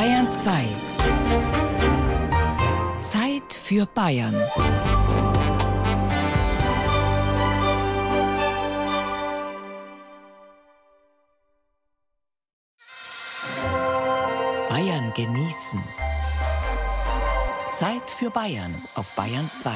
Bayern 0.00 0.30
2. 0.30 0.64
Zeit 3.02 3.52
für 3.52 3.84
Bayern. 3.84 4.34
Bayern 14.70 15.12
genießen. 15.14 15.84
Zeit 17.78 18.10
für 18.10 18.30
Bayern 18.30 18.82
auf 18.94 19.14
Bayern 19.14 19.50
2. 19.50 19.70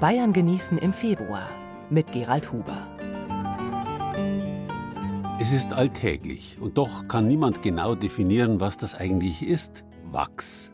Bayern 0.00 0.32
genießen 0.32 0.78
im 0.78 0.92
Februar 0.92 1.48
mit 1.90 2.12
Gerald 2.12 2.52
Huber. 2.52 2.86
Es 5.40 5.52
ist 5.52 5.72
alltäglich 5.72 6.56
und 6.60 6.78
doch 6.78 7.08
kann 7.08 7.26
niemand 7.26 7.62
genau 7.62 7.96
definieren, 7.96 8.60
was 8.60 8.76
das 8.76 8.94
eigentlich 8.94 9.42
ist. 9.42 9.82
Wachs. 10.04 10.72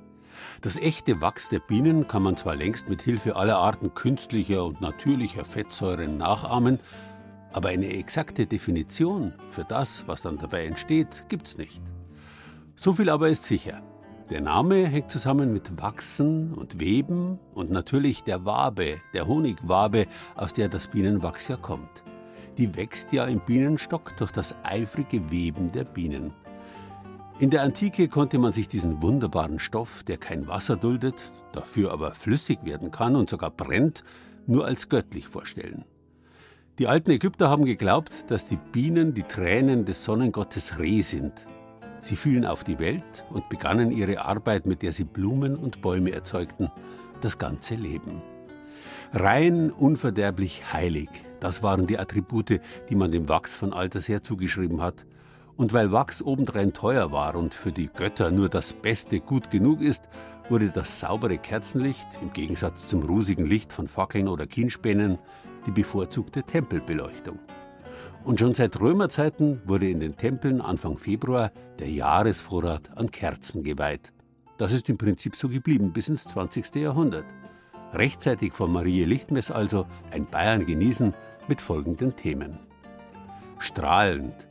Das 0.61 0.77
echte 0.77 1.23
Wachs 1.23 1.49
der 1.49 1.61
Bienen 1.61 2.07
kann 2.07 2.23
man 2.23 2.37
zwar 2.37 2.55
längst 2.55 2.91
mit 2.91 3.01
Hilfe 3.01 3.37
aller 3.37 3.57
Arten 3.57 3.95
künstlicher 3.95 4.63
und 4.63 4.83
natürlicher 4.83 5.47
Fettsäuren 5.47 6.19
nachahmen, 6.19 6.79
aber 7.55 7.71
eine 7.71 7.95
exakte 7.95 8.47
Definition 8.47 9.33
für 9.49 9.65
das, 9.65 10.07
was 10.07 10.21
dann 10.21 10.37
dabei 10.37 10.67
entsteht, 10.67 11.31
gibt's 11.31 11.57
nicht. 11.57 11.81
So 12.77 12.93
viel 12.93 13.09
aber 13.09 13.31
ist 13.31 13.45
sicher. 13.45 13.81
Der 14.31 14.41
Name 14.41 14.87
hängt 14.87 15.11
zusammen 15.11 15.53
mit 15.53 15.81
Wachsen 15.83 16.55
und 16.55 16.81
Weben 16.81 17.39
und 17.53 17.71
natürlich 17.71 18.23
der 18.25 18.47
Wabe, 18.47 19.01
der 19.13 19.27
Honigwabe, 19.27 20.07
aus 20.35 20.55
der 20.55 20.71
das 20.71 20.89
Bienenwachs 20.89 21.49
ja 21.49 21.59
kommt. 21.59 22.03
Die 22.57 22.75
wächst 22.75 23.13
ja 23.13 23.27
im 23.27 23.41
Bienenstock 23.41 24.17
durch 24.17 24.31
das 24.33 24.55
eifrige 24.63 25.31
Weben 25.31 25.71
der 25.73 25.85
Bienen. 25.85 26.33
In 27.39 27.51
der 27.51 27.63
Antike 27.63 28.09
konnte 28.09 28.39
man 28.39 28.55
sich 28.55 28.67
diesen 28.67 29.03
wunderbaren 29.03 29.59
Stoff, 29.59 30.05
der 30.05 30.17
kein 30.17 30.49
Wasser 30.49 30.77
duldet, 30.77 31.33
dafür 31.53 31.93
aber 31.93 32.15
flüssig 32.15 32.61
werden 32.63 32.91
kann 32.91 33.17
und 33.17 33.29
sogar 33.29 33.51
brennt, 33.51 34.05
nur 34.47 34.65
als 34.65 34.89
göttlich 34.89 35.29
vorstellen. 35.29 35.85
Die 36.79 36.89
alten 36.89 37.11
Ägypter 37.11 37.51
haben 37.51 37.67
geglaubt, 37.67 38.31
dass 38.31 38.49
die 38.49 38.59
Bienen 38.73 39.13
die 39.13 39.23
Tränen 39.23 39.85
des 39.85 40.03
Sonnengottes 40.03 40.79
Re 40.79 41.03
sind, 41.03 41.45
Sie 42.05 42.17
fielen 42.17 42.45
auf 42.45 42.65
die 42.65 42.79
Welt 42.79 43.25
und 43.31 43.49
begannen 43.49 43.91
ihre 43.91 44.27
Arbeit, 44.27 44.67
mit 44.67 44.83
der 44.83 44.93
sie 44.93 45.05
Blumen 45.05 45.57
und 45.57 45.81
Bäume 45.81 46.13
erzeugten, 46.13 46.71
das 47.23 47.39
ganze 47.39 47.77
Leben. 47.77 48.21
Rein, 49.15 49.71
unverderblich, 49.71 50.71
heilig, 50.71 51.09
das 51.41 51.63
waren 51.63 51.87
die 51.87 51.99
Attribute, 51.99 52.61
die 52.91 52.95
man 52.95 53.11
dem 53.11 53.31
Wachs 53.31 53.55
von 53.55 53.73
alters 53.73 54.07
her 54.07 54.23
zugeschrieben 54.23 54.83
hat. 54.83 55.07
Und 55.57 55.73
weil 55.73 55.93
Wachs 55.93 56.23
obendrein 56.23 56.75
teuer 56.75 57.11
war 57.11 57.37
und 57.37 57.55
für 57.55 57.73
die 57.73 57.89
Götter 57.89 58.31
nur 58.31 58.51
das 58.51 58.75
Beste 58.75 59.21
gut 59.21 59.51
genug 59.51 59.81
ist, 59.81 60.03
wurde 60.51 60.69
das 60.69 61.01
saubere 61.01 61.39
Kerzenlicht, 61.39 62.07
im 62.21 62.35
Gegensatz 62.35 62.87
zum 62.87 63.03
rußigen 63.03 63.47
Licht 63.47 63.73
von 63.73 63.89
Fackeln 63.89 64.29
oder 64.29 64.47
Kienspänen, 64.47 65.19
die 65.67 65.71
bevorzugte 65.71 66.43
Tempelbeleuchtung. 66.43 67.39
Und 68.25 68.41
schon 68.41 68.55
seit 68.55 68.81
Römerzeiten 68.81 69.61
wurde 69.67 69.91
in 69.91 70.01
den 70.01 70.17
Tempeln 70.17 70.63
Anfang 70.63 70.97
Februar 70.97 71.53
der 71.79 71.91
Jahresvorrat 71.91 72.97
an 72.97 73.11
Kerzen 73.11 73.63
geweiht. 73.63 74.15
Das 74.57 74.73
ist 74.73 74.89
im 74.89 74.97
Prinzip 74.97 75.37
so 75.37 75.49
geblieben 75.49 75.93
bis 75.93 76.09
ins 76.09 76.25
20. 76.25 76.75
Jahrhundert. 76.77 77.27
Rechtzeitig 77.93 78.55
vor 78.55 78.67
Marie 78.67 79.05
Lichtmess 79.05 79.51
also 79.51 79.87
ein 80.11 80.25
Bayern 80.25 80.65
genießen 80.65 81.13
mit 81.49 81.61
folgenden 81.61 82.17
Themen. 82.17 82.59
Strahlend. 83.59 84.49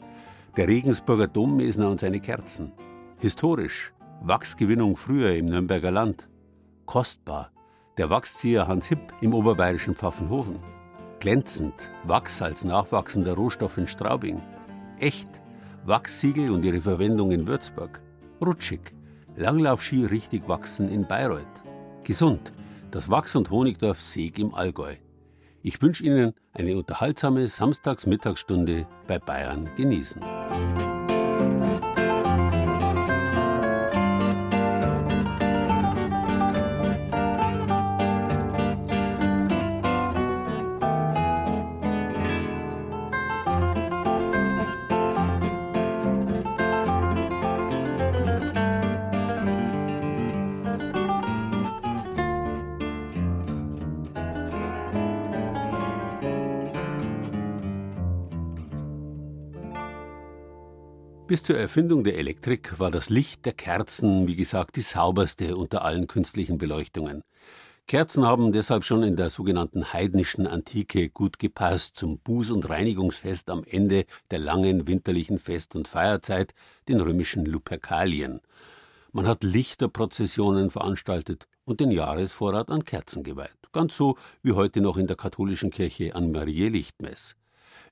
Der 0.56 0.68
Regensburger 0.68 1.28
Dommesner 1.28 1.90
und 1.90 2.00
seine 2.00 2.20
Kerzen. 2.20 2.74
Historisch. 3.20 3.92
Wachsgewinnung 4.22 4.96
früher 4.96 5.34
im 5.34 5.48
Nürnberger 5.48 5.90
Land. 5.90 6.30
Kostbar. 6.86 7.52
Der 7.98 8.12
Wachszieher 8.12 8.68
Hans 8.68 8.88
Hipp 8.88 9.14
im 9.22 9.34
oberbayerischen 9.34 9.96
Pfaffenhofen 9.96 10.60
glänzend, 11.24 11.74
Wachs 12.04 12.42
als 12.42 12.66
nachwachsender 12.66 13.36
Rohstoff 13.36 13.78
in 13.78 13.88
Straubing. 13.88 14.42
Echt, 15.00 15.30
Wachssiegel 15.86 16.52
und 16.52 16.66
ihre 16.66 16.82
Verwendung 16.82 17.32
in 17.32 17.48
Würzburg. 17.48 18.02
Rutschig, 18.46 18.94
Langlaufski 19.38 20.06
richtig 20.06 20.50
wachsen 20.50 20.90
in 20.90 21.08
Bayreuth. 21.08 21.64
Gesund, 22.04 22.52
das 22.92 23.10
Wachs- 23.10 23.38
und 23.38 23.52
Honigdorf 23.52 24.02
Seeg 24.02 24.38
im 24.38 24.54
Allgäu. 24.54 24.96
Ich 25.62 25.82
wünsche 25.82 26.04
Ihnen 26.04 26.34
eine 26.52 26.76
unterhaltsame 26.76 27.48
Samstagsmittagsstunde 27.48 28.86
bei 29.08 29.18
Bayern 29.18 29.70
genießen. 29.78 30.22
Bis 61.34 61.42
zur 61.42 61.58
Erfindung 61.58 62.04
der 62.04 62.20
Elektrik 62.20 62.78
war 62.78 62.92
das 62.92 63.10
Licht 63.10 63.44
der 63.48 63.54
Kerzen, 63.54 64.28
wie 64.28 64.36
gesagt, 64.36 64.76
die 64.76 64.82
sauberste 64.82 65.56
unter 65.56 65.84
allen 65.84 66.06
künstlichen 66.06 66.60
Beleuchtungen. 66.60 67.24
Kerzen 67.88 68.24
haben 68.24 68.52
deshalb 68.52 68.84
schon 68.84 69.02
in 69.02 69.16
der 69.16 69.32
sogenannten 69.32 69.94
heidnischen 69.94 70.46
Antike 70.46 71.10
gut 71.10 71.40
gepasst 71.40 71.98
zum 71.98 72.20
Buß- 72.20 72.52
und 72.52 72.70
Reinigungsfest 72.70 73.50
am 73.50 73.64
Ende 73.64 74.06
der 74.30 74.38
langen 74.38 74.86
winterlichen 74.86 75.40
Fest- 75.40 75.76
und 75.76 75.88
Feierzeit, 75.88 76.54
den 76.88 77.02
römischen 77.02 77.48
Luperkalien. 77.48 78.40
Man 79.12 79.26
hat 79.26 79.44
Lichterprozessionen 79.44 80.70
veranstaltet 80.70 81.48
und 81.66 81.80
den 81.80 81.90
Jahresvorrat 81.90 82.70
an 82.70 82.86
Kerzen 82.86 83.24
geweiht. 83.24 83.58
Ganz 83.72 83.98
so 83.98 84.20
wie 84.44 84.52
heute 84.52 84.82
noch 84.82 84.98
in 84.98 85.08
der 85.08 85.16
katholischen 85.16 85.72
Kirche 85.72 86.14
an 86.14 86.32
Marie 86.32 86.70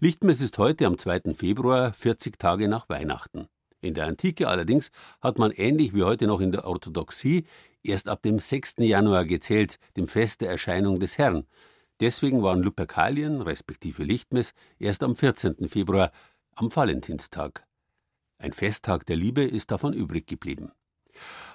Lichtmess. 0.04 0.42
Ist 0.42 0.58
heute 0.58 0.88
am 0.88 0.98
2. 0.98 1.36
Februar, 1.36 1.94
40 1.94 2.40
Tage 2.40 2.68
nach 2.68 2.90
Weihnachten. 2.90 3.46
In 3.82 3.94
der 3.94 4.08
Antike 4.08 4.48
allerdings 4.48 4.90
hat 5.22 5.38
man 5.38 5.52
ähnlich 5.52 5.94
wie 5.94 6.02
heute 6.02 6.26
noch 6.26 6.42
in 6.42 6.52
der 6.52 6.66
Orthodoxie 6.66 7.46
erst 7.84 8.10
ab 8.10 8.24
dem 8.24 8.40
6. 8.40 8.78
Januar 8.80 9.26
gezählt, 9.26 9.78
dem 9.98 10.08
Fest 10.08 10.42
der 10.42 10.50
Erscheinung 10.50 11.00
des 11.00 11.20
Herrn. 11.20 11.46
Deswegen 12.00 12.42
waren 12.42 12.64
Luperkalien, 12.64 13.44
respektive 13.44 14.04
Lichtmess, 14.04 14.54
erst 14.80 15.04
am 15.04 15.16
14. 15.16 15.68
Februar, 15.68 16.12
am 16.56 16.76
Valentinstag. 16.76 17.64
Ein 18.40 18.54
Festtag 18.54 19.06
der 19.06 19.18
Liebe 19.18 19.44
ist 19.44 19.70
davon 19.70 19.94
übrig 19.94 20.26
geblieben. 20.26 20.72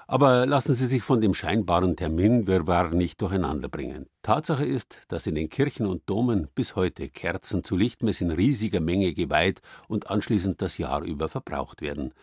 Aber 0.08 0.46
lassen 0.46 0.74
Sie 0.74 0.86
sich 0.86 1.02
von 1.02 1.20
dem 1.20 1.34
scheinbaren 1.34 1.96
Terminwirrwarr 1.96 2.90
nicht 2.90 3.20
durcheinanderbringen. 3.20 4.06
Tatsache 4.22 4.64
ist, 4.64 5.00
dass 5.08 5.26
in 5.26 5.34
den 5.34 5.48
Kirchen 5.48 5.86
und 5.86 6.08
Domen 6.08 6.46
bis 6.54 6.76
heute 6.76 7.08
Kerzen 7.08 7.64
zu 7.64 7.76
Lichtmess 7.76 8.20
in 8.20 8.30
riesiger 8.30 8.80
Menge 8.80 9.14
geweiht 9.14 9.62
und 9.88 10.08
anschließend 10.08 10.62
das 10.62 10.78
Jahr 10.78 11.02
über 11.02 11.28
verbraucht 11.28 11.82
werden. 11.82 12.14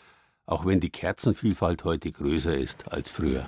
Auch 0.45 0.65
wenn 0.65 0.79
die 0.79 0.91
Kerzenvielfalt 0.91 1.83
heute 1.83 2.11
größer 2.11 2.55
ist 2.55 2.89
als 2.91 3.11
früher. 3.11 3.45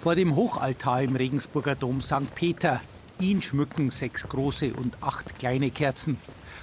Vor 0.00 0.14
dem 0.14 0.34
Hochaltar 0.34 1.02
im 1.02 1.14
Regensburger 1.14 1.74
Dom 1.74 2.00
St. 2.00 2.34
Peter. 2.34 2.80
Ihn 3.20 3.42
schmücken 3.42 3.90
sechs 3.90 4.28
große 4.28 4.72
und 4.72 4.96
acht 5.02 5.38
kleine 5.38 5.70
Kerzen. 5.70 6.16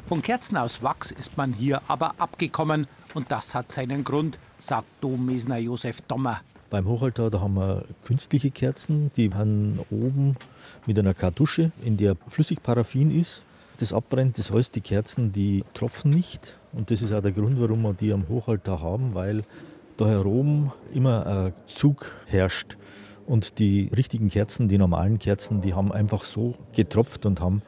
Von 0.07 0.21
Kerzen 0.21 0.57
aus 0.57 0.81
Wachs 0.81 1.11
ist 1.11 1.37
man 1.37 1.53
hier 1.53 1.81
aber 1.87 2.15
abgekommen 2.17 2.87
und 3.13 3.31
das 3.31 3.53
hat 3.55 3.71
seinen 3.71 4.03
Grund, 4.03 4.39
sagt 4.59 4.87
Dommesner 5.01 5.57
Josef 5.57 6.01
Dommer. 6.01 6.41
Beim 6.69 6.87
Hochaltar, 6.87 7.31
da 7.31 7.41
haben 7.41 7.55
wir 7.55 7.85
künstliche 8.05 8.51
Kerzen, 8.51 9.11
die 9.17 9.33
haben 9.33 9.79
oben 9.89 10.35
mit 10.85 10.99
einer 10.99 11.15
Kartusche, 11.15 11.71
in 11.83 11.97
der 11.97 12.15
flüssig 12.27 12.61
Paraffin 12.61 13.17
ist. 13.17 13.41
Das 13.77 13.93
abbrennt, 13.93 14.37
das 14.37 14.51
heißt, 14.51 14.75
die 14.75 14.81
Kerzen, 14.81 15.31
die 15.31 15.63
tropfen 15.73 16.11
nicht. 16.11 16.57
Und 16.73 16.91
das 16.91 17.01
ist 17.01 17.11
auch 17.11 17.21
der 17.21 17.31
Grund, 17.31 17.59
warum 17.59 17.81
wir 17.81 17.93
die 17.93 18.13
am 18.13 18.27
Hochaltar 18.27 18.81
haben, 18.81 19.15
weil 19.15 19.43
da 19.97 20.07
herum 20.07 20.71
immer 20.93 21.25
ein 21.25 21.53
Zug 21.67 22.15
herrscht. 22.27 22.77
Und 23.25 23.57
die 23.59 23.89
richtigen 23.95 24.29
Kerzen, 24.29 24.67
die 24.67 24.77
normalen 24.77 25.17
Kerzen, 25.17 25.61
die 25.61 25.73
haben 25.73 25.91
einfach 25.91 26.23
so 26.23 26.55
getropft 26.73 27.25
und 27.25 27.39
haben 27.39 27.61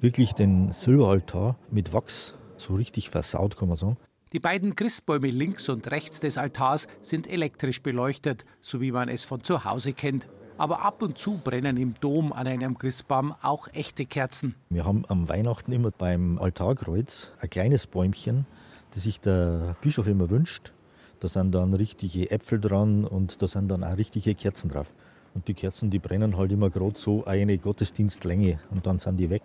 wirklich 0.00 0.32
den 0.32 0.72
Silberaltar 0.72 1.56
mit 1.70 1.92
Wachs 1.92 2.34
so 2.56 2.74
richtig 2.74 3.10
versaut, 3.10 3.56
kann 3.56 3.68
man 3.68 3.76
sagen. 3.76 3.96
Die 4.36 4.40
beiden 4.40 4.76
Christbäume 4.76 5.28
links 5.28 5.66
und 5.70 5.90
rechts 5.90 6.20
des 6.20 6.36
Altars 6.36 6.88
sind 7.00 7.26
elektrisch 7.26 7.82
beleuchtet, 7.82 8.44
so 8.60 8.82
wie 8.82 8.92
man 8.92 9.08
es 9.08 9.24
von 9.24 9.42
zu 9.42 9.64
Hause 9.64 9.94
kennt. 9.94 10.28
Aber 10.58 10.82
ab 10.82 11.00
und 11.00 11.16
zu 11.16 11.40
brennen 11.42 11.78
im 11.78 11.94
Dom 12.02 12.34
an 12.34 12.46
einem 12.46 12.76
Christbaum 12.76 13.34
auch 13.40 13.66
echte 13.72 14.04
Kerzen. 14.04 14.54
Wir 14.68 14.84
haben 14.84 15.06
am 15.08 15.26
Weihnachten 15.30 15.72
immer 15.72 15.90
beim 15.90 16.38
Altarkreuz 16.38 17.32
ein 17.40 17.48
kleines 17.48 17.86
Bäumchen, 17.86 18.44
das 18.90 19.04
sich 19.04 19.22
der 19.22 19.74
Bischof 19.80 20.06
immer 20.06 20.28
wünscht. 20.28 20.74
Da 21.20 21.28
sind 21.28 21.52
dann 21.52 21.72
richtige 21.72 22.30
Äpfel 22.30 22.60
dran 22.60 23.06
und 23.06 23.40
da 23.40 23.48
sind 23.48 23.68
dann 23.68 23.82
auch 23.82 23.96
richtige 23.96 24.34
Kerzen 24.34 24.68
drauf. 24.68 24.92
Und 25.32 25.48
die 25.48 25.54
Kerzen, 25.54 25.88
die 25.88 25.98
brennen 25.98 26.36
halt 26.36 26.52
immer 26.52 26.68
gerade 26.68 26.98
so 26.98 27.24
eine 27.24 27.56
Gottesdienstlänge 27.56 28.60
und 28.70 28.86
dann 28.86 28.98
sind 28.98 29.16
die 29.16 29.30
weg. 29.30 29.44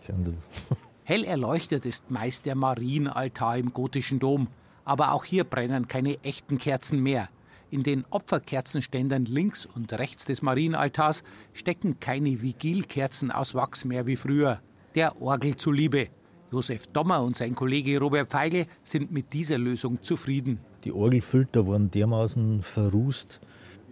Hell 1.05 1.23
erleuchtet 1.23 1.85
ist 1.85 2.11
meist 2.11 2.45
der 2.45 2.55
Marienaltar 2.55 3.55
im 3.55 3.71
gotischen 3.71 4.19
Dom. 4.19 4.49
Aber 4.91 5.13
auch 5.13 5.23
hier 5.23 5.45
brennen 5.45 5.87
keine 5.87 6.21
echten 6.21 6.57
Kerzen 6.57 7.01
mehr. 7.01 7.29
In 7.69 7.81
den 7.81 8.03
Opferkerzenständern 8.09 9.23
links 9.23 9.65
und 9.65 9.93
rechts 9.93 10.25
des 10.25 10.41
Marienaltars 10.41 11.23
stecken 11.53 12.01
keine 12.01 12.41
Vigilkerzen 12.41 13.31
aus 13.31 13.55
Wachs 13.55 13.85
mehr 13.85 14.05
wie 14.05 14.17
früher. 14.17 14.59
Der 14.93 15.21
Orgel 15.21 15.55
zuliebe. 15.55 16.09
Josef 16.51 16.87
Dommer 16.87 17.23
und 17.23 17.37
sein 17.37 17.55
Kollege 17.55 18.01
Robert 18.01 18.29
Feigl 18.29 18.65
sind 18.83 19.13
mit 19.13 19.31
dieser 19.31 19.57
Lösung 19.57 20.03
zufrieden. 20.03 20.59
Die 20.83 20.91
Orgelfilter 20.91 21.65
waren 21.65 21.89
dermaßen 21.89 22.61
verrußt, 22.61 23.39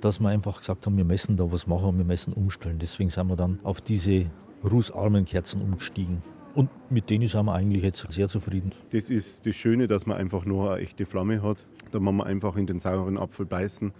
dass 0.02 0.20
wir 0.20 0.28
einfach 0.28 0.60
gesagt 0.60 0.86
haben, 0.86 0.98
wir 0.98 1.06
müssen 1.06 1.38
da 1.38 1.50
was 1.50 1.66
machen, 1.66 1.98
wir 1.98 2.04
müssen 2.04 2.34
umstellen. 2.34 2.78
Deswegen 2.78 3.10
sind 3.10 3.28
wir 3.28 3.38
dann 3.38 3.60
auf 3.64 3.80
diese 3.80 4.26
rußarmen 4.70 5.24
Kerzen 5.24 5.62
umgestiegen. 5.62 6.22
Und 6.56 6.70
mit 6.90 7.10
denen 7.10 7.28
sind 7.28 7.46
wir 7.46 7.54
eigentlich 7.54 7.84
jetzt 7.84 8.12
sehr 8.12 8.28
zufrieden. 8.28 8.74
Das 8.92 9.10
ist 9.10 9.46
das 9.46 9.56
Schöne, 9.56 9.88
dass 9.88 10.06
man 10.06 10.18
einfach 10.18 10.46
nur 10.46 10.74
eine 10.74 10.82
echte 10.82 11.06
Flamme 11.06 11.42
hat. 11.44 11.58
Da 11.92 12.00
muss 12.00 12.14
man 12.14 12.28
einfach 12.28 12.56
in 12.56 12.66
den 12.66 12.80
sauren 12.80 13.18
Apfel 13.18 13.46
beißen. 13.46 13.92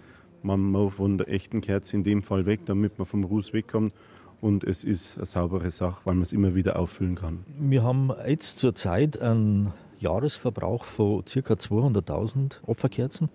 Man 0.42 0.60
muss 0.60 0.94
von 0.94 1.18
der 1.18 1.28
echten 1.28 1.60
Kerze 1.60 1.96
in 1.96 2.02
dem 2.02 2.22
Fall 2.22 2.46
weg, 2.46 2.60
damit 2.64 2.98
man 2.98 3.06
vom 3.06 3.24
Ruß 3.24 3.52
wegkommt. 3.52 3.94
Und 4.40 4.64
es 4.64 4.84
ist 4.84 5.16
eine 5.16 5.26
saubere 5.26 5.70
Sache, 5.70 6.00
weil 6.04 6.14
man 6.14 6.22
es 6.22 6.32
immer 6.32 6.54
wieder 6.54 6.78
auffüllen 6.78 7.14
kann. 7.14 7.44
Wir 7.58 7.82
haben 7.82 8.10
jetzt 8.26 8.58
zurzeit 8.58 9.20
einen 9.20 9.72
Jahresverbrauch 9.98 10.84
von 10.84 11.24
ca. 11.24 11.54
200.000 11.54 12.58
Opferkerzen. 12.66 13.28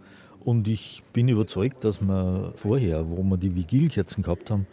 Und 0.44 0.68
ich 0.68 1.04
bin 1.14 1.28
überzeugt, 1.28 1.84
dass 1.84 2.02
wir 2.02 2.54
vorher, 2.56 3.10
wo 3.10 3.24
wir 3.24 3.38
die 3.38 3.56
Vigilkerzen 3.56 4.24
gehabt 4.24 4.52
haben, 4.52 4.68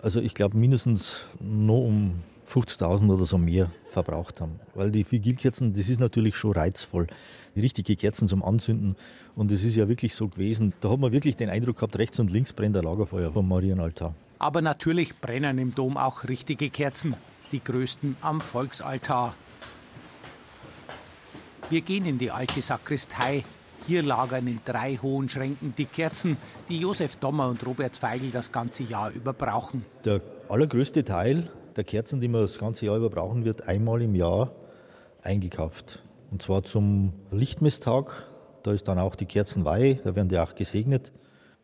also 0.00 0.20
ich 0.20 0.34
glaube 0.34 0.56
mindestens 0.56 1.26
noch 1.40 1.84
um 1.84 2.22
50.000 2.52 3.10
oder 3.10 3.24
so 3.24 3.38
mehr 3.38 3.70
verbraucht 3.88 4.40
haben. 4.40 4.60
Weil 4.74 4.90
die 4.90 5.10
Vigilkerzen, 5.10 5.72
das 5.72 5.88
ist 5.88 6.00
natürlich 6.00 6.36
schon 6.36 6.52
reizvoll. 6.52 7.06
Die 7.56 7.60
richtige 7.60 7.96
Kerzen 7.96 8.28
zum 8.28 8.44
Anzünden. 8.44 8.96
Und 9.34 9.50
es 9.52 9.64
ist 9.64 9.74
ja 9.74 9.88
wirklich 9.88 10.14
so 10.14 10.28
gewesen, 10.28 10.74
da 10.80 10.90
hat 10.90 10.98
man 10.98 11.12
wirklich 11.12 11.36
den 11.36 11.48
Eindruck 11.48 11.76
gehabt, 11.76 11.96
rechts 11.96 12.18
und 12.18 12.30
links 12.30 12.52
brennt 12.52 12.76
ein 12.76 12.84
Lagerfeuer 12.84 13.32
vom 13.32 13.48
Marienaltar. 13.48 14.14
Aber 14.38 14.60
natürlich 14.60 15.16
brennen 15.16 15.56
im 15.58 15.74
Dom 15.74 15.96
auch 15.96 16.24
richtige 16.24 16.68
Kerzen. 16.68 17.14
Die 17.52 17.62
größten 17.62 18.16
am 18.20 18.40
Volksaltar. 18.40 19.34
Wir 21.70 21.80
gehen 21.80 22.04
in 22.04 22.18
die 22.18 22.30
alte 22.30 22.60
Sakristei. 22.60 23.44
Hier 23.86 24.02
lagern 24.02 24.46
in 24.46 24.60
drei 24.64 24.96
hohen 24.96 25.28
Schränken 25.28 25.74
die 25.76 25.86
Kerzen, 25.86 26.36
die 26.68 26.78
Josef 26.78 27.16
Dommer 27.16 27.48
und 27.48 27.64
Robert 27.66 27.96
Feigl 27.96 28.30
das 28.30 28.52
ganze 28.52 28.82
Jahr 28.82 29.10
über 29.10 29.32
brauchen. 29.32 29.84
Der 30.04 30.20
allergrößte 30.48 31.04
Teil 31.04 31.50
der 31.76 31.84
Kerzen, 31.84 32.20
die 32.20 32.28
man 32.28 32.42
das 32.42 32.58
ganze 32.58 32.86
Jahr 32.86 32.96
über 32.96 33.10
brauchen 33.10 33.44
wird, 33.44 33.66
einmal 33.66 34.02
im 34.02 34.14
Jahr 34.14 34.52
eingekauft. 35.22 36.02
Und 36.30 36.42
zwar 36.42 36.62
zum 36.62 37.12
Lichtmesstag. 37.30 38.26
Da 38.62 38.72
ist 38.72 38.86
dann 38.88 38.98
auch 38.98 39.16
die 39.16 39.26
Kerzenweihe, 39.26 39.96
da 40.04 40.14
werden 40.14 40.28
die 40.28 40.38
auch 40.38 40.54
gesegnet. 40.54 41.12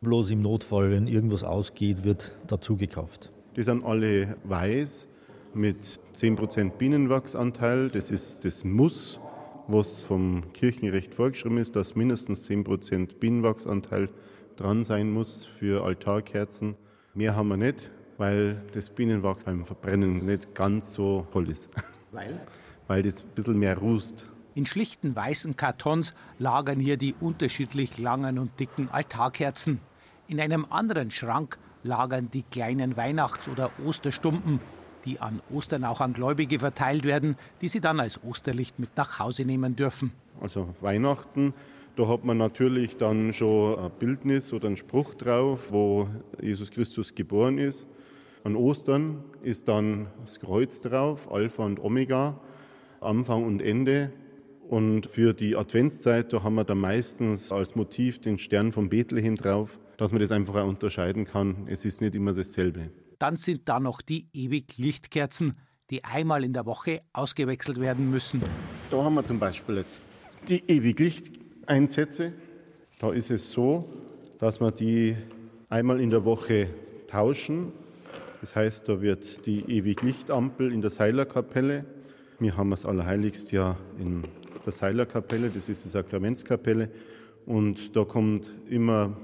Bloß 0.01 0.31
im 0.31 0.43
Notfall, 0.43 0.91
wenn 0.91 1.07
irgendwas 1.07 1.45
ausgeht, 1.45 2.05
wird 2.05 2.33
dazu 2.47 2.77
gekauft. 2.77 3.31
Die 3.57 3.63
sind 3.63 3.85
alle 3.85 4.37
weiß 4.45 5.09
mit 5.55 6.01
10% 6.15 6.71
Bienenwachsanteil. 6.77 7.89
Das 7.89 8.11
ist 8.11 8.45
das 8.45 8.65
Muss, 8.65 9.21
was 9.67 10.05
vom 10.05 10.53
Kirchenrecht 10.53 11.15
vorgeschrieben 11.15 11.59
ist, 11.59 11.77
dass 11.77 11.95
mindestens 11.95 12.49
10% 12.49 13.19
Bienenwachsanteil 13.19 14.09
dran 14.57 14.85
sein 14.85 15.11
muss 15.11 15.47
für 15.47 15.85
Altarkerzen. 15.85 16.77
Mehr 17.15 17.35
haben 17.35 17.49
wir 17.49 17.57
nicht 17.57 17.91
weil 18.19 18.61
das 18.73 18.91
Bienenwachs 18.91 19.45
beim 19.45 19.65
Verbrennen 19.65 20.19
nicht 20.27 20.55
ganz 20.55 20.93
so 20.93 21.27
toll 21.33 21.49
ist. 21.49 21.71
Weil? 22.13 22.41
Weil 22.87 23.03
das 23.03 23.23
ein 23.23 23.31
bisschen 23.35 23.59
mehr 23.59 23.79
rußt. 23.79 24.29
In 24.55 24.67
schlichten 24.67 25.15
weißen 25.15 25.57
Kartons 25.57 26.15
lagern 26.39 26.81
hier 26.81 26.97
die 26.97 27.15
unterschiedlich 27.21 27.99
langen 27.99 28.39
und 28.39 28.59
dicken 28.59 28.91
Altarkerzen. 28.91 29.81
In 30.27 30.41
einem 30.41 30.67
anderen 30.69 31.11
Schrank 31.11 31.59
lagern 31.85 32.29
die 32.33 32.43
kleinen 32.43 32.97
Weihnachts- 32.97 33.49
oder 33.49 33.71
Osterstumpen, 33.87 34.59
die 35.05 35.21
an 35.21 35.41
Ostern 35.53 35.85
auch 35.85 36.01
an 36.01 36.13
Gläubige 36.13 36.59
verteilt 36.59 37.05
werden, 37.05 37.37
die 37.61 37.69
sie 37.69 37.81
dann 37.81 38.01
als 38.01 38.23
Osterlicht 38.25 38.81
mit 38.81 38.97
nach 38.97 39.21
Hause 39.21 39.45
nehmen 39.45 39.77
dürfen. 39.77 40.13
Also 40.41 40.75
Weihnachten, 40.81 41.55
da 41.95 42.09
hat 42.09 42.25
man 42.25 42.39
natürlich 42.39 42.97
dann 42.97 43.33
schon 43.33 43.79
ein 43.79 43.91
Bildnis 43.99 44.53
oder 44.53 44.67
einen 44.67 44.77
Spruch 44.77 45.15
drauf, 45.15 45.71
wo 45.71 46.09
Jesus 46.41 46.71
Christus 46.71 47.15
geboren 47.15 47.59
ist. 47.59 47.87
An 48.45 48.57
Ostern 48.57 49.25
ist 49.43 49.69
dann 49.69 50.07
das 50.25 50.41
Kreuz 50.41 50.81
drauf, 50.81 51.31
Alpha 51.31 51.65
und 51.65 51.81
Omega, 51.81 52.41
Anfang 53.01 53.45
und 53.45 53.61
Ende. 53.61 54.13
Und 54.69 55.09
für 55.09 55.33
die 55.33 55.57
Adventszeit, 55.57 56.33
da 56.33 56.43
haben 56.43 56.55
wir 56.55 56.65
dann 56.65 56.79
meistens 56.79 57.53
als 57.53 57.75
Motiv 57.75 58.21
den 58.21 58.39
Stern 58.39 58.71
von 58.71 58.89
Bethlehem 58.89 59.35
drauf, 59.35 59.79
dass 59.97 60.13
man 60.13 60.21
das 60.21 60.31
einfach 60.31 60.57
auch 60.57 60.69
unterscheiden 60.69 61.25
kann. 61.25 61.67
Es 61.69 61.85
ist 61.85 62.01
nicht 62.01 62.15
immer 62.15 62.33
dasselbe. 62.33 62.91
Dann 63.19 63.37
sind 63.37 63.69
da 63.69 63.81
noch 63.81 64.03
die 64.03 64.29
Ewig-Lichtkerzen, 64.33 65.55
die 65.91 66.05
einmal 66.05 66.45
in 66.45 66.53
der 66.53 66.67
Woche 66.67 67.01
ausgewechselt 67.13 67.81
werden 67.81 68.11
müssen. 68.11 68.43
Da 68.91 69.03
haben 69.03 69.15
wir 69.15 69.25
zum 69.25 69.39
Beispiel 69.39 69.77
jetzt 69.77 70.01
die 70.49 70.63
Ewig-Licht-Einsätze. 70.69 72.33
Da 73.01 73.13
ist 73.13 73.31
es 73.31 73.51
so, 73.51 73.89
dass 74.39 74.61
wir 74.61 74.71
die 74.71 75.17
einmal 75.69 76.01
in 76.01 76.11
der 76.11 76.25
Woche 76.25 76.69
tauschen 77.09 77.73
das 78.41 78.55
heißt, 78.55 78.89
da 78.89 79.01
wird 79.01 79.47
die 79.47 79.61
Ewig-Lichtampel 79.61 80.73
in 80.73 80.81
der 80.81 80.91
Seilerkapelle. 80.91 81.85
Wir 82.39 82.57
haben 82.57 82.71
das 82.71 82.87
Allerheiligste 82.87 83.57
ja 83.57 83.77
in 83.99 84.23
der 84.65 84.73
Seilerkapelle, 84.73 85.51
das 85.51 85.69
ist 85.69 85.85
die 85.85 85.89
Sakramentskapelle. 85.89 86.91
Und 87.47 87.97
da 87.97 88.05
kommt 88.05 88.51
immer 88.69 89.17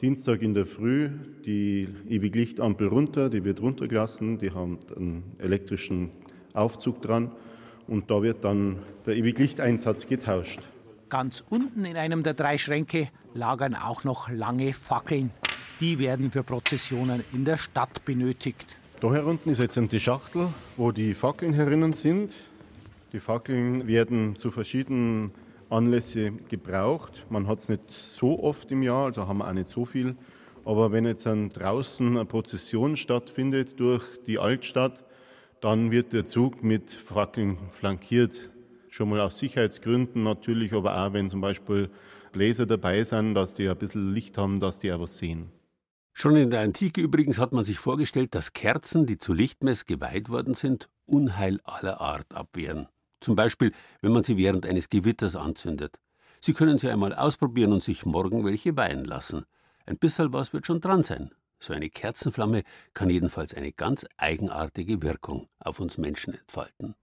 Dienstag 0.00 0.42
in 0.42 0.54
der 0.54 0.66
Früh 0.66 1.10
die 1.44 1.86
Ewig-Lichtampel 2.08 2.88
runter, 2.88 3.28
die 3.28 3.44
wird 3.44 3.60
runtergelassen, 3.60 4.38
die 4.38 4.52
haben 4.52 4.78
einen 4.96 5.36
elektrischen 5.38 6.10
Aufzug 6.54 7.02
dran 7.02 7.32
und 7.86 8.10
da 8.10 8.22
wird 8.22 8.42
dann 8.44 8.78
der 9.06 9.16
Ewig-Lichteinsatz 9.16 10.06
getauscht. 10.06 10.60
Ganz 11.08 11.44
unten 11.48 11.84
in 11.84 11.96
einem 11.96 12.22
der 12.22 12.34
drei 12.34 12.56
Schränke 12.56 13.08
lagern 13.34 13.74
auch 13.74 14.04
noch 14.04 14.30
lange 14.30 14.72
Fackeln. 14.72 15.30
Die 15.82 15.98
werden 15.98 16.30
für 16.30 16.44
Prozessionen 16.44 17.24
in 17.32 17.44
der 17.44 17.58
Stadt 17.58 18.04
benötigt. 18.04 18.78
Da 19.00 19.12
herunten 19.12 19.50
ist 19.50 19.58
jetzt 19.58 19.76
die 19.76 19.98
Schachtel, 19.98 20.46
wo 20.76 20.92
die 20.92 21.12
Fackeln 21.12 21.52
herinnen 21.54 21.92
sind. 21.92 22.32
Die 23.12 23.18
Fackeln 23.18 23.88
werden 23.88 24.36
zu 24.36 24.52
verschiedenen 24.52 25.32
Anlässen 25.70 26.46
gebraucht. 26.46 27.26
Man 27.30 27.48
hat 27.48 27.58
es 27.58 27.68
nicht 27.68 27.90
so 27.90 28.44
oft 28.44 28.70
im 28.70 28.84
Jahr, 28.84 29.06
also 29.06 29.26
haben 29.26 29.38
wir 29.38 29.48
auch 29.48 29.52
nicht 29.52 29.66
so 29.66 29.84
viel. 29.84 30.14
Aber 30.64 30.92
wenn 30.92 31.04
jetzt 31.04 31.26
dann 31.26 31.48
draußen 31.48 32.16
eine 32.16 32.26
Prozession 32.26 32.96
stattfindet 32.96 33.80
durch 33.80 34.04
die 34.24 34.38
Altstadt, 34.38 35.02
dann 35.60 35.90
wird 35.90 36.12
der 36.12 36.26
Zug 36.26 36.62
mit 36.62 36.92
Fackeln 36.92 37.58
flankiert. 37.70 38.50
Schon 38.88 39.08
mal 39.08 39.20
aus 39.20 39.36
Sicherheitsgründen 39.36 40.22
natürlich, 40.22 40.74
aber 40.74 40.96
auch 40.96 41.12
wenn 41.12 41.28
zum 41.28 41.40
Beispiel 41.40 41.90
Bläser 42.30 42.66
dabei 42.66 43.02
sind, 43.02 43.34
dass 43.34 43.54
die 43.54 43.68
ein 43.68 43.76
bisschen 43.76 44.14
Licht 44.14 44.38
haben, 44.38 44.60
dass 44.60 44.78
die 44.78 44.92
auch 44.92 45.00
was 45.00 45.18
sehen. 45.18 45.50
Schon 46.12 46.36
in 46.36 46.50
der 46.50 46.60
Antike 46.60 47.00
übrigens 47.00 47.38
hat 47.38 47.52
man 47.52 47.64
sich 47.64 47.78
vorgestellt, 47.78 48.34
dass 48.34 48.52
Kerzen, 48.52 49.06
die 49.06 49.18
zu 49.18 49.32
Lichtmess 49.32 49.86
geweiht 49.86 50.28
worden 50.28 50.54
sind, 50.54 50.88
Unheil 51.06 51.60
aller 51.64 52.00
Art 52.00 52.34
abwehren. 52.34 52.88
Zum 53.20 53.34
Beispiel, 53.34 53.72
wenn 54.00 54.12
man 54.12 54.24
sie 54.24 54.36
während 54.36 54.66
eines 54.66 54.90
Gewitters 54.90 55.36
anzündet. 55.36 55.98
Sie 56.40 56.54
können 56.54 56.78
sie 56.78 56.90
einmal 56.90 57.14
ausprobieren 57.14 57.72
und 57.72 57.82
sich 57.82 58.04
morgen 58.04 58.44
welche 58.44 58.76
weihen 58.76 59.04
lassen. 59.04 59.44
Ein 59.86 59.98
bisschen 59.98 60.32
was 60.32 60.52
wird 60.52 60.66
schon 60.66 60.80
dran 60.80 61.02
sein. 61.02 61.30
So 61.60 61.72
eine 61.72 61.88
Kerzenflamme 61.88 62.64
kann 62.92 63.08
jedenfalls 63.08 63.54
eine 63.54 63.72
ganz 63.72 64.04
eigenartige 64.16 65.02
Wirkung 65.02 65.48
auf 65.60 65.78
uns 65.78 65.96
Menschen 65.96 66.34
entfalten. 66.34 66.96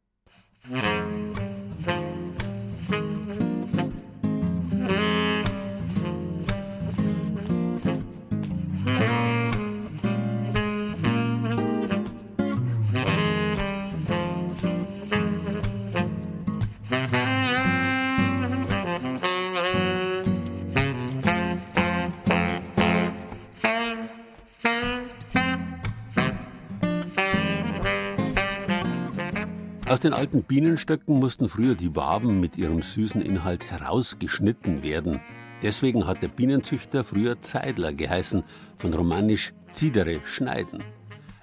Aus 29.99 30.03
den 30.03 30.13
alten 30.13 30.43
Bienenstöcken 30.43 31.19
mussten 31.19 31.49
früher 31.49 31.75
die 31.75 31.93
Waben 31.93 32.39
mit 32.39 32.57
ihrem 32.57 32.81
süßen 32.81 33.19
Inhalt 33.19 33.69
herausgeschnitten 33.69 34.81
werden. 34.81 35.19
Deswegen 35.61 36.07
hat 36.07 36.23
der 36.23 36.29
Bienenzüchter 36.29 37.03
früher 37.03 37.41
Zeidler 37.41 37.91
geheißen, 37.91 38.43
von 38.77 38.93
romanisch 38.93 39.53
Zidere, 39.73 40.21
schneiden. 40.23 40.85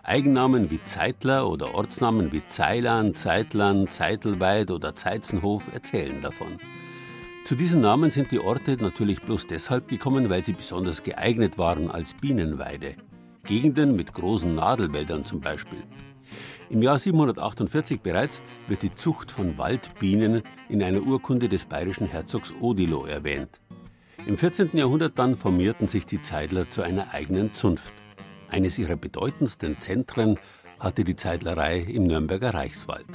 Eigennamen 0.02 0.70
wie 0.70 0.82
Zeitler 0.84 1.46
oder 1.50 1.74
Ortsnamen 1.74 2.32
wie 2.32 2.40
Zeilan, 2.48 3.14
Zeitlern, 3.14 3.88
Zeitelweid 3.88 4.70
oder 4.70 4.94
Zeitzenhof 4.94 5.70
erzählen 5.74 6.22
davon. 6.22 6.56
Zu 7.44 7.56
diesen 7.56 7.82
Namen 7.82 8.10
sind 8.10 8.30
die 8.32 8.40
Orte 8.40 8.78
natürlich 8.80 9.20
bloß 9.20 9.48
deshalb 9.48 9.86
gekommen, 9.88 10.30
weil 10.30 10.42
sie 10.42 10.54
besonders 10.54 11.02
geeignet 11.02 11.58
waren 11.58 11.90
als 11.90 12.14
Bienenweide. 12.14 12.96
Gegenden 13.44 13.94
mit 13.96 14.14
großen 14.14 14.54
Nadelwäldern 14.54 15.26
zum 15.26 15.42
Beispiel. 15.42 15.82
Im 16.68 16.82
Jahr 16.82 16.98
748 16.98 18.00
bereits 18.00 18.42
wird 18.66 18.82
die 18.82 18.92
Zucht 18.92 19.30
von 19.30 19.56
Waldbienen 19.56 20.42
in 20.68 20.82
einer 20.82 21.00
Urkunde 21.00 21.48
des 21.48 21.64
bayerischen 21.64 22.08
Herzogs 22.08 22.52
Odilo 22.60 23.06
erwähnt. 23.06 23.60
Im 24.26 24.36
14. 24.36 24.70
Jahrhundert 24.72 25.16
dann 25.16 25.36
formierten 25.36 25.86
sich 25.86 26.06
die 26.06 26.20
Zeidler 26.20 26.68
zu 26.68 26.82
einer 26.82 27.14
eigenen 27.14 27.54
Zunft. 27.54 27.94
Eines 28.48 28.78
ihrer 28.78 28.96
bedeutendsten 28.96 29.78
Zentren 29.78 30.40
hatte 30.80 31.04
die 31.04 31.14
Zeidlerei 31.14 31.78
im 31.78 32.08
Nürnberger 32.08 32.52
Reichswald. 32.52 33.06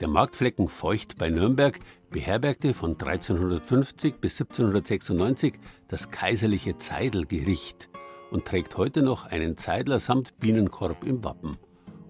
Der 0.00 0.08
Marktflecken 0.08 0.68
Feucht 0.68 1.18
bei 1.18 1.28
Nürnberg 1.28 1.78
beherbergte 2.08 2.72
von 2.72 2.92
1350 2.92 4.14
bis 4.16 4.40
1796 4.40 5.58
das 5.88 6.10
kaiserliche 6.10 6.78
Zeidelgericht 6.78 7.90
und 8.30 8.46
trägt 8.46 8.78
heute 8.78 9.02
noch 9.02 9.26
einen 9.26 9.58
Zeidler 9.58 10.00
samt 10.00 10.38
Bienenkorb 10.38 11.04
im 11.04 11.22
Wappen. 11.22 11.58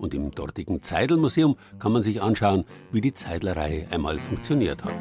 Und 0.00 0.14
im 0.14 0.30
dortigen 0.30 0.82
Zeidelmuseum 0.82 1.56
kann 1.78 1.92
man 1.92 2.02
sich 2.02 2.22
anschauen, 2.22 2.64
wie 2.90 3.02
die 3.02 3.12
Zeidlerei 3.12 3.86
einmal 3.90 4.18
funktioniert 4.18 4.82
hat. 4.82 4.96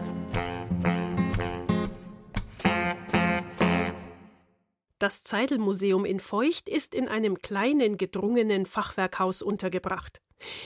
Das 4.99 5.23
Zeidelmuseum 5.23 6.03
in 6.03 6.19
Feucht 6.19 6.67
ist 6.67 6.93
in 6.93 7.07
einem 7.07 7.37
kleinen, 7.37 7.97
gedrungenen 7.97 8.65
Fachwerkhaus 8.65 9.41
untergebracht. 9.41 10.19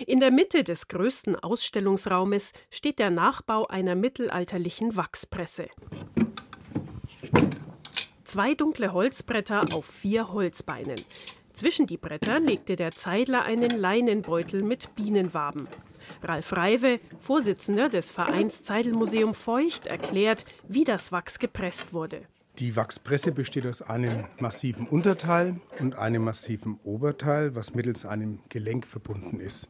In 0.08 0.20
der 0.20 0.32
Mitte 0.32 0.64
des 0.64 0.88
größten 0.88 1.36
Ausstellungsraumes 1.36 2.54
steht 2.72 2.98
der 2.98 3.12
Nachbau 3.12 3.68
einer 3.68 3.94
mittelalterlichen 3.94 4.96
Wachspresse. 4.96 5.68
Zwei 8.24 8.56
dunkle 8.56 8.94
Holzbretter 8.94 9.66
auf 9.74 9.86
vier 9.86 10.34
Holzbeinen. 10.34 11.00
Zwischen 11.54 11.86
die 11.86 11.98
Bretter 11.98 12.40
legte 12.40 12.76
der 12.76 12.92
Zeidler 12.92 13.44
einen 13.44 13.70
Leinenbeutel 13.70 14.64
mit 14.64 14.96
Bienenwaben. 14.96 15.68
Ralf 16.24 16.54
Reive, 16.54 17.00
Vorsitzender 17.20 17.90
des 17.90 18.12
Vereins 18.12 18.64
Zeidelmuseum 18.64 19.36
Feucht, 19.36 19.86
erklärt, 19.86 20.46
wie 20.68 20.84
das 20.84 21.12
Wachs 21.12 21.38
gepresst 21.38 21.94
wurde. 21.94 22.24
Die 22.60 22.76
Wachspresse 22.76 23.32
besteht 23.32 23.68
aus 23.68 23.82
einem 23.84 24.26
massiven 24.40 24.88
Unterteil 24.88 25.60
und 25.80 25.96
einem 25.96 26.24
massiven 26.24 26.80
Oberteil, 26.84 27.56
was 27.56 27.74
mittels 27.74 28.06
einem 28.06 28.40
Gelenk 28.50 28.88
verbunden 28.88 29.40
ist. 29.40 29.68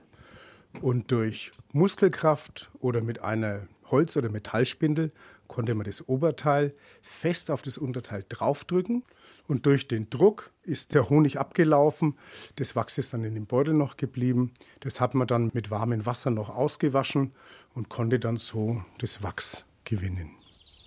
Und 0.81 1.11
durch 1.11 1.51
Muskelkraft 1.73 2.71
oder 2.79 3.01
mit 3.01 3.21
einer 3.23 3.67
Holz- 3.91 4.17
oder 4.17 4.29
Metallspindel 4.29 5.11
konnte 5.47 5.75
man 5.75 5.85
das 5.85 6.07
Oberteil 6.07 6.73
fest 7.01 7.51
auf 7.51 7.61
das 7.61 7.77
Unterteil 7.77 8.25
draufdrücken 8.27 9.03
und 9.47 9.65
durch 9.65 9.87
den 9.87 10.09
Druck 10.09 10.51
ist 10.63 10.95
der 10.95 11.09
Honig 11.09 11.39
abgelaufen. 11.39 12.17
Das 12.55 12.75
Wachs 12.75 12.97
ist 12.97 13.13
dann 13.13 13.23
in 13.23 13.35
dem 13.35 13.45
Beutel 13.45 13.73
noch 13.73 13.97
geblieben. 13.97 14.51
Das 14.79 14.99
hat 14.99 15.15
man 15.15 15.27
dann 15.27 15.51
mit 15.53 15.69
warmem 15.69 16.05
Wasser 16.05 16.31
noch 16.31 16.49
ausgewaschen 16.49 17.31
und 17.73 17.89
konnte 17.89 18.19
dann 18.19 18.37
so 18.37 18.81
das 18.99 19.23
Wachs 19.23 19.65
gewinnen. 19.83 20.31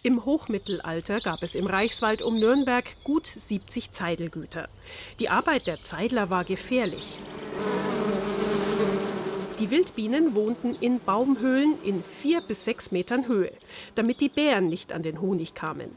Im 0.03 0.25
Hochmittelalter 0.25 1.21
gab 1.21 1.43
es 1.43 1.57
im 1.57 1.67
Reichswald 1.67 2.23
um 2.23 2.39
Nürnberg 2.39 2.85
gut 3.03 3.27
70 3.27 3.91
Zeidelgüter. 3.91 4.69
Die 5.19 5.29
Arbeit 5.29 5.67
der 5.67 5.83
Zeidler 5.83 6.31
war 6.31 6.45
gefährlich. 6.45 7.19
Die 9.67 9.73
Wildbienen 9.73 10.37
wohnten 10.37 10.77
in 10.81 11.01
Baumhöhlen 11.01 11.75
in 11.83 12.05
vier 12.05 12.41
bis 12.41 12.65
sechs 12.65 12.93
Metern 12.93 13.27
Höhe, 13.27 13.51
damit 13.97 14.21
die 14.21 14.29
Bären 14.29 14.69
nicht 14.69 14.93
an 14.93 15.03
den 15.03 15.21
Honig 15.21 15.55
kamen. 15.55 15.91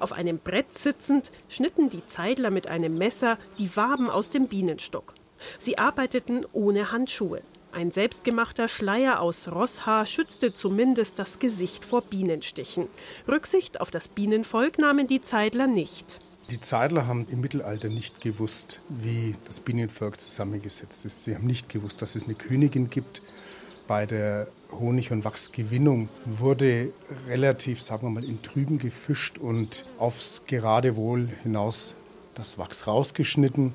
Auf 0.00 0.10
einem 0.10 0.40
Brett 0.40 0.74
sitzend 0.74 1.30
schnitten 1.48 1.88
die 1.88 2.04
Zeidler 2.06 2.50
mit 2.50 2.66
einem 2.66 2.98
Messer 2.98 3.38
die 3.60 3.76
Waben 3.76 4.10
aus 4.10 4.30
dem 4.30 4.48
Bienenstock. 4.48 5.14
Sie 5.60 5.78
arbeiteten 5.78 6.44
ohne 6.52 6.90
Handschuhe. 6.90 7.42
Ein 7.70 7.92
selbstgemachter 7.92 8.66
Schleier 8.66 9.20
aus 9.20 9.52
Rosshaar 9.52 10.04
schützte 10.04 10.52
zumindest 10.52 11.20
das 11.20 11.38
Gesicht 11.38 11.84
vor 11.84 12.02
Bienenstichen. 12.02 12.88
Rücksicht 13.28 13.80
auf 13.80 13.92
das 13.92 14.08
Bienenvolk 14.08 14.78
nahmen 14.78 15.06
die 15.06 15.20
Zeidler 15.20 15.68
nicht. 15.68 16.18
Die 16.50 16.60
Zeidler 16.60 17.06
haben 17.06 17.26
im 17.28 17.40
Mittelalter 17.40 17.88
nicht 17.88 18.20
gewusst, 18.20 18.80
wie 18.88 19.34
das 19.46 19.60
Bienenvolk 19.60 20.20
zusammengesetzt 20.20 21.04
ist. 21.04 21.24
Sie 21.24 21.34
haben 21.34 21.46
nicht 21.46 21.68
gewusst, 21.68 22.02
dass 22.02 22.14
es 22.14 22.24
eine 22.24 22.34
Königin 22.34 22.88
gibt. 22.88 23.22
Bei 23.88 24.06
der 24.06 24.48
Honig- 24.70 25.10
und 25.10 25.24
Wachsgewinnung 25.24 26.08
wurde 26.24 26.92
relativ, 27.26 27.82
sagen 27.82 28.06
wir 28.06 28.10
mal, 28.10 28.24
im 28.24 28.42
Trüben 28.42 28.78
gefischt 28.78 29.38
und 29.38 29.86
aufs 29.98 30.42
Geradewohl 30.46 31.28
hinaus 31.42 31.94
das 32.34 32.58
Wachs 32.58 32.86
rausgeschnitten 32.86 33.74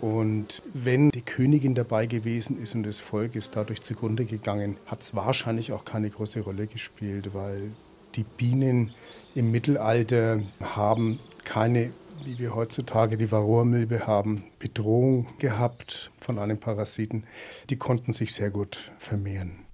und 0.00 0.62
wenn 0.72 1.10
die 1.10 1.20
Königin 1.20 1.74
dabei 1.74 2.06
gewesen 2.06 2.60
ist 2.62 2.74
und 2.74 2.84
das 2.84 3.00
Volk 3.00 3.34
ist 3.34 3.54
dadurch 3.56 3.82
zugrunde 3.82 4.24
gegangen, 4.24 4.78
hat 4.86 5.02
es 5.02 5.14
wahrscheinlich 5.14 5.72
auch 5.72 5.84
keine 5.84 6.08
große 6.08 6.40
Rolle 6.40 6.66
gespielt, 6.66 7.34
weil 7.34 7.72
die 8.14 8.24
Bienen 8.24 8.92
im 9.34 9.50
Mittelalter 9.50 10.40
haben 10.60 11.20
keine, 11.44 11.92
wie 12.24 12.38
wir 12.38 12.54
heutzutage 12.54 13.16
die 13.16 13.30
Varroamilbe 13.30 14.06
haben, 14.06 14.44
Bedrohung 14.58 15.26
gehabt 15.38 16.10
von 16.18 16.38
einem 16.38 16.58
Parasiten. 16.58 17.24
Die 17.70 17.76
konnten 17.76 18.12
sich 18.12 18.34
sehr 18.34 18.50
gut 18.50 18.92
vermehren. 18.98 19.66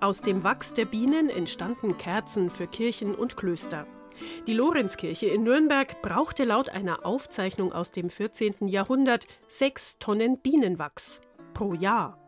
Aus 0.00 0.22
dem 0.22 0.44
Wachs 0.44 0.72
der 0.72 0.84
Bienen 0.84 1.30
entstanden 1.30 1.98
Kerzen 1.98 2.48
für 2.48 2.68
Kirchen 2.68 3.14
und 3.14 3.36
Klöster. 3.36 3.88
Die 4.46 4.54
Lorenzkirche 4.54 5.26
in 5.26 5.42
Nürnberg 5.42 6.00
brauchte 6.02 6.44
laut 6.44 6.68
einer 6.68 7.04
Aufzeichnung 7.04 7.72
aus 7.72 7.90
dem 7.90 8.10
14. 8.10 8.68
Jahrhundert 8.68 9.26
sechs 9.48 9.98
Tonnen 9.98 10.38
Bienenwachs 10.38 11.20
pro 11.54 11.74
Jahr. 11.74 12.18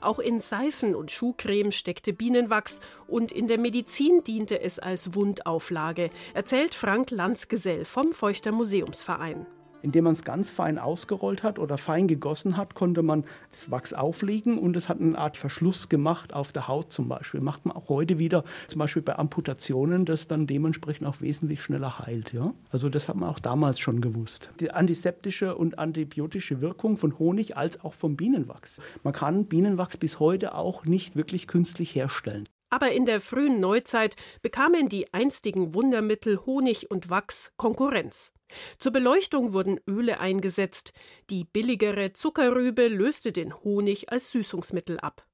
Auch 0.00 0.18
in 0.18 0.40
Seifen 0.40 0.94
und 0.94 1.10
Schuhcreme 1.10 1.72
steckte 1.72 2.12
Bienenwachs 2.12 2.80
und 3.06 3.32
in 3.32 3.48
der 3.48 3.58
Medizin 3.58 4.22
diente 4.22 4.60
es 4.60 4.78
als 4.78 5.14
Wundauflage, 5.14 6.10
erzählt 6.34 6.74
Frank 6.74 7.10
Landsgesell 7.10 7.84
vom 7.84 8.12
Feuchter 8.12 8.52
Museumsverein. 8.52 9.46
Indem 9.84 10.04
man 10.04 10.14
es 10.14 10.24
ganz 10.24 10.50
fein 10.50 10.78
ausgerollt 10.78 11.42
hat 11.42 11.58
oder 11.58 11.76
fein 11.76 12.08
gegossen 12.08 12.56
hat, 12.56 12.74
konnte 12.74 13.02
man 13.02 13.24
das 13.50 13.70
Wachs 13.70 13.92
auflegen 13.92 14.56
und 14.56 14.76
es 14.76 14.88
hat 14.88 14.98
eine 14.98 15.18
Art 15.18 15.36
Verschluss 15.36 15.90
gemacht 15.90 16.32
auf 16.32 16.52
der 16.52 16.68
Haut 16.68 16.90
zum 16.90 17.06
Beispiel. 17.06 17.42
Macht 17.42 17.66
man 17.66 17.76
auch 17.76 17.90
heute 17.90 18.18
wieder, 18.18 18.44
zum 18.66 18.78
Beispiel 18.78 19.02
bei 19.02 19.18
Amputationen, 19.18 20.06
das 20.06 20.26
dann 20.26 20.46
dementsprechend 20.46 21.06
auch 21.06 21.20
wesentlich 21.20 21.60
schneller 21.60 21.98
heilt. 21.98 22.32
Ja? 22.32 22.54
Also 22.70 22.88
das 22.88 23.08
hat 23.08 23.16
man 23.16 23.28
auch 23.28 23.38
damals 23.38 23.78
schon 23.78 24.00
gewusst. 24.00 24.50
Die 24.58 24.70
antiseptische 24.70 25.54
und 25.54 25.78
antibiotische 25.78 26.62
Wirkung 26.62 26.96
von 26.96 27.18
Honig 27.18 27.58
als 27.58 27.84
auch 27.84 27.92
vom 27.92 28.16
Bienenwachs. 28.16 28.80
Man 29.02 29.12
kann 29.12 29.44
Bienenwachs 29.44 29.98
bis 29.98 30.18
heute 30.18 30.54
auch 30.54 30.86
nicht 30.86 31.14
wirklich 31.14 31.46
künstlich 31.46 31.94
herstellen. 31.94 32.48
Aber 32.70 32.92
in 32.92 33.06
der 33.06 33.20
frühen 33.20 33.60
Neuzeit 33.60 34.16
bekamen 34.42 34.88
die 34.88 35.12
einstigen 35.12 35.74
Wundermittel 35.74 36.44
Honig 36.44 36.90
und 36.90 37.10
Wachs 37.10 37.52
Konkurrenz. 37.56 38.32
Zur 38.78 38.92
Beleuchtung 38.92 39.52
wurden 39.52 39.80
Öle 39.88 40.20
eingesetzt, 40.20 40.92
die 41.30 41.44
billigere 41.44 42.12
Zuckerrübe 42.12 42.88
löste 42.88 43.32
den 43.32 43.54
Honig 43.54 44.10
als 44.10 44.30
Süßungsmittel 44.30 44.98
ab. 44.98 45.26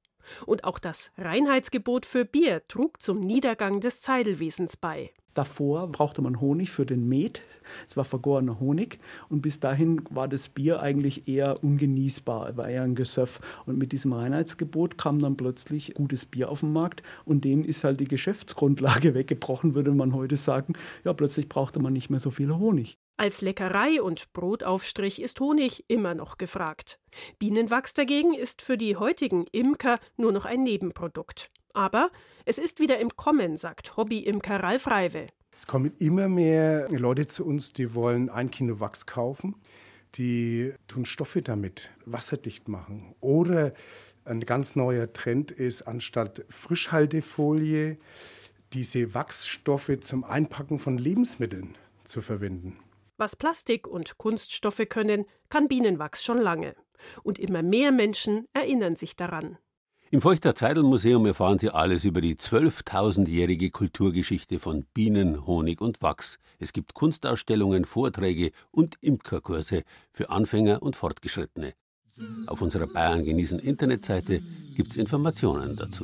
Und 0.45 0.63
auch 0.63 0.79
das 0.79 1.11
Reinheitsgebot 1.17 2.05
für 2.05 2.25
Bier 2.25 2.67
trug 2.67 3.01
zum 3.01 3.19
Niedergang 3.19 3.81
des 3.81 4.01
Zeidelwesens 4.01 4.77
bei. 4.77 5.13
Davor 5.33 5.87
brauchte 5.87 6.21
man 6.21 6.41
Honig 6.41 6.71
für 6.71 6.85
den 6.85 7.07
Met. 7.07 7.41
Es 7.87 7.95
war 7.95 8.03
vergorener 8.03 8.59
Honig. 8.59 8.99
Und 9.29 9.41
bis 9.41 9.59
dahin 9.59 10.01
war 10.09 10.27
das 10.27 10.49
Bier 10.49 10.81
eigentlich 10.81 11.27
eher 11.27 11.63
ungenießbar, 11.63 12.57
war 12.57 12.67
eher 12.67 12.83
ein 12.83 12.95
Gesöff. 12.95 13.39
Und 13.65 13.77
mit 13.77 13.91
diesem 13.91 14.13
Reinheitsgebot 14.13 14.97
kam 14.97 15.19
dann 15.19 15.37
plötzlich 15.37 15.93
gutes 15.93 16.25
Bier 16.25 16.49
auf 16.49 16.61
den 16.61 16.73
Markt. 16.73 17.03
Und 17.23 17.45
dem 17.45 17.63
ist 17.63 17.83
halt 17.83 17.99
die 17.99 18.07
Geschäftsgrundlage 18.07 19.13
weggebrochen, 19.13 19.73
würde 19.73 19.91
man 19.91 20.13
heute 20.13 20.35
sagen. 20.35 20.73
Ja, 21.03 21.13
plötzlich 21.13 21.47
brauchte 21.47 21.79
man 21.79 21.93
nicht 21.93 22.09
mehr 22.09 22.19
so 22.19 22.31
viel 22.31 22.53
Honig. 22.53 22.97
Als 23.17 23.41
Leckerei 23.41 24.01
und 24.01 24.33
Brotaufstrich 24.33 25.21
ist 25.21 25.39
Honig 25.39 25.85
immer 25.87 26.15
noch 26.15 26.39
gefragt. 26.39 26.99
Bienenwachs 27.37 27.93
dagegen 27.93 28.33
ist 28.33 28.63
für 28.63 28.77
die 28.77 28.95
heutigen 28.95 29.45
Imker 29.51 29.99
nur 30.17 30.31
noch 30.31 30.45
ein 30.45 30.63
Nebenprodukt. 30.63 31.51
Aber 31.73 32.11
es 32.45 32.57
ist 32.57 32.79
wieder 32.79 32.99
im 32.99 33.15
Kommen, 33.15 33.57
sagt 33.57 33.97
Hobby-Imker 33.97 34.61
Ralf 34.61 34.87
Reive. 34.87 35.27
Es 35.55 35.67
kommen 35.67 35.93
immer 35.99 36.27
mehr 36.27 36.87
Leute 36.89 37.27
zu 37.27 37.45
uns, 37.45 37.73
die 37.73 37.93
wollen 37.93 38.29
ein 38.29 38.51
Kilo 38.51 38.79
Wachs 38.79 39.05
kaufen. 39.05 39.55
Die 40.15 40.73
tun 40.87 41.05
Stoffe 41.05 41.41
damit 41.41 41.89
wasserdicht 42.05 42.67
machen. 42.67 43.15
Oder 43.21 43.73
ein 44.25 44.41
ganz 44.41 44.75
neuer 44.75 45.13
Trend 45.13 45.51
ist, 45.51 45.83
anstatt 45.83 46.43
Frischhaltefolie 46.49 47.95
diese 48.73 49.13
Wachsstoffe 49.13 49.99
zum 50.01 50.23
Einpacken 50.23 50.79
von 50.79 50.97
Lebensmitteln 50.97 51.77
zu 52.03 52.21
verwenden. 52.21 52.79
Was 53.17 53.35
Plastik 53.35 53.87
und 53.87 54.17
Kunststoffe 54.17 54.87
können, 54.89 55.25
kann 55.49 55.67
Bienenwachs 55.67 56.23
schon 56.23 56.39
lange. 56.39 56.75
Und 57.23 57.39
immer 57.39 57.61
mehr 57.61 57.91
Menschen 57.91 58.45
erinnern 58.53 58.95
sich 58.95 59.15
daran. 59.15 59.57
Im 60.13 60.19
Feuchter 60.19 60.55
Zeidelmuseum 60.55 61.25
erfahren 61.25 61.57
Sie 61.57 61.69
alles 61.69 62.03
über 62.03 62.19
die 62.19 62.35
12.000-jährige 62.35 63.71
Kulturgeschichte 63.71 64.59
von 64.59 64.83
Bienen, 64.93 65.45
Honig 65.45 65.79
und 65.79 66.01
Wachs. 66.01 66.37
Es 66.59 66.73
gibt 66.73 66.93
Kunstausstellungen, 66.93 67.85
Vorträge 67.85 68.51
und 68.71 68.97
Imkerkurse 68.99 69.83
für 70.11 70.29
Anfänger 70.29 70.83
und 70.83 70.97
Fortgeschrittene. 70.97 71.75
Auf 72.47 72.61
unserer 72.61 72.87
Bayern 72.87 73.23
genießen 73.23 73.59
Internetseite 73.59 74.41
gibt 74.75 74.91
es 74.91 74.97
Informationen 74.97 75.77
dazu. 75.77 76.03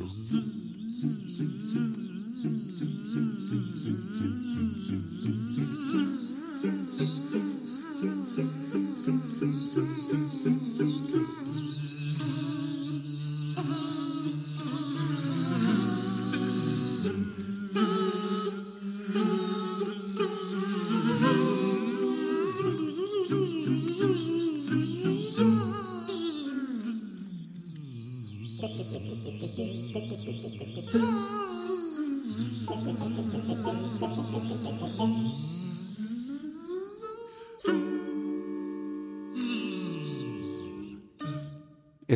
Es 29.58 29.64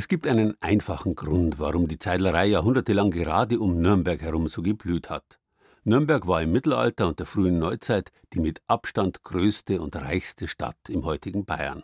gibt 0.08 0.28
einen 0.28 0.54
einfachen 0.62 1.16
Grund, 1.16 1.58
warum 1.58 1.88
die 1.88 1.98
Zeidlerei 1.98 2.46
jahrhundertelang 2.46 3.10
gerade 3.10 3.60
um 3.60 3.82
Nürnberg 3.82 4.22
herum 4.22 4.48
so 4.48 4.62
geblüht 4.62 5.10
hat. 5.10 5.40
Nürnberg 5.84 6.28
war 6.28 6.44
im 6.44 6.52
Mittelalter 6.52 7.08
und 7.08 7.18
der 7.18 7.26
frühen 7.26 7.58
Neuzeit 7.58 8.12
die 8.34 8.40
mit 8.40 8.62
Abstand 8.68 9.24
größte 9.24 9.82
und 9.82 9.96
reichste 9.96 10.48
Stadt 10.48 10.78
im 10.90 11.06
heutigen 11.06 11.46
Bayern. 11.46 11.82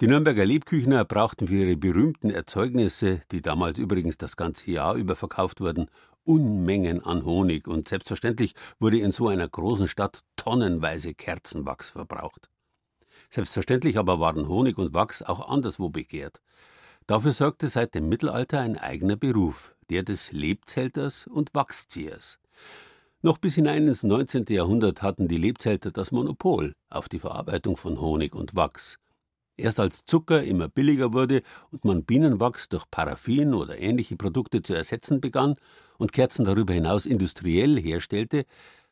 Die 0.00 0.08
Nürnberger 0.08 0.44
Lebküchner 0.44 1.04
brauchten 1.04 1.46
für 1.46 1.54
ihre 1.54 1.76
berühmten 1.76 2.28
Erzeugnisse, 2.28 3.22
die 3.30 3.42
damals 3.42 3.78
übrigens 3.78 4.18
das 4.18 4.36
ganze 4.36 4.72
Jahr 4.72 4.96
über 4.96 5.14
verkauft 5.14 5.60
wurden, 5.60 5.88
Unmengen 6.24 7.00
an 7.04 7.24
Honig 7.24 7.68
und 7.68 7.86
selbstverständlich 7.86 8.54
wurde 8.80 8.98
in 8.98 9.12
so 9.12 9.28
einer 9.28 9.48
großen 9.48 9.86
Stadt 9.86 10.24
tonnenweise 10.34 11.14
Kerzenwachs 11.14 11.90
verbraucht. 11.90 12.50
Selbstverständlich 13.30 13.96
aber 13.96 14.18
waren 14.18 14.48
Honig 14.48 14.78
und 14.78 14.94
Wachs 14.94 15.22
auch 15.22 15.48
anderswo 15.48 15.90
begehrt. 15.90 16.40
Dafür 17.06 17.32
sorgte 17.32 17.68
seit 17.68 17.94
dem 17.94 18.08
Mittelalter 18.08 18.58
ein 18.60 18.76
eigener 18.76 19.16
Beruf, 19.16 19.76
der 19.90 20.02
des 20.02 20.32
Lebzelters 20.32 21.28
und 21.28 21.54
Wachsziehers. 21.54 22.40
Noch 23.22 23.38
bis 23.38 23.54
hinein 23.54 23.86
ins 23.86 24.02
19. 24.02 24.46
Jahrhundert 24.48 25.02
hatten 25.02 25.28
die 25.28 25.36
Lebzelter 25.36 25.92
das 25.92 26.10
Monopol 26.10 26.74
auf 26.90 27.08
die 27.08 27.20
Verarbeitung 27.20 27.76
von 27.76 28.00
Honig 28.00 28.34
und 28.34 28.56
Wachs. 28.56 28.98
Erst 29.56 29.78
als 29.78 30.04
Zucker 30.04 30.42
immer 30.42 30.68
billiger 30.68 31.12
wurde 31.12 31.42
und 31.70 31.84
man 31.84 32.04
Bienenwachs 32.04 32.68
durch 32.68 32.90
Paraffin 32.90 33.54
oder 33.54 33.78
ähnliche 33.78 34.16
Produkte 34.16 34.62
zu 34.62 34.74
ersetzen 34.74 35.20
begann 35.20 35.54
und 35.96 36.12
Kerzen 36.12 36.44
darüber 36.44 36.72
hinaus 36.72 37.06
industriell 37.06 37.80
herstellte, 37.80 38.46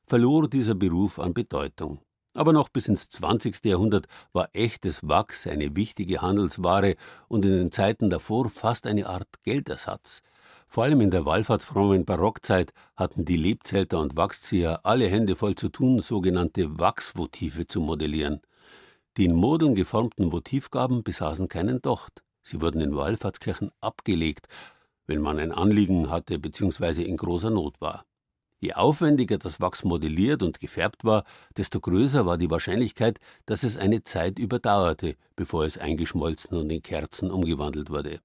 verlor 0.07 0.49
dieser 0.49 0.77
Beruf 0.77 1.19
an 1.19 1.35
Bedeutung. 1.35 2.01
Aber 2.35 2.53
noch 2.53 2.69
bis 2.69 2.87
ins 2.87 3.09
20. 3.09 3.65
Jahrhundert 3.65 4.07
war 4.33 4.49
echtes 4.53 5.01
Wachs 5.03 5.49
eine 5.49 5.75
wichtige 5.75 6.23
Handelsware 6.23 6.95
und 7.29 7.45
in 7.45 7.53
den 7.53 7.73
Zeiten 7.73 8.09
davor 8.09 8.49
fast 8.49 8.87
eine 8.87 9.07
Art 9.07 9.43
Geldersatz. 9.43 10.23
Vor 10.69 10.85
allem 10.85 11.01
in 11.01 11.11
der 11.11 11.27
wallfahrtsfrommen 11.27 12.05
Barockzeit 12.05 12.73
hatten 12.97 13.25
die 13.25 13.37
Lebzelter 13.37 13.99
und 13.99 14.17
Wachszieher 14.17 14.87
alle 14.87 15.07
Hände 15.09 15.35
voll 15.37 15.57
zu 15.57 15.69
tun, 15.69 15.99
sogenannte 15.99 16.79
Wachsvotive 16.79 17.67
zu 17.67 17.81
modellieren. 17.81 18.41
Die 19.19 19.27
in 19.27 19.35
Modeln 19.35 19.75
geformten 19.75 20.33
Votivgaben 20.33 21.03
besaßen 21.03 21.47
keinen 21.49 21.83
Docht. 21.83 22.23
Sie 22.43 22.63
wurden 22.63 22.81
in 22.81 22.97
Wallfahrtskirchen 22.97 23.71
abgelegt, 23.81 24.47
wenn 25.07 25.21
man 25.21 25.39
ein 25.39 25.53
Anliegen 25.53 26.09
hatte 26.09 26.39
bzw. 26.39 27.03
in 27.03 27.19
großer 27.19 27.51
Not 27.51 27.83
war. 27.83 28.07
Je 28.59 28.73
aufwendiger 28.73 29.37
das 29.37 29.61
Wachs 29.61 29.85
modelliert 29.85 30.43
und 30.43 30.61
gefärbt 30.61 31.05
war, 31.05 31.25
desto 31.59 31.81
größer 31.81 32.25
war 32.25 32.39
die 32.39 32.51
Wahrscheinlichkeit, 32.51 33.19
dass 33.45 33.65
es 33.65 33.77
eine 33.77 34.03
Zeit 34.05 34.39
überdauerte, 34.39 35.17
bevor 35.37 35.65
es 35.67 35.77
eingeschmolzen 35.77 36.57
und 36.57 36.71
in 36.71 36.83
Kerzen 36.83 37.31
umgewandelt 37.31 37.91
wurde. 37.91 38.21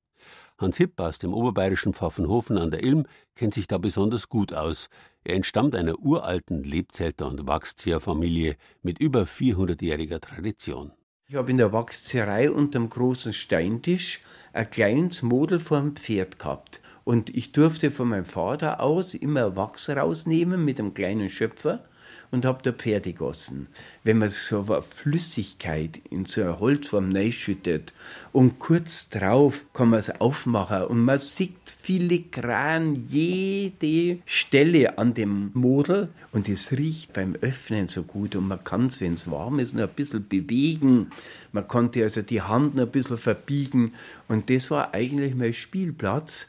Hans 0.58 0.78
Hipp 0.78 1.00
aus 1.00 1.20
dem 1.20 1.34
oberbayerischen 1.34 1.94
Pfaffenhofen 1.94 2.58
an 2.58 2.72
der 2.72 2.84
Ilm 2.84 3.06
kennt 3.36 3.54
sich 3.54 3.68
da 3.68 3.78
besonders 3.78 4.30
gut 4.30 4.54
aus. 4.54 4.90
Er 5.28 5.36
entstammt 5.36 5.76
einer 5.76 6.00
uralten 6.00 6.64
Lebzelter- 6.64 7.28
und 7.28 7.46
Wachszieherfamilie 7.46 8.56
mit 8.82 8.98
über 9.00 9.24
400-jähriger 9.24 10.22
Tradition. 10.22 10.94
Ich 11.28 11.36
habe 11.36 11.52
in 11.52 11.58
der 11.58 11.74
Wachszieherei 11.74 12.50
unterm 12.50 12.88
großen 12.88 13.34
Steintisch 13.34 14.22
ein 14.54 14.70
kleines 14.70 15.24
Model 15.24 15.60
vom 15.60 15.98
Pferd 15.98 16.40
gehabt. 16.40 16.80
Und 17.04 17.30
ich 17.36 17.52
durfte 17.52 17.92
von 17.92 18.08
meinem 18.08 18.24
Vater 18.24 18.80
aus 18.80 19.16
immer 19.16 19.58
Wachs 19.58 19.90
rausnehmen 19.90 20.64
mit 20.64 20.80
einem 20.80 20.94
kleinen 20.94 21.30
Schöpfer 21.30 21.84
und 22.32 22.46
habe 22.46 22.60
da 22.62 22.72
Pferde 22.72 23.14
gegossen. 23.14 23.68
Wenn 24.04 24.18
man 24.18 24.30
so 24.30 24.66
eine 24.68 24.82
Flüssigkeit 24.82 26.02
in 26.10 26.26
so 26.26 26.42
eine 26.42 26.60
Holzform 26.60 27.16
schüttet 27.32 27.94
und 28.32 28.60
kurz 28.60 29.10
drauf 29.10 29.66
kann 29.74 29.90
man 29.90 30.00
es 30.00 30.22
aufmachen 30.22 30.84
und 30.84 31.00
man 31.00 31.20
sieht 31.20 31.56
filigran 31.66 33.08
jede 33.10 34.20
Stelle 34.26 34.98
an 34.98 35.14
dem 35.14 35.52
Model 35.54 36.10
und 36.32 36.50
es 36.50 36.72
riecht 36.72 37.14
beim 37.14 37.36
Öffnen 37.42 37.88
so 37.88 38.04
gut 38.04 38.36
und 38.36 38.48
man 38.48 38.64
kann 38.64 38.88
es, 38.88 39.00
wenn 39.02 39.14
es 39.14 39.30
warm 39.32 39.60
ist, 39.60 39.74
noch 39.74 39.84
ein 39.84 39.96
bisschen 39.96 40.28
bewegen. 40.28 41.12
Man 41.52 41.68
konnte 41.68 42.04
also 42.04 42.22
die 42.22 42.42
Hand 42.42 42.76
noch 42.76 42.84
ein 42.84 42.92
bisschen 42.92 43.18
verbiegen 43.18 43.94
und 44.28 44.50
das 44.50 44.70
war 44.70 44.94
eigentlich 44.94 45.34
mein 45.36 45.54
Spielplatz 45.54 46.48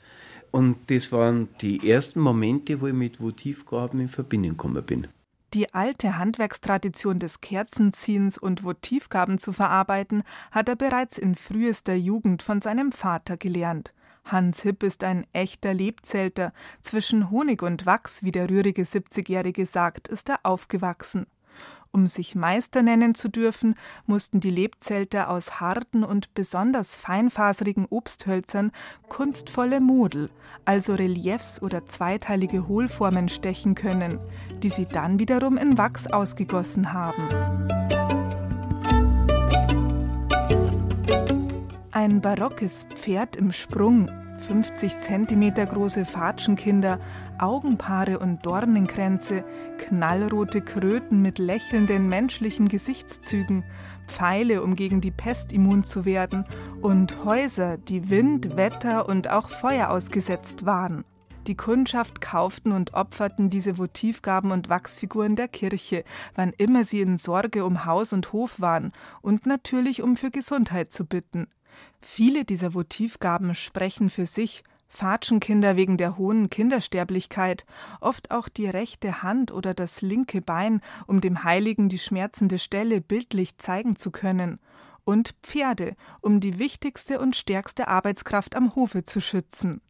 und 0.50 0.76
das 0.88 1.12
waren 1.12 1.48
die 1.60 1.88
ersten 1.88 2.20
Momente, 2.20 2.80
wo 2.80 2.86
ich 2.86 2.94
mit 2.94 3.20
Votivgaben 3.20 4.00
in 4.00 4.08
Verbindung 4.08 4.52
gekommen 4.52 4.82
bin. 4.82 5.06
Die 5.54 5.72
alte 5.72 6.18
Handwerkstradition 6.18 7.18
des 7.18 7.40
Kerzenziehens 7.40 8.36
und 8.36 8.64
Votivgaben 8.64 9.38
zu 9.38 9.52
verarbeiten, 9.52 10.22
hat 10.50 10.68
er 10.68 10.76
bereits 10.76 11.16
in 11.16 11.34
frühester 11.34 11.94
Jugend 11.94 12.42
von 12.42 12.60
seinem 12.60 12.92
Vater 12.92 13.38
gelernt. 13.38 13.94
Hans 14.26 14.60
Hipp 14.60 14.82
ist 14.82 15.04
ein 15.04 15.26
echter 15.32 15.72
Lebzelter. 15.72 16.52
Zwischen 16.82 17.30
Honig 17.30 17.62
und 17.62 17.86
Wachs, 17.86 18.22
wie 18.22 18.32
der 18.32 18.50
rührige 18.50 18.82
70-Jährige 18.82 19.64
sagt, 19.64 20.08
ist 20.08 20.28
er 20.28 20.40
aufgewachsen. 20.42 21.26
Um 21.90 22.06
sich 22.06 22.34
Meister 22.34 22.82
nennen 22.82 23.14
zu 23.14 23.28
dürfen, 23.28 23.74
mussten 24.06 24.40
die 24.40 24.50
Lebzelter 24.50 25.30
aus 25.30 25.60
harten 25.60 26.04
und 26.04 26.34
besonders 26.34 26.94
feinfaserigen 26.96 27.86
Obsthölzern 27.88 28.72
kunstvolle 29.08 29.80
Model, 29.80 30.30
also 30.64 30.94
Reliefs 30.94 31.62
oder 31.62 31.86
zweiteilige 31.86 32.68
Hohlformen 32.68 33.28
stechen 33.28 33.74
können, 33.74 34.18
die 34.62 34.68
sie 34.68 34.86
dann 34.86 35.18
wiederum 35.18 35.56
in 35.56 35.78
Wachs 35.78 36.06
ausgegossen 36.06 36.92
haben. 36.92 37.28
Ein 41.90 42.20
barockes 42.20 42.86
Pferd 42.94 43.34
im 43.36 43.50
Sprung, 43.50 44.10
50 44.38 44.98
cm 44.98 45.54
große 45.54 46.04
Fatschenkinder, 46.04 47.00
Augenpaare 47.38 48.18
und 48.18 48.46
Dornenkränze, 48.46 49.44
knallrote 49.78 50.60
Kröten 50.60 51.20
mit 51.20 51.38
lächelnden 51.38 52.08
menschlichen 52.08 52.68
Gesichtszügen, 52.68 53.64
Pfeile, 54.06 54.62
um 54.62 54.74
gegen 54.74 55.00
die 55.00 55.10
Pest 55.10 55.52
immun 55.52 55.84
zu 55.84 56.04
werden, 56.04 56.44
und 56.80 57.24
Häuser, 57.24 57.76
die 57.76 58.10
Wind, 58.10 58.56
Wetter 58.56 59.08
und 59.08 59.30
auch 59.30 59.48
Feuer 59.48 59.90
ausgesetzt 59.90 60.64
waren. 60.64 61.04
Die 61.46 61.56
Kundschaft 61.56 62.20
kauften 62.20 62.72
und 62.72 62.92
opferten 62.92 63.48
diese 63.48 63.78
Votivgaben 63.78 64.50
und 64.50 64.68
Wachsfiguren 64.68 65.34
der 65.34 65.48
Kirche, 65.48 66.04
wann 66.34 66.52
immer 66.52 66.84
sie 66.84 67.00
in 67.00 67.16
Sorge 67.16 67.64
um 67.64 67.86
Haus 67.86 68.12
und 68.12 68.32
Hof 68.34 68.60
waren, 68.60 68.92
und 69.22 69.46
natürlich 69.46 70.02
um 70.02 70.16
für 70.16 70.30
Gesundheit 70.30 70.92
zu 70.92 71.06
bitten. 71.06 71.48
Viele 72.00 72.44
dieser 72.44 72.74
Votivgaben 72.74 73.54
sprechen 73.54 74.08
für 74.10 74.26
sich, 74.26 74.62
Fatschenkinder 74.88 75.76
wegen 75.76 75.96
der 75.96 76.16
hohen 76.16 76.48
Kindersterblichkeit, 76.48 77.66
oft 78.00 78.30
auch 78.30 78.48
die 78.48 78.66
rechte 78.66 79.22
Hand 79.22 79.52
oder 79.52 79.74
das 79.74 80.00
linke 80.00 80.40
Bein, 80.40 80.80
um 81.06 81.20
dem 81.20 81.44
Heiligen 81.44 81.88
die 81.88 81.98
schmerzende 81.98 82.58
Stelle 82.58 83.00
bildlich 83.00 83.58
zeigen 83.58 83.96
zu 83.96 84.10
können, 84.10 84.58
und 85.04 85.34
Pferde, 85.42 85.96
um 86.20 86.40
die 86.40 86.58
wichtigste 86.58 87.18
und 87.18 87.36
stärkste 87.36 87.88
Arbeitskraft 87.88 88.54
am 88.54 88.74
Hofe 88.74 89.04
zu 89.04 89.20
schützen. 89.20 89.80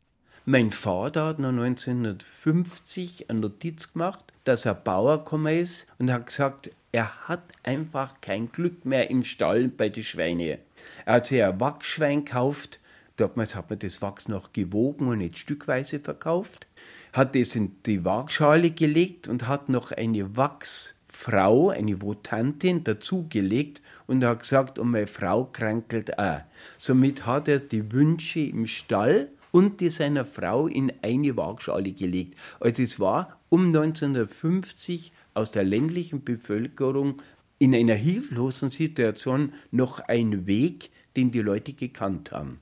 Mein 0.44 0.70
Vater 0.70 1.26
hat 1.26 1.38
noch 1.40 1.50
1950 1.50 3.28
eine 3.28 3.40
Notiz 3.40 3.92
gemacht, 3.92 4.24
dass 4.44 4.64
er 4.64 4.74
Bauer 4.74 5.18
gekommen 5.18 5.54
ist 5.54 5.86
und 5.98 6.10
hat 6.10 6.26
gesagt, 6.26 6.70
er 6.90 7.28
hat 7.28 7.42
einfach 7.64 8.20
kein 8.20 8.50
Glück 8.50 8.84
mehr 8.84 9.10
im 9.10 9.24
Stall 9.24 9.68
bei 9.68 9.88
den 9.88 10.04
Schweinen. 10.04 10.58
Er 11.04 11.14
hat 11.14 11.26
sich 11.26 11.42
ein 11.42 11.60
Wachsschwein 11.60 12.24
gekauft, 12.24 12.80
damals 13.16 13.54
hat 13.54 13.70
man 13.70 13.78
das 13.78 14.02
Wachs 14.02 14.28
noch 14.28 14.52
gewogen 14.52 15.08
und 15.08 15.18
nicht 15.18 15.38
stückweise 15.38 16.00
verkauft, 16.00 16.66
hat 17.12 17.34
das 17.34 17.54
in 17.54 17.76
die 17.86 18.04
Waagschale 18.04 18.70
gelegt 18.70 19.28
und 19.28 19.48
hat 19.48 19.68
noch 19.68 19.92
eine 19.92 20.36
Wachsfrau, 20.36 21.70
eine 21.70 22.00
Votantin 22.00 22.84
dazugelegt 22.84 23.82
und 24.06 24.24
hat 24.24 24.40
gesagt, 24.40 24.78
und 24.78 24.90
meine 24.90 25.06
Frau 25.06 25.44
krankelt 25.44 26.18
auch. 26.18 26.40
Somit 26.76 27.26
hat 27.26 27.48
er 27.48 27.60
die 27.60 27.92
Wünsche 27.92 28.40
im 28.40 28.66
Stall 28.66 29.28
und 29.50 29.80
die 29.80 29.88
seiner 29.88 30.24
Frau 30.24 30.66
in 30.66 30.92
eine 31.02 31.36
Waagschale 31.36 31.92
gelegt. 31.92 32.38
Also 32.60 32.82
es 32.82 33.00
war 33.00 33.38
um 33.48 33.66
1950 33.66 35.12
aus 35.34 35.52
der 35.52 35.64
ländlichen 35.64 36.22
Bevölkerung 36.22 37.16
in 37.58 37.74
einer 37.74 37.94
hilflosen 37.94 38.70
Situation 38.70 39.52
noch 39.70 40.00
ein 40.00 40.46
Weg, 40.46 40.90
den 41.16 41.30
die 41.30 41.40
Leute 41.40 41.72
gekannt 41.72 42.32
haben. 42.32 42.60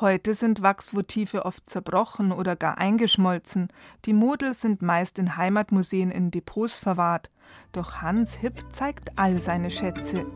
Heute 0.00 0.34
sind 0.34 0.62
Wachsvotive 0.62 1.44
oft 1.44 1.68
zerbrochen 1.68 2.32
oder 2.32 2.56
gar 2.56 2.78
eingeschmolzen. 2.78 3.68
Die 4.04 4.14
Model 4.14 4.52
sind 4.54 4.82
meist 4.82 5.18
in 5.18 5.36
Heimatmuseen 5.36 6.10
in 6.10 6.30
Depots 6.30 6.78
verwahrt. 6.78 7.30
Doch 7.72 8.02
Hans 8.02 8.34
Hipp 8.34 8.64
zeigt 8.72 9.16
all 9.16 9.38
seine 9.38 9.70
Schätze 9.70 10.26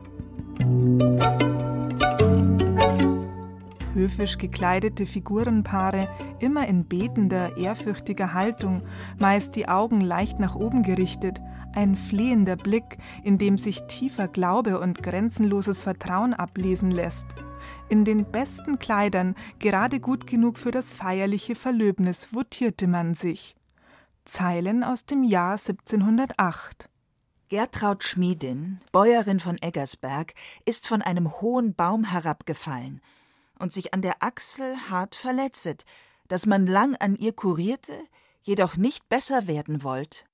höfisch 3.97 4.39
gekleidete 4.39 5.07
Figurenpaare, 5.07 6.09
immer 6.39 6.69
in 6.69 6.85
betender, 6.85 7.57
ehrfürchtiger 7.57 8.35
Haltung, 8.35 8.83
meist 9.19 9.57
die 9.57 9.69
Augen 9.69 10.01
leicht 10.01 10.39
nach 10.39 10.55
oben 10.55 10.85
gerichtet, 10.85 11.41
ein 11.73 11.97
flehender 11.97 12.57
Blick, 12.57 12.99
in 13.25 13.39
dem 13.39 13.59
sich 13.59 13.83
tiefer 13.89 14.29
Glaube 14.29 14.79
und 14.79 15.03
grenzenloses 15.03 15.81
Vertrauen 15.81 16.35
ablesen 16.35 16.91
lässt. 16.91 17.27
In 17.89 18.05
den 18.05 18.31
besten 18.31 18.79
Kleidern, 18.79 19.35
gerade 19.59 19.99
gut 19.99 20.27
genug 20.27 20.59
für 20.59 20.71
das 20.71 20.93
feierliche 20.93 21.55
Verlöbnis, 21.55 22.33
votierte 22.33 22.87
man 22.87 23.15
sich. 23.15 23.57
Zeilen 24.25 24.85
aus 24.85 25.07
dem 25.07 25.25
Jahr 25.25 25.53
1708. 25.53 26.89
Gertraud 27.49 28.05
Schmiedin, 28.05 28.81
Bäuerin 28.93 29.41
von 29.41 29.57
Eggersberg, 29.61 30.35
ist 30.65 30.87
von 30.87 31.01
einem 31.01 31.41
hohen 31.41 31.75
Baum 31.75 32.05
herabgefallen 32.05 33.01
und 33.59 33.73
sich 33.73 33.95
an 33.95 34.03
der 34.03 34.23
Achsel 34.23 34.77
hart 34.91 35.15
verletzet, 35.15 35.85
dass 36.29 36.47
man 36.47 36.67
lang 36.67 36.97
an 36.97 37.17
ihr 37.17 37.33
kurierte, 37.33 37.93
jedoch 38.43 38.77
nicht 38.77 39.09
besser 39.09 39.47
werden 39.47 39.83
wollt. 39.83 40.25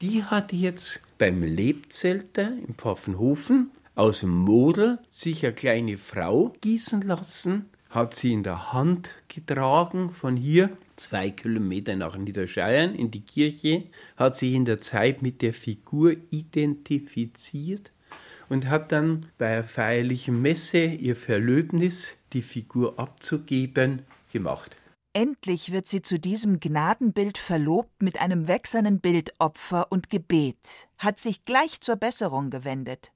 Die 0.00 0.24
hat 0.24 0.52
jetzt 0.52 1.02
beim 1.18 1.42
Lebzelter 1.42 2.48
im 2.48 2.74
Pfaffenhofen 2.74 3.70
aus 3.94 4.20
dem 4.20 4.30
Model 4.30 4.98
sich 5.10 5.44
eine 5.44 5.54
kleine 5.54 5.98
Frau 5.98 6.54
gießen 6.60 7.02
lassen, 7.02 7.66
hat 7.90 8.14
sie 8.14 8.32
in 8.32 8.42
der 8.42 8.72
Hand 8.72 9.10
getragen 9.28 10.10
von 10.10 10.36
hier 10.36 10.76
zwei 10.96 11.30
Kilometer 11.30 11.94
nach 11.94 12.16
Niederscheiern 12.16 12.94
in 12.94 13.10
die 13.10 13.20
Kirche, 13.20 13.84
hat 14.16 14.36
sich 14.36 14.54
in 14.54 14.64
der 14.64 14.80
Zeit 14.80 15.20
mit 15.20 15.42
der 15.42 15.52
Figur 15.52 16.16
identifiziert 16.30 17.91
und 18.52 18.68
hat 18.68 18.92
dann 18.92 19.24
bei 19.38 19.54
einer 19.54 19.64
feierlichen 19.64 20.42
Messe 20.42 20.84
ihr 20.84 21.16
Verlöbnis 21.16 22.18
die 22.34 22.42
Figur 22.42 22.98
abzugeben, 22.98 24.02
gemacht. 24.30 24.76
Endlich 25.14 25.72
wird 25.72 25.88
sie 25.88 26.02
zu 26.02 26.20
diesem 26.20 26.60
Gnadenbild 26.60 27.38
verlobt 27.38 28.02
mit 28.02 28.20
einem 28.20 28.48
wächsernen 28.48 29.00
Bildopfer 29.00 29.90
und 29.90 30.10
Gebet, 30.10 30.58
hat 30.98 31.18
sich 31.18 31.46
gleich 31.46 31.80
zur 31.80 31.96
Besserung 31.96 32.50
gewendet. 32.50 33.10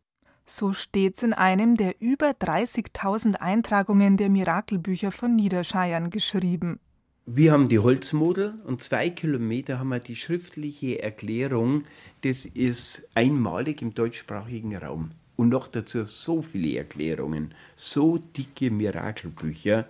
So 0.47 0.73
steht's 0.73 1.23
in 1.23 1.35
einem 1.35 1.77
der 1.77 2.01
über 2.01 2.31
30.000 2.31 3.35
Eintragungen 3.35 4.17
der 4.17 4.31
Mirakelbücher 4.31 5.13
von 5.13 5.37
Niederscheiern 5.37 6.09
geschrieben. 6.09 6.81
Wir 7.27 7.53
haben 7.53 7.69
die 7.69 7.81
Holzmodel 7.81 8.55
und 8.65 8.81
zwei 8.81 9.11
Kilometer 9.11 9.81
haben 9.81 9.89
wir 9.89 10.01
die 10.01 10.17
schriftliche 10.17 11.03
Erklärung. 11.03 11.85
Das 12.23 12.47
ist 12.47 13.07
einmalig 13.15 13.83
im 13.83 13.93
deutschsprachigen 13.93 14.75
Raum 14.75 15.11
und 15.37 15.51
noch 15.51 15.69
dazu 15.69 16.05
so 16.05 16.43
viele 16.43 16.79
Erklärungen, 16.79 17.55
so 17.77 18.19
dicke 18.19 18.71
Mirakelbücher. 18.71 19.87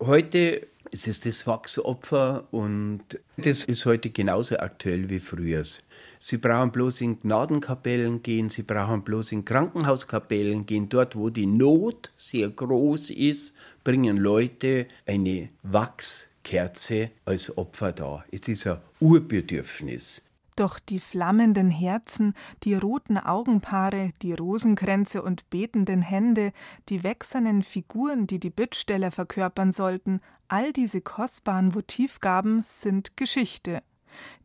Heute 0.00 0.66
ist 0.90 1.08
es 1.08 1.20
das 1.20 1.46
Wachsopfer 1.46 2.46
und 2.50 3.02
das 3.36 3.64
ist 3.64 3.86
heute 3.86 4.10
genauso 4.10 4.58
aktuell 4.58 5.08
wie 5.10 5.20
früher. 5.20 5.62
Sie 6.20 6.36
brauchen 6.36 6.72
bloß 6.72 7.00
in 7.02 7.20
Gnadenkapellen 7.20 8.22
gehen, 8.22 8.48
sie 8.48 8.62
brauchen 8.62 9.02
bloß 9.02 9.32
in 9.32 9.44
Krankenhauskapellen 9.44 10.66
gehen. 10.66 10.88
Dort, 10.88 11.14
wo 11.14 11.30
die 11.30 11.46
Not 11.46 12.10
sehr 12.16 12.48
groß 12.48 13.10
ist, 13.10 13.54
bringen 13.84 14.16
Leute 14.16 14.86
eine 15.06 15.50
Wachskerze 15.62 17.10
als 17.24 17.56
Opfer 17.56 17.92
da. 17.92 18.24
Es 18.30 18.48
ist 18.48 18.66
ein 18.66 18.78
Urbedürfnis. 19.00 20.27
Doch 20.58 20.80
die 20.80 20.98
flammenden 20.98 21.70
Herzen, 21.70 22.34
die 22.64 22.74
roten 22.74 23.16
Augenpaare, 23.16 24.10
die 24.22 24.32
Rosenkränze 24.32 25.22
und 25.22 25.48
betenden 25.50 26.02
Hände, 26.02 26.50
die 26.88 27.04
wächsernen 27.04 27.62
Figuren, 27.62 28.26
die 28.26 28.40
die 28.40 28.50
Bittsteller 28.50 29.12
verkörpern 29.12 29.70
sollten, 29.70 30.20
all 30.48 30.72
diese 30.72 31.00
kostbaren 31.00 31.74
Votivgaben 31.74 32.62
sind 32.64 33.16
Geschichte. 33.16 33.84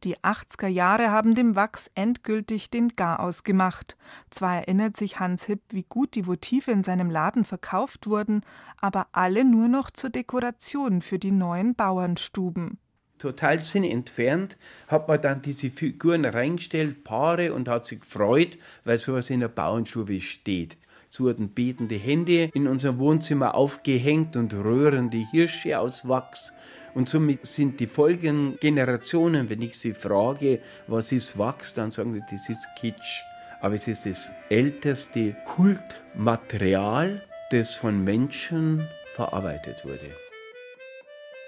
Die 0.03 0.19
80er 0.19 0.67
Jahre 0.67 1.09
haben 1.09 1.33
dem 1.33 1.55
Wachs 1.55 1.89
endgültig 1.95 2.69
den 2.69 2.89
Garaus 2.89 3.43
gemacht. 3.43 3.97
Zwar 4.29 4.57
erinnert 4.57 4.95
sich 4.95 5.19
Hans 5.19 5.45
Hipp, 5.45 5.63
wie 5.69 5.85
gut 5.89 6.13
die 6.13 6.27
Votive 6.27 6.69
in 6.69 6.83
seinem 6.83 7.09
Laden 7.09 7.43
verkauft 7.43 8.05
wurden, 8.05 8.41
aber 8.79 9.07
alle 9.13 9.45
nur 9.45 9.67
noch 9.67 9.89
zur 9.89 10.11
Dekoration 10.11 11.01
für 11.01 11.17
die 11.17 11.31
neuen 11.31 11.73
Bauernstuben 11.73 12.77
total 13.23 13.63
sinnentfernt, 13.63 14.57
hat 14.87 15.07
man 15.07 15.21
dann 15.21 15.41
diese 15.41 15.69
Figuren 15.69 16.25
reingestellt, 16.25 17.05
Paare, 17.05 17.53
und 17.53 17.69
hat 17.69 17.85
sich 17.85 18.01
gefreut, 18.01 18.57
weil 18.83 18.97
sowas 18.97 19.29
in 19.29 19.39
der 19.39 19.47
Bauernstube 19.47 20.19
steht. 20.19 20.75
Es 21.09 21.21
wurden 21.21 21.53
betende 21.53 21.95
Hände 21.95 22.49
in 22.53 22.67
unserem 22.67 22.99
Wohnzimmer 22.99 23.55
aufgehängt 23.55 24.35
und 24.35 24.53
röhrende 24.53 25.23
Hirsche 25.31 25.79
aus 25.79 26.07
Wachs. 26.07 26.53
Und 26.95 27.07
somit 27.07 27.45
sind 27.47 27.79
die 27.79 27.87
folgenden 27.87 28.57
Generationen, 28.59 29.49
wenn 29.49 29.61
ich 29.61 29.77
sie 29.77 29.93
frage, 29.93 30.59
was 30.87 31.13
ist 31.13 31.37
Wachs, 31.37 31.73
dann 31.73 31.91
sagen 31.91 32.13
sie, 32.13 32.21
das 32.29 32.49
ist 32.49 32.67
Kitsch. 32.77 33.21
Aber 33.61 33.75
es 33.75 33.87
ist 33.87 34.05
das 34.05 34.31
älteste 34.49 35.35
Kultmaterial, 35.45 37.21
das 37.51 37.73
von 37.73 38.03
Menschen 38.03 38.85
verarbeitet 39.15 39.85
wurde. 39.85 40.09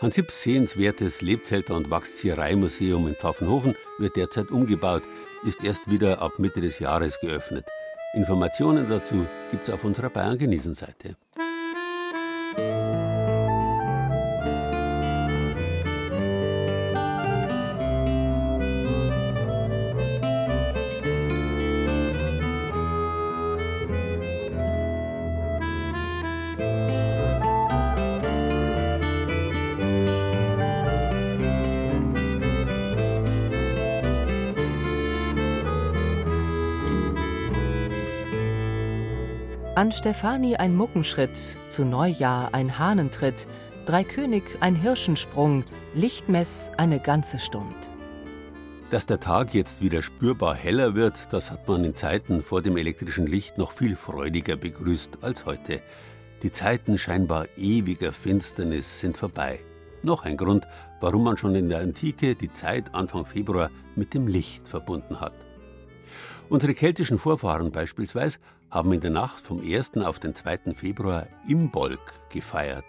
Hans 0.02 0.16
Hipps 0.16 0.42
sehenswertes 0.42 1.22
Lebzelter- 1.22 1.76
und 1.76 1.90
Wachsziehereimuseum 1.90 3.08
in 3.08 3.16
Pfaffenhofen 3.16 3.76
wird 3.98 4.18
derzeit 4.18 4.52
umgebaut, 4.52 5.04
ist 5.46 5.64
erst 5.64 5.90
wieder 5.90 6.22
ab 6.22 6.34
Mitte 6.38 6.60
des 6.60 6.80
Jahres 6.80 7.20
geöffnet. 7.22 7.66
Informationen 8.14 8.90
dazu 8.90 9.26
gibt 9.52 9.68
es 9.68 9.74
auf 9.74 9.86
unserer 9.86 10.10
Bayern 10.10 10.38
Stefanie 40.06 40.56
ein 40.56 40.76
Muckenschritt, 40.76 41.58
zu 41.70 41.84
Neujahr 41.84 42.54
ein 42.54 42.78
Hahnentritt, 42.78 43.48
Dreikönig 43.88 44.44
ein 44.60 44.76
Hirschensprung, 44.76 45.64
Lichtmess 45.96 46.70
eine 46.78 47.00
ganze 47.00 47.40
Stund. 47.40 47.74
Dass 48.92 49.08
der 49.08 49.20
Tag 49.20 49.56
jetzt 49.56 49.82
wieder 49.82 50.04
spürbar 50.04 50.54
heller 50.54 50.94
wird, 50.94 51.34
das 51.34 51.50
hat 51.50 51.68
man 51.68 51.84
in 51.84 51.96
Zeiten 51.96 52.44
vor 52.44 52.62
dem 52.62 52.78
elektrischen 52.78 53.26
Licht 53.26 53.58
noch 53.58 53.72
viel 53.72 53.96
freudiger 53.96 54.58
begrüßt 54.58 55.24
als 55.24 55.48
heute. 55.48 55.82
Die 56.44 56.52
Zeiten 56.52 57.00
scheinbar 57.00 57.48
ewiger 57.58 58.12
Finsternis 58.12 59.00
sind 59.00 59.18
vorbei. 59.18 59.60
Noch 60.04 60.24
ein 60.24 60.38
Grund, 60.38 60.68
warum 61.02 61.24
man 61.24 61.38
schon 61.38 61.56
in 61.56 61.68
der 61.68 61.80
Antike 61.80 62.36
die 62.36 62.54
Zeit 62.54 62.94
Anfang 62.94 63.26
Februar 63.26 63.72
mit 63.96 64.14
dem 64.14 64.28
Licht 64.28 64.68
verbunden 64.68 65.20
hat. 65.20 65.34
Unsere 66.48 66.76
keltischen 66.76 67.18
Vorfahren 67.18 67.72
beispielsweise 67.72 68.38
haben 68.70 68.92
in 68.94 69.02
der 69.02 69.12
Nacht 69.12 69.40
vom 69.40 69.60
1. 69.62 69.98
auf 69.98 70.20
den 70.20 70.36
2. 70.36 70.74
Februar 70.74 71.28
Imbolg 71.48 72.00
gefeiert. 72.30 72.86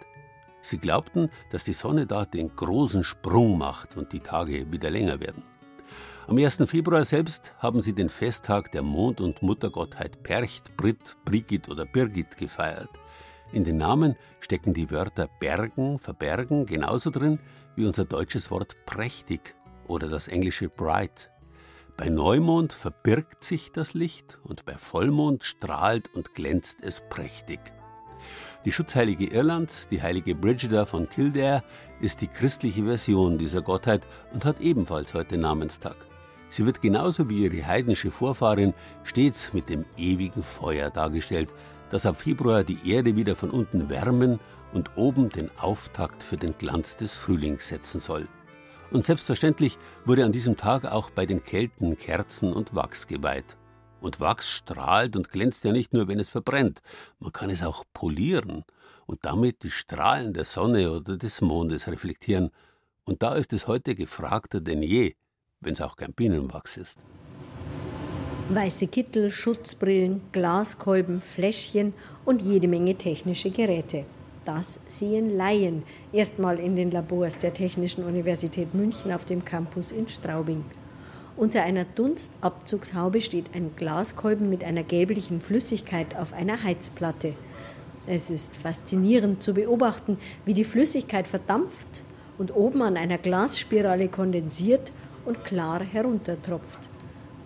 Sie 0.61 0.77
glaubten, 0.77 1.29
dass 1.51 1.63
die 1.63 1.73
Sonne 1.73 2.05
da 2.05 2.25
den 2.25 2.55
großen 2.55 3.03
Sprung 3.03 3.57
macht 3.57 3.95
und 3.95 4.11
die 4.11 4.19
Tage 4.19 4.71
wieder 4.71 4.89
länger 4.89 5.19
werden. 5.19 5.43
Am 6.27 6.37
1. 6.37 6.63
Februar 6.65 7.05
selbst 7.05 7.53
haben 7.59 7.81
sie 7.81 7.93
den 7.93 8.09
Festtag 8.09 8.71
der 8.73 8.81
Mond- 8.81 9.21
und 9.21 9.41
Muttergottheit 9.41 10.23
Percht, 10.23 10.75
Brit, 10.75 11.15
Brigit 11.23 11.69
oder 11.69 11.85
Birgit 11.85 12.35
gefeiert. 12.35 12.89
In 13.53 13.63
den 13.63 13.77
Namen 13.77 14.17
stecken 14.41 14.73
die 14.73 14.91
Wörter 14.91 15.29
bergen, 15.39 15.99
verbergen 15.99 16.65
genauso 16.65 17.11
drin 17.11 17.39
wie 17.77 17.85
unser 17.85 18.03
deutsches 18.03 18.51
Wort 18.51 18.75
prächtig 18.85 19.55
oder 19.87 20.09
das 20.09 20.27
englische 20.27 20.67
bright. 20.67 21.29
Bei 21.97 22.09
Neumond 22.09 22.73
verbirgt 22.73 23.43
sich 23.43 23.71
das 23.71 23.95
Licht 23.95 24.37
und 24.43 24.65
bei 24.65 24.77
Vollmond 24.77 25.43
strahlt 25.43 26.13
und 26.13 26.35
glänzt 26.35 26.77
es 26.83 27.01
prächtig. 27.09 27.59
Die 28.65 28.71
Schutzheilige 28.71 29.25
Irlands, 29.25 29.87
die 29.89 30.03
heilige 30.03 30.35
Brigida 30.35 30.85
von 30.85 31.09
Kildare, 31.09 31.63
ist 31.99 32.21
die 32.21 32.27
christliche 32.27 32.83
Version 32.83 33.39
dieser 33.39 33.63
Gottheit 33.63 34.03
und 34.31 34.45
hat 34.45 34.61
ebenfalls 34.61 35.15
heute 35.15 35.39
Namenstag. 35.39 35.95
Sie 36.49 36.67
wird 36.67 36.83
genauso 36.83 37.29
wie 37.31 37.45
ihre 37.45 37.65
heidnische 37.65 38.11
Vorfahrin 38.11 38.75
stets 39.03 39.53
mit 39.53 39.67
dem 39.67 39.83
ewigen 39.97 40.43
Feuer 40.43 40.91
dargestellt, 40.91 41.49
das 41.89 42.05
ab 42.05 42.21
Februar 42.21 42.63
die 42.63 42.91
Erde 42.91 43.15
wieder 43.15 43.35
von 43.35 43.49
unten 43.49 43.89
wärmen 43.89 44.39
und 44.71 44.95
oben 44.97 45.29
den 45.29 45.49
Auftakt 45.57 46.21
für 46.21 46.37
den 46.37 46.55
Glanz 46.59 46.95
des 46.95 47.13
Frühlings 47.13 47.69
setzen 47.69 47.99
soll. 47.99 48.27
Und 48.91 49.03
selbstverständlich 49.03 49.77
wurde 50.05 50.23
an 50.23 50.31
diesem 50.31 50.55
Tag 50.55 50.85
auch 50.85 51.09
bei 51.09 51.25
den 51.25 51.43
Kelten 51.43 51.97
Kerzen 51.97 52.53
und 52.53 52.73
Wachs 52.73 53.07
geweiht. 53.07 53.57
Und 53.99 54.19
Wachs 54.19 54.49
strahlt 54.49 55.15
und 55.15 55.29
glänzt 55.29 55.63
ja 55.65 55.71
nicht 55.71 55.93
nur, 55.93 56.07
wenn 56.07 56.19
es 56.19 56.29
verbrennt, 56.29 56.81
man 57.19 57.33
kann 57.33 57.49
es 57.49 57.63
auch 57.63 57.83
polieren 57.93 58.63
und 59.05 59.25
damit 59.25 59.63
die 59.63 59.71
Strahlen 59.71 60.33
der 60.33 60.45
Sonne 60.45 60.91
oder 60.91 61.17
des 61.17 61.41
Mondes 61.41 61.87
reflektieren. 61.87 62.51
Und 63.05 63.23
da 63.23 63.35
ist 63.35 63.53
es 63.53 63.67
heute 63.67 63.95
gefragter 63.95 64.61
denn 64.61 64.83
je, 64.83 65.15
wenn 65.59 65.73
es 65.73 65.81
auch 65.81 65.95
kein 65.95 66.13
Bienenwachs 66.13 66.77
ist. 66.77 66.99
Weiße 68.49 68.87
Kittel, 68.87 69.31
Schutzbrillen, 69.31 70.21
Glaskolben, 70.31 71.21
Fläschchen 71.21 71.93
und 72.23 72.41
jede 72.41 72.67
Menge 72.67 72.95
technische 72.95 73.49
Geräte. 73.49 74.05
Das 74.47 74.79
sehen 74.87 75.35
Laien 75.35 75.83
erstmal 76.13 76.57
in 76.57 76.77
den 76.77 76.89
Labors 76.89 77.37
der 77.37 77.53
Technischen 77.53 78.05
Universität 78.05 78.73
München 78.73 79.11
auf 79.11 79.25
dem 79.25 79.43
Campus 79.43 79.91
in 79.91 80.07
Straubing. 80.07 80.63
Unter 81.35 81.63
einer 81.63 81.83
Dunstabzugshaube 81.83 83.19
steht 83.19 83.53
ein 83.53 83.71
Glaskolben 83.75 84.49
mit 84.49 84.63
einer 84.63 84.83
gelblichen 84.83 85.41
Flüssigkeit 85.41 86.15
auf 86.15 86.31
einer 86.31 86.63
Heizplatte. 86.63 87.33
Es 88.07 88.29
ist 88.29 88.55
faszinierend 88.55 89.43
zu 89.43 89.53
beobachten, 89.53 90.17
wie 90.45 90.53
die 90.53 90.63
Flüssigkeit 90.63 91.27
verdampft 91.27 92.03
und 92.37 92.55
oben 92.55 92.81
an 92.83 92.95
einer 92.95 93.17
Glasspirale 93.17 94.07
kondensiert 94.07 94.93
und 95.25 95.43
klar 95.43 95.83
heruntertropft. 95.83 96.89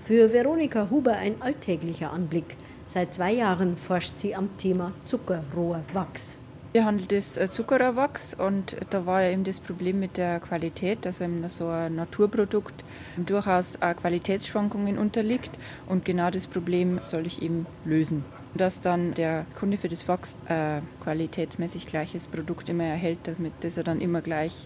Für 0.02 0.32
Veronika 0.32 0.92
Huber 0.92 1.14
ein 1.14 1.42
alltäglicher 1.42 2.14
Anblick. 2.14 2.58
Seit 2.86 3.16
zwei 3.16 3.34
Jahren 3.34 3.76
forscht 3.76 4.20
sie 4.20 4.36
am 4.36 4.56
Thema 4.58 4.92
Zuckerrohrwachs. 5.06 6.41
Hier 6.74 6.86
handelt 6.86 7.12
es 7.12 7.36
äh, 7.36 7.50
Zuckerrohrwachs 7.50 8.34
und 8.34 8.78
da 8.92 9.06
war 9.06 9.22
ja 9.22 9.32
eben 9.32 9.44
das 9.44 9.60
Problem 9.60 10.00
mit 10.00 10.16
der 10.16 10.40
Qualität, 10.40 11.00
dass 11.04 11.20
eben 11.20 11.46
so 11.50 11.68
ein 11.68 11.96
Naturprodukt 11.96 12.86
durchaus 13.18 13.78
Qualitätsschwankungen 13.78 14.98
unterliegt 14.98 15.60
und 15.90 16.06
genau 16.06 16.30
das 16.32 16.48
Problem 16.48 17.02
soll 17.04 17.26
ich 17.26 17.42
eben 17.42 17.66
lösen. 17.84 18.24
Dass 18.54 18.80
dann 18.80 19.14
der 19.16 19.46
Kunde 19.60 19.78
für 19.78 19.90
das 19.90 20.08
Wachs 20.08 20.38
äh, 20.48 20.80
qualitätsmäßig 21.04 21.88
gleiches 21.88 22.28
Produkt 22.28 22.70
immer 22.70 22.86
erhält, 22.86 23.20
damit 23.24 23.52
das 23.60 23.76
er 23.76 23.84
dann 23.84 24.00
immer 24.00 24.22
gleich 24.22 24.66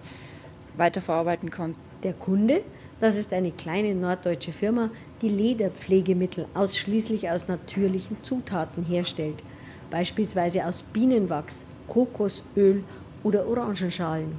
weiterverarbeiten 0.78 1.50
kann. 1.50 1.76
Der 2.04 2.13
Kunde, 2.13 2.62
das 3.02 3.18
ist 3.18 3.34
eine 3.34 3.52
kleine 3.52 3.96
norddeutsche 3.96 4.54
Firma, 4.54 4.91
die 5.24 5.30
Lederpflegemittel 5.30 6.46
ausschließlich 6.54 7.32
aus 7.32 7.48
natürlichen 7.48 8.18
Zutaten 8.22 8.84
herstellt, 8.84 9.41
beispielsweise 9.89 10.68
aus 10.68 10.84
Bienenwachs, 10.84 11.65
Kokosöl 11.88 12.84
oder 13.24 13.48
Orangenschalen. 13.48 14.38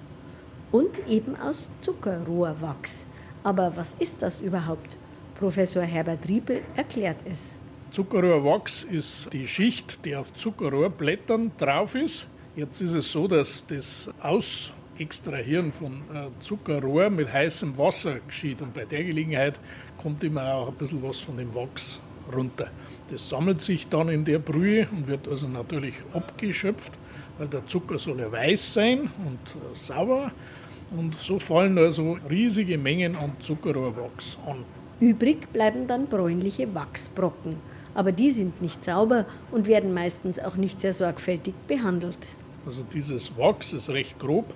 Und 0.72 1.06
eben 1.08 1.36
aus 1.36 1.70
Zuckerrohrwachs. 1.80 3.04
Aber 3.44 3.76
was 3.76 3.94
ist 3.94 4.22
das 4.22 4.40
überhaupt? 4.40 4.98
Professor 5.38 5.82
Herbert 5.82 6.26
Riepel 6.28 6.62
erklärt 6.74 7.18
es. 7.30 7.54
Zuckerrohrwachs 7.92 8.84
ist 8.84 9.32
die 9.32 9.46
Schicht, 9.46 10.04
die 10.04 10.16
auf 10.16 10.34
Zuckerrohrblättern 10.34 11.52
drauf 11.56 11.94
ist. 11.94 12.26
Jetzt 12.56 12.80
ist 12.80 12.94
es 12.94 13.12
so, 13.12 13.28
dass 13.28 13.66
das 13.66 14.10
Ausextrahieren 14.20 15.72
von 15.72 16.02
äh, 16.12 16.28
Zuckerrohr 16.40 17.10
mit 17.10 17.32
heißem 17.32 17.76
Wasser 17.78 18.20
geschieht 18.26 18.62
und 18.62 18.74
bei 18.74 18.84
der 18.84 19.04
Gelegenheit 19.04 19.60
kommt 20.02 20.24
immer 20.24 20.54
auch 20.54 20.68
ein 20.68 20.74
bisschen 20.74 21.02
was 21.02 21.20
von 21.20 21.36
dem 21.36 21.54
Wachs 21.54 22.00
runter. 22.34 22.70
Das 23.10 23.28
sammelt 23.28 23.62
sich 23.62 23.88
dann 23.88 24.08
in 24.08 24.24
der 24.24 24.38
Brühe 24.38 24.88
und 24.90 25.06
wird 25.06 25.28
also 25.28 25.48
natürlich 25.48 25.94
abgeschöpft 26.12 26.92
weil 27.38 27.48
der 27.48 27.66
Zucker 27.66 27.98
soll 27.98 28.20
ja 28.20 28.30
weiß 28.30 28.74
sein 28.74 29.10
und 29.24 29.38
äh, 29.56 29.74
sauer. 29.74 30.32
Und 30.96 31.18
so 31.18 31.38
fallen 31.38 31.76
also 31.78 32.16
riesige 32.30 32.78
Mengen 32.78 33.16
an 33.16 33.32
Zuckerrohrwachs 33.40 34.38
an. 34.46 34.64
Übrig 35.00 35.52
bleiben 35.52 35.86
dann 35.86 36.06
bräunliche 36.06 36.72
Wachsbrocken. 36.74 37.56
Aber 37.94 38.12
die 38.12 38.30
sind 38.30 38.62
nicht 38.62 38.84
sauber 38.84 39.26
und 39.50 39.66
werden 39.66 39.92
meistens 39.92 40.38
auch 40.38 40.56
nicht 40.56 40.78
sehr 40.80 40.92
sorgfältig 40.92 41.54
behandelt. 41.66 42.18
Also 42.64 42.84
dieses 42.92 43.36
Wachs 43.36 43.72
ist 43.72 43.88
recht 43.88 44.18
grob. 44.18 44.54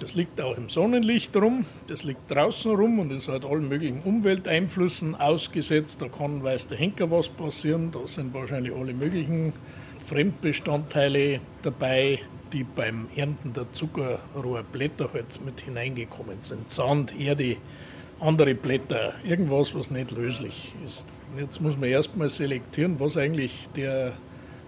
Das 0.00 0.14
liegt 0.14 0.40
auch 0.40 0.56
im 0.56 0.68
Sonnenlicht 0.68 1.36
rum, 1.36 1.64
das 1.88 2.04
liegt 2.04 2.30
draußen 2.30 2.70
rum 2.70 3.00
und 3.00 3.10
ist 3.10 3.26
halt 3.26 3.44
allen 3.44 3.68
möglichen 3.68 4.00
Umwelteinflüssen 4.00 5.16
ausgesetzt. 5.16 6.00
Da 6.00 6.08
kann, 6.08 6.42
weiß 6.42 6.68
der 6.68 6.78
Henker, 6.78 7.10
was 7.10 7.28
passieren. 7.28 7.90
Da 7.90 8.06
sind 8.06 8.32
wahrscheinlich 8.32 8.72
alle 8.72 8.94
möglichen 8.94 9.52
Fremdbestandteile 10.08 11.40
dabei, 11.60 12.20
die 12.52 12.64
beim 12.64 13.08
Ernten 13.14 13.52
der 13.52 13.70
Zuckerrohrblätter 13.72 15.10
halt 15.12 15.44
mit 15.44 15.60
hineingekommen 15.60 16.38
sind. 16.40 16.70
Sand, 16.70 17.18
Erde, 17.20 17.56
andere 18.18 18.54
Blätter, 18.54 19.12
irgendwas, 19.22 19.74
was 19.74 19.90
nicht 19.90 20.10
löslich 20.10 20.72
ist. 20.84 21.08
Jetzt 21.38 21.60
muss 21.60 21.76
man 21.76 21.90
erstmal 21.90 22.30
selektieren, 22.30 22.98
was 22.98 23.18
eigentlich 23.18 23.68
der 23.76 24.14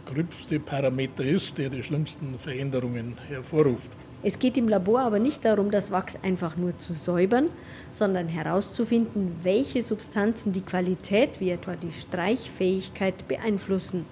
gröbste 0.05 0.61
Parameter 0.61 1.25
ist, 1.25 1.57
der 1.57 1.71
die 1.71 1.83
schlimmsten 1.83 2.39
Veränderungen 2.39 3.17
hervorruft. 3.29 3.91
Es 4.23 4.39
geht 4.39 4.59
im 4.59 4.69
Labor 4.69 5.01
aber 5.01 5.19
nicht 5.19 5.43
darum, 5.47 5.71
das 5.71 5.91
Wachs 5.91 6.19
einfach 6.23 6.59
nur 6.59 6.77
zu 6.77 6.93
säubern, 6.93 7.49
sondern 7.93 8.29
herauszufinden, 8.29 9.37
welche 9.43 9.81
Substanzen 9.81 10.53
die 10.53 10.61
Qualität 10.61 11.41
wie 11.41 11.51
etwa 11.51 11.77
die 11.77 11.93
Streichfähigkeit 11.93 13.27
beeinflussen. 13.27 14.05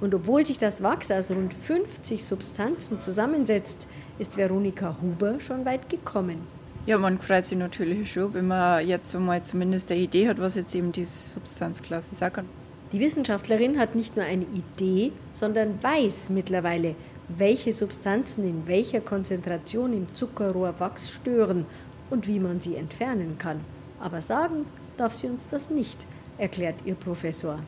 Und 0.00 0.14
obwohl 0.14 0.46
sich 0.46 0.58
das 0.58 0.82
Wachs 0.82 1.10
aus 1.10 1.30
rund 1.30 1.52
50 1.52 2.24
Substanzen 2.24 3.00
zusammensetzt, 3.00 3.88
ist 4.18 4.36
Veronika 4.36 4.96
Huber 5.02 5.40
schon 5.40 5.64
weit 5.64 5.88
gekommen. 5.88 6.46
Ja, 6.86 6.98
man 6.98 7.18
freut 7.18 7.46
sich 7.46 7.58
natürlich 7.58 8.12
schon, 8.12 8.32
wenn 8.32 8.46
man 8.46 8.86
jetzt 8.86 9.14
einmal 9.14 9.42
zumindest 9.42 9.90
eine 9.90 10.00
Idee 10.00 10.28
hat, 10.28 10.40
was 10.40 10.54
jetzt 10.54 10.74
eben 10.74 10.92
diese 10.92 11.30
Substanzklasse 11.34 12.14
sagen 12.14 12.34
kann. 12.34 12.46
Die 12.92 13.00
Wissenschaftlerin 13.00 13.78
hat 13.78 13.94
nicht 13.94 14.16
nur 14.16 14.24
eine 14.24 14.46
Idee, 14.46 15.12
sondern 15.32 15.82
weiß 15.82 16.30
mittlerweile, 16.30 16.94
welche 17.28 17.72
Substanzen 17.72 18.48
in 18.48 18.66
welcher 18.66 19.02
Konzentration 19.02 19.92
im 19.92 20.14
Zuckerrohrwachs 20.14 21.10
stören 21.10 21.66
und 22.08 22.26
wie 22.26 22.40
man 22.40 22.60
sie 22.60 22.76
entfernen 22.76 23.36
kann. 23.36 23.60
Aber 24.00 24.22
sagen 24.22 24.64
darf 24.96 25.12
sie 25.14 25.26
uns 25.26 25.46
das 25.46 25.68
nicht, 25.68 26.06
erklärt 26.38 26.76
ihr 26.86 26.94
Professor. 26.94 27.58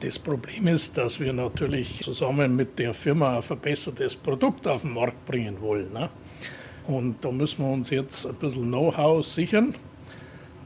Das 0.00 0.18
Problem 0.18 0.66
ist, 0.66 0.96
dass 0.96 1.20
wir 1.20 1.32
natürlich 1.32 2.00
zusammen 2.00 2.56
mit 2.56 2.78
der 2.78 2.94
Firma 2.94 3.36
ein 3.36 3.42
verbessertes 3.42 4.16
Produkt 4.16 4.66
auf 4.66 4.82
den 4.82 4.94
Markt 4.94 5.26
bringen 5.26 5.60
wollen. 5.60 5.92
Ne? 5.92 6.08
Und 6.86 7.24
da 7.24 7.30
müssen 7.30 7.64
wir 7.64 7.72
uns 7.72 7.90
jetzt 7.90 8.26
ein 8.26 8.34
bisschen 8.34 8.68
Know-how 8.68 9.24
sichern, 9.24 9.74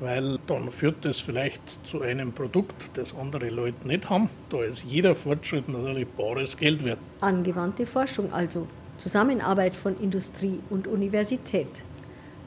weil 0.00 0.38
dann 0.46 0.70
führt 0.70 1.04
das 1.04 1.20
vielleicht 1.20 1.86
zu 1.86 2.02
einem 2.02 2.32
Produkt, 2.32 2.96
das 2.96 3.14
andere 3.16 3.50
Leute 3.50 3.86
nicht 3.86 4.08
haben. 4.08 4.30
Da 4.50 4.62
ist 4.62 4.84
jeder 4.84 5.14
Fortschritt 5.14 5.68
natürlich 5.68 6.08
bares 6.08 6.56
Geld 6.56 6.84
wert. 6.84 6.98
Angewandte 7.20 7.86
Forschung 7.86 8.32
also. 8.32 8.66
Zusammenarbeit 8.96 9.74
von 9.74 9.98
Industrie 10.00 10.60
und 10.70 10.86
Universität. 10.86 11.84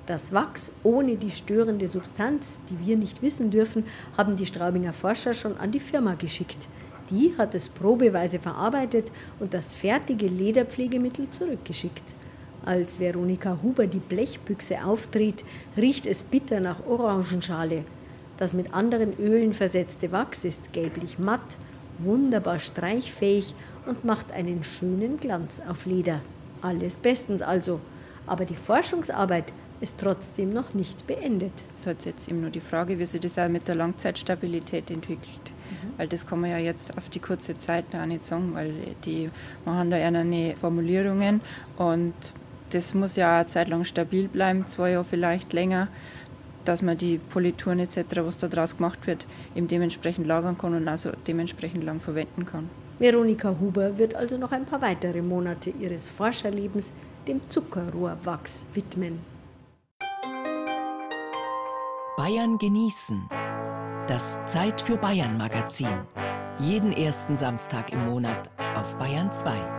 Das 0.08 0.32
Wachs 0.32 0.72
ohne 0.84 1.17
die 1.17 1.32
störende 1.32 1.89
Substanz, 1.89 2.62
die 2.70 2.88
wir 2.88 2.96
nicht 2.96 3.22
wissen 3.22 3.52
dürfen, 3.52 3.84
haben 4.17 4.38
die 4.38 4.46
Straubinger 4.46 4.93
Forscher 4.93 5.34
schon 5.34 5.58
an 5.58 5.72
die 5.72 5.82
Firma 5.82 6.13
geschickt. 6.13 6.70
Die 7.10 7.34
hat 7.38 7.54
es 7.54 7.67
probeweise 7.67 8.39
verarbeitet 8.39 9.12
und 9.41 9.54
das 9.54 9.74
fertige 9.74 10.28
Lederpflegemittel 10.28 11.30
zurückgeschickt. 11.30 12.15
Als 12.65 13.02
Veronika 13.02 13.60
Huber 13.62 13.86
die 13.86 14.00
Blechbüchse 14.00 14.82
auftritt, 14.86 15.43
riecht 15.76 16.06
es 16.06 16.24
bitter 16.24 16.62
nach 16.62 16.86
Orangenschale. 16.88 17.84
Das 18.38 18.54
mit 18.54 18.74
anderen 18.74 19.17
Ölen 19.20 19.52
versetzte 19.52 20.13
Wachs 20.13 20.46
ist 20.46 20.72
gelblich 20.72 21.20
matt, 21.20 21.58
wunderbar 21.98 22.60
streichfähig 22.60 23.54
und 23.86 24.06
macht 24.06 24.32
einen 24.32 24.63
schönen 24.63 25.17
Glanz 25.17 25.62
auf 25.67 25.86
Leder. 25.86 26.22
Alles 26.62 26.96
bestens 26.96 27.41
also. 27.41 27.82
Aber 28.26 28.46
die 28.46 28.56
Forschungsarbeit 28.56 29.54
ist 29.79 29.99
trotzdem 29.99 30.53
noch 30.53 30.73
nicht 30.73 31.05
beendet. 31.05 31.51
Es 31.75 31.85
ist 31.85 32.05
jetzt 32.05 32.29
eben 32.29 32.41
nur 32.41 32.49
die 32.49 32.59
Frage, 32.59 32.97
wie 32.97 33.05
sich 33.05 33.21
das 33.21 33.37
auch 33.37 33.49
mit 33.49 33.67
der 33.67 33.75
Langzeitstabilität 33.75 34.89
entwickelt. 34.89 35.51
Mhm. 35.69 35.97
Weil 35.97 36.07
das 36.07 36.25
kann 36.25 36.41
man 36.41 36.49
ja 36.49 36.57
jetzt 36.57 36.97
auf 36.97 37.09
die 37.09 37.19
kurze 37.19 37.57
Zeit 37.57 37.93
noch 37.93 38.05
nicht 38.05 38.23
sagen, 38.23 38.53
weil 38.53 38.73
die 39.05 39.29
machen 39.65 39.91
da 39.91 39.97
ja 39.97 40.07
eine 40.07 40.55
Formulierungen 40.55 41.41
und 41.77 42.13
das 42.71 42.93
muss 42.93 43.15
ja 43.15 43.37
eine 43.37 43.45
Zeit 43.45 43.69
lang 43.69 43.83
stabil 43.83 44.27
bleiben, 44.27 44.65
zwei 44.67 44.91
Jahre 44.91 45.05
vielleicht 45.05 45.53
länger, 45.53 45.87
dass 46.65 46.81
man 46.81 46.97
die 46.97 47.17
Polituren 47.17 47.79
etc., 47.79 48.03
was 48.15 48.39
da 48.39 48.47
draus 48.47 48.77
gemacht 48.77 49.07
wird, 49.07 49.25
eben 49.55 49.67
dementsprechend 49.67 50.27
lagern 50.27 50.57
kann 50.57 50.73
und 50.73 50.87
also 50.87 51.11
dementsprechend 51.25 51.83
lang 51.83 51.99
verwenden 51.99 52.45
kann. 52.45 52.69
Veronika 52.99 53.55
Huber 53.59 53.97
wird 53.97 54.15
also 54.15 54.37
noch 54.37 54.51
ein 54.51 54.65
paar 54.65 54.81
weitere 54.81 55.21
Monate 55.21 55.69
ihres 55.69 56.07
Forscherlebens 56.07 56.91
dem 57.27 57.41
Zuckerrohrwachs 57.47 58.65
widmen. 58.73 59.37
Bayern 62.17 62.58
genießen. 62.58 63.30
Das 64.08 64.39
Zeit 64.47 64.82
für 64.82 64.97
Bayern 64.97 65.38
Magazin. 65.38 65.99
Jeden 66.58 66.91
ersten 66.91 67.38
Samstag 67.38 67.93
im 67.93 68.08
Monat 68.08 68.49
auf 68.75 68.97
Bayern 68.97 69.32
2. 69.32 69.76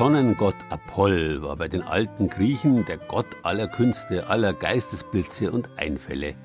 Sonnengott 0.00 0.54
Apoll 0.70 1.42
war 1.42 1.56
bei 1.56 1.68
den 1.68 1.82
alten 1.82 2.30
Griechen 2.30 2.86
der 2.86 2.96
Gott 2.96 3.26
aller 3.42 3.68
Künste, 3.68 4.28
aller 4.28 4.54
Geistesblitze 4.54 5.52
und 5.52 5.68
Einfälle. 5.76 6.36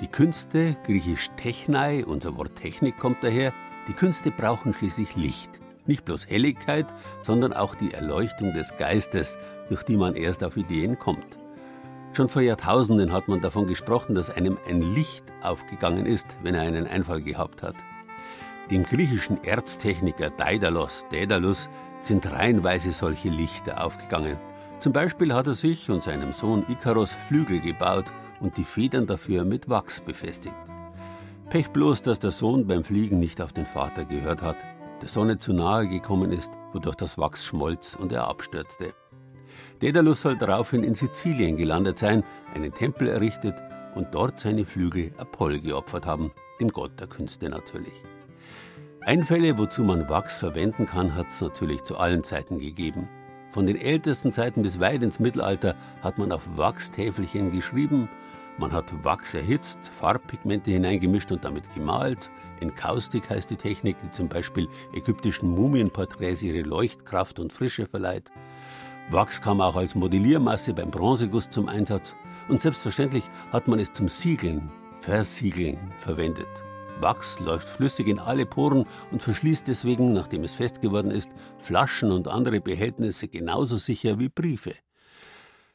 Die 0.00 0.06
Künste, 0.06 0.74
griechisch 0.86 1.28
Technai, 1.36 2.02
unser 2.06 2.34
Wort 2.38 2.56
Technik 2.56 2.96
kommt 2.96 3.22
daher, 3.22 3.52
die 3.88 3.92
Künste 3.92 4.30
brauchen 4.30 4.72
schließlich 4.72 5.16
Licht. 5.16 5.60
Nicht 5.84 6.06
bloß 6.06 6.28
Helligkeit, 6.30 6.86
sondern 7.20 7.52
auch 7.52 7.74
die 7.74 7.92
Erleuchtung 7.92 8.54
des 8.54 8.74
Geistes, 8.78 9.36
durch 9.68 9.82
die 9.82 9.98
man 9.98 10.14
erst 10.14 10.42
auf 10.42 10.56
Ideen 10.56 10.98
kommt. 10.98 11.38
Schon 12.14 12.30
vor 12.30 12.40
Jahrtausenden 12.40 13.12
hat 13.12 13.28
man 13.28 13.42
davon 13.42 13.66
gesprochen, 13.66 14.14
dass 14.14 14.30
einem 14.30 14.56
ein 14.66 14.80
Licht 14.80 15.24
aufgegangen 15.42 16.06
ist, 16.06 16.38
wenn 16.42 16.54
er 16.54 16.62
einen 16.62 16.86
Einfall 16.86 17.20
gehabt 17.20 17.62
hat. 17.62 17.76
Dem 18.70 18.84
griechischen 18.84 19.44
Erztechniker 19.44 20.30
Daedalus, 20.30 21.04
Daedalus 21.10 21.68
sind 22.04 22.30
reihenweise 22.30 22.92
solche 22.92 23.28
Lichter 23.28 23.84
aufgegangen. 23.84 24.36
Zum 24.80 24.92
Beispiel 24.92 25.32
hat 25.32 25.46
er 25.46 25.54
sich 25.54 25.90
und 25.90 26.02
seinem 26.02 26.32
Sohn 26.32 26.64
Ikarus 26.68 27.12
Flügel 27.12 27.60
gebaut 27.60 28.06
und 28.40 28.56
die 28.56 28.64
Federn 28.64 29.06
dafür 29.06 29.44
mit 29.44 29.68
Wachs 29.68 30.00
befestigt. 30.00 30.54
Pech 31.50 31.68
bloß, 31.70 32.02
dass 32.02 32.20
der 32.20 32.30
Sohn 32.30 32.66
beim 32.66 32.84
Fliegen 32.84 33.18
nicht 33.18 33.40
auf 33.40 33.52
den 33.52 33.66
Vater 33.66 34.04
gehört 34.04 34.42
hat, 34.42 34.56
der 35.00 35.08
Sonne 35.08 35.38
zu 35.38 35.52
nahe 35.52 35.88
gekommen 35.88 36.32
ist, 36.32 36.52
wodurch 36.72 36.96
das 36.96 37.18
Wachs 37.18 37.44
schmolz 37.44 37.94
und 37.94 38.12
er 38.12 38.28
abstürzte. 38.28 38.92
Daedalus 39.80 40.22
soll 40.22 40.36
daraufhin 40.36 40.84
in 40.84 40.94
Sizilien 40.94 41.56
gelandet 41.56 41.98
sein, 41.98 42.24
einen 42.54 42.72
Tempel 42.72 43.08
errichtet 43.08 43.54
und 43.94 44.14
dort 44.14 44.40
seine 44.40 44.64
Flügel 44.64 45.12
Apoll 45.18 45.60
geopfert 45.60 46.06
haben, 46.06 46.32
dem 46.60 46.68
Gott 46.68 46.98
der 46.98 47.06
Künste 47.06 47.48
natürlich. 47.48 47.94
Einfälle, 49.06 49.58
wozu 49.58 49.84
man 49.84 50.08
Wachs 50.08 50.38
verwenden 50.38 50.86
kann, 50.86 51.14
hat 51.14 51.28
es 51.28 51.40
natürlich 51.42 51.84
zu 51.84 51.98
allen 51.98 52.24
Zeiten 52.24 52.58
gegeben. 52.58 53.06
Von 53.50 53.66
den 53.66 53.76
ältesten 53.76 54.32
Zeiten 54.32 54.62
bis 54.62 54.80
weit 54.80 55.02
ins 55.02 55.20
Mittelalter 55.20 55.74
hat 56.02 56.16
man 56.16 56.32
auf 56.32 56.56
Wachstäfelchen 56.56 57.52
geschrieben, 57.52 58.08
man 58.56 58.72
hat 58.72 59.04
Wachs 59.04 59.34
erhitzt, 59.34 59.78
Farbpigmente 59.92 60.70
hineingemischt 60.70 61.32
und 61.32 61.44
damit 61.44 61.74
gemalt. 61.74 62.30
Enkaustik 62.60 63.28
heißt 63.28 63.50
die 63.50 63.56
Technik, 63.56 63.96
die 64.02 64.10
zum 64.12 64.28
Beispiel 64.28 64.68
ägyptischen 64.94 65.50
Mumienporträts 65.50 66.40
ihre 66.40 66.62
Leuchtkraft 66.62 67.40
und 67.40 67.52
Frische 67.52 67.86
verleiht. 67.86 68.30
Wachs 69.10 69.42
kam 69.42 69.60
auch 69.60 69.76
als 69.76 69.94
Modelliermasse 69.94 70.72
beim 70.72 70.90
Bronzeguss 70.90 71.50
zum 71.50 71.68
Einsatz 71.68 72.16
und 72.48 72.62
selbstverständlich 72.62 73.28
hat 73.52 73.68
man 73.68 73.80
es 73.80 73.92
zum 73.92 74.08
Siegeln, 74.08 74.70
Versiegeln 75.00 75.92
verwendet. 75.98 76.63
Wachs 77.00 77.38
läuft 77.40 77.68
flüssig 77.68 78.08
in 78.08 78.18
alle 78.18 78.46
Poren 78.46 78.86
und 79.10 79.22
verschließt 79.22 79.66
deswegen, 79.66 80.12
nachdem 80.12 80.44
es 80.44 80.54
fest 80.54 80.80
geworden 80.80 81.10
ist, 81.10 81.30
Flaschen 81.60 82.12
und 82.12 82.28
andere 82.28 82.60
Behältnisse 82.60 83.28
genauso 83.28 83.76
sicher 83.76 84.18
wie 84.18 84.28
Briefe. 84.28 84.74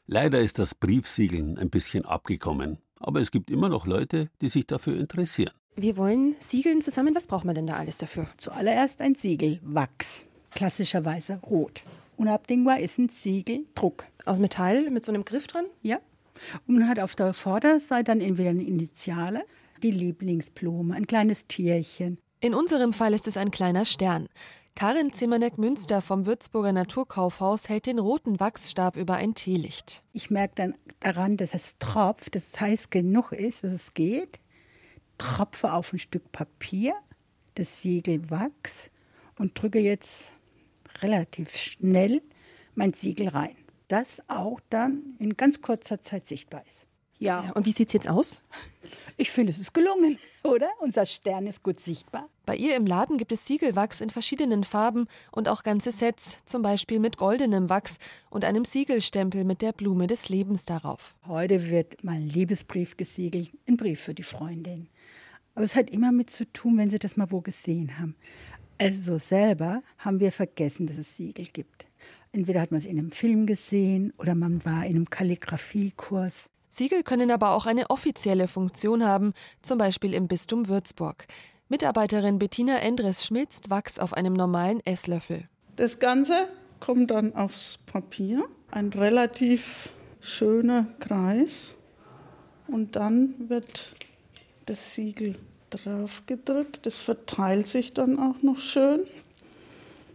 Leider 0.06 0.40
ist 0.40 0.58
das 0.58 0.74
Briefsiegeln 0.74 1.58
ein 1.58 1.70
bisschen 1.70 2.04
abgekommen, 2.04 2.78
aber 2.98 3.20
es 3.20 3.30
gibt 3.30 3.50
immer 3.50 3.68
noch 3.68 3.86
Leute, 3.86 4.28
die 4.40 4.48
sich 4.48 4.66
dafür 4.66 4.96
interessieren. 4.96 5.52
Wir 5.76 5.96
wollen 5.96 6.34
siegeln 6.40 6.80
zusammen. 6.80 7.14
Was 7.14 7.28
braucht 7.28 7.44
man 7.44 7.54
denn 7.54 7.66
da 7.66 7.76
alles 7.76 7.96
dafür? 7.96 8.26
Zuallererst 8.36 9.00
ein 9.00 9.14
Siegel, 9.14 9.60
Wachs, 9.62 10.24
klassischerweise 10.50 11.40
rot. 11.42 11.84
Unabdingbar 12.16 12.80
ist 12.80 12.98
ein 12.98 13.08
Siegeldruck. 13.08 14.04
Aus 14.26 14.38
Metall 14.38 14.90
mit 14.90 15.04
so 15.04 15.12
einem 15.12 15.24
Griff 15.24 15.46
dran? 15.46 15.66
Ja. 15.80 16.00
Und 16.66 16.78
man 16.78 16.88
hat 16.88 16.98
auf 16.98 17.14
der 17.14 17.32
Vorderseite 17.32 18.04
dann 18.04 18.20
entweder 18.20 18.50
eine 18.50 18.64
Initiale 18.64 19.44
die 19.82 19.90
Lieblingsblume, 19.90 20.94
ein 20.94 21.06
kleines 21.06 21.46
Tierchen. 21.46 22.18
In 22.40 22.54
unserem 22.54 22.92
Fall 22.92 23.14
ist 23.14 23.26
es 23.26 23.36
ein 23.36 23.50
kleiner 23.50 23.84
Stern. 23.84 24.26
Karin 24.74 25.12
Zimmerneck-Münster 25.12 26.00
vom 26.00 26.24
Würzburger 26.24 26.72
Naturkaufhaus 26.72 27.68
hält 27.68 27.86
den 27.86 27.98
roten 27.98 28.40
Wachsstab 28.40 28.96
über 28.96 29.16
ein 29.16 29.34
Teelicht. 29.34 30.02
Ich 30.12 30.30
merke 30.30 30.54
dann 30.54 30.74
daran, 31.00 31.36
dass 31.36 31.54
es 31.54 31.76
tropft, 31.78 32.34
dass 32.34 32.48
es 32.48 32.60
heiß 32.60 32.90
genug 32.90 33.32
ist, 33.32 33.62
dass 33.62 33.72
es 33.72 33.94
geht. 33.94 34.40
Tropfe 35.18 35.72
auf 35.74 35.92
ein 35.92 35.98
Stück 35.98 36.32
Papier, 36.32 36.94
das 37.56 37.82
Siegel 37.82 38.30
Wachs 38.30 38.90
und 39.38 39.60
drücke 39.60 39.80
jetzt 39.80 40.32
relativ 41.02 41.54
schnell 41.54 42.22
mein 42.74 42.94
Siegel 42.94 43.28
rein. 43.28 43.56
Das 43.88 44.22
auch 44.28 44.60
dann 44.70 45.16
in 45.18 45.36
ganz 45.36 45.60
kurzer 45.60 46.00
Zeit 46.00 46.26
sichtbar 46.26 46.64
ist. 46.66 46.86
Ja. 47.20 47.52
Und 47.52 47.66
wie 47.66 47.72
sieht 47.72 47.88
es 47.88 47.92
jetzt 47.92 48.08
aus? 48.08 48.42
Ich 49.18 49.30
finde, 49.30 49.52
es 49.52 49.58
ist 49.58 49.74
gelungen, 49.74 50.18
oder? 50.42 50.70
Unser 50.80 51.04
Stern 51.04 51.46
ist 51.46 51.62
gut 51.62 51.78
sichtbar. 51.78 52.28
Bei 52.46 52.56
ihr 52.56 52.74
im 52.74 52.86
Laden 52.86 53.18
gibt 53.18 53.30
es 53.30 53.46
Siegelwachs 53.46 54.00
in 54.00 54.08
verschiedenen 54.08 54.64
Farben 54.64 55.06
und 55.30 55.46
auch 55.46 55.62
ganze 55.62 55.92
Sets, 55.92 56.38
zum 56.46 56.62
Beispiel 56.62 56.98
mit 56.98 57.18
goldenem 57.18 57.68
Wachs 57.68 57.98
und 58.30 58.44
einem 58.44 58.64
Siegelstempel 58.64 59.44
mit 59.44 59.60
der 59.60 59.72
Blume 59.72 60.06
des 60.06 60.30
Lebens 60.30 60.64
darauf. 60.64 61.14
Heute 61.26 61.70
wird 61.70 62.02
mal 62.02 62.16
ein 62.16 62.28
Liebesbrief 62.28 62.96
gesiegelt, 62.96 63.52
ein 63.68 63.76
Brief 63.76 64.00
für 64.00 64.14
die 64.14 64.22
Freundin. 64.22 64.88
Aber 65.54 65.66
es 65.66 65.76
hat 65.76 65.90
immer 65.90 66.12
mit 66.12 66.30
zu 66.30 66.50
tun, 66.50 66.78
wenn 66.78 66.88
Sie 66.88 66.98
das 66.98 67.18
mal 67.18 67.30
wo 67.30 67.42
gesehen 67.42 67.98
haben. 67.98 68.16
Also 68.78 69.18
selber 69.18 69.82
haben 69.98 70.20
wir 70.20 70.32
vergessen, 70.32 70.86
dass 70.86 70.96
es 70.96 71.18
Siegel 71.18 71.44
gibt. 71.52 71.86
Entweder 72.32 72.62
hat 72.62 72.70
man 72.70 72.80
es 72.80 72.86
in 72.86 72.98
einem 72.98 73.10
Film 73.10 73.44
gesehen 73.44 74.14
oder 74.16 74.34
man 74.34 74.64
war 74.64 74.86
in 74.86 74.96
einem 74.96 75.10
Kalligrafiekurs. 75.10 76.48
Siegel 76.70 77.02
können 77.02 77.32
aber 77.32 77.50
auch 77.50 77.66
eine 77.66 77.90
offizielle 77.90 78.46
Funktion 78.46 79.04
haben, 79.04 79.34
zum 79.60 79.76
Beispiel 79.76 80.14
im 80.14 80.28
Bistum 80.28 80.68
Würzburg. 80.68 81.26
Mitarbeiterin 81.68 82.38
Bettina 82.38 82.78
Endres 82.78 83.26
schmilzt 83.26 83.70
Wachs 83.70 83.98
auf 83.98 84.14
einem 84.14 84.32
normalen 84.32 84.80
Esslöffel. 84.86 85.48
Das 85.76 85.98
Ganze 85.98 86.48
kommt 86.78 87.10
dann 87.10 87.34
aufs 87.34 87.76
Papier, 87.76 88.44
ein 88.70 88.88
relativ 88.90 89.90
schöner 90.20 90.86
Kreis. 91.00 91.74
Und 92.68 92.94
dann 92.94 93.34
wird 93.48 93.94
das 94.66 94.94
Siegel 94.94 95.36
drauf 95.70 96.22
gedrückt. 96.26 96.80
Das 96.86 96.98
verteilt 96.98 97.66
sich 97.66 97.94
dann 97.94 98.18
auch 98.18 98.42
noch 98.42 98.58
schön. 98.58 99.00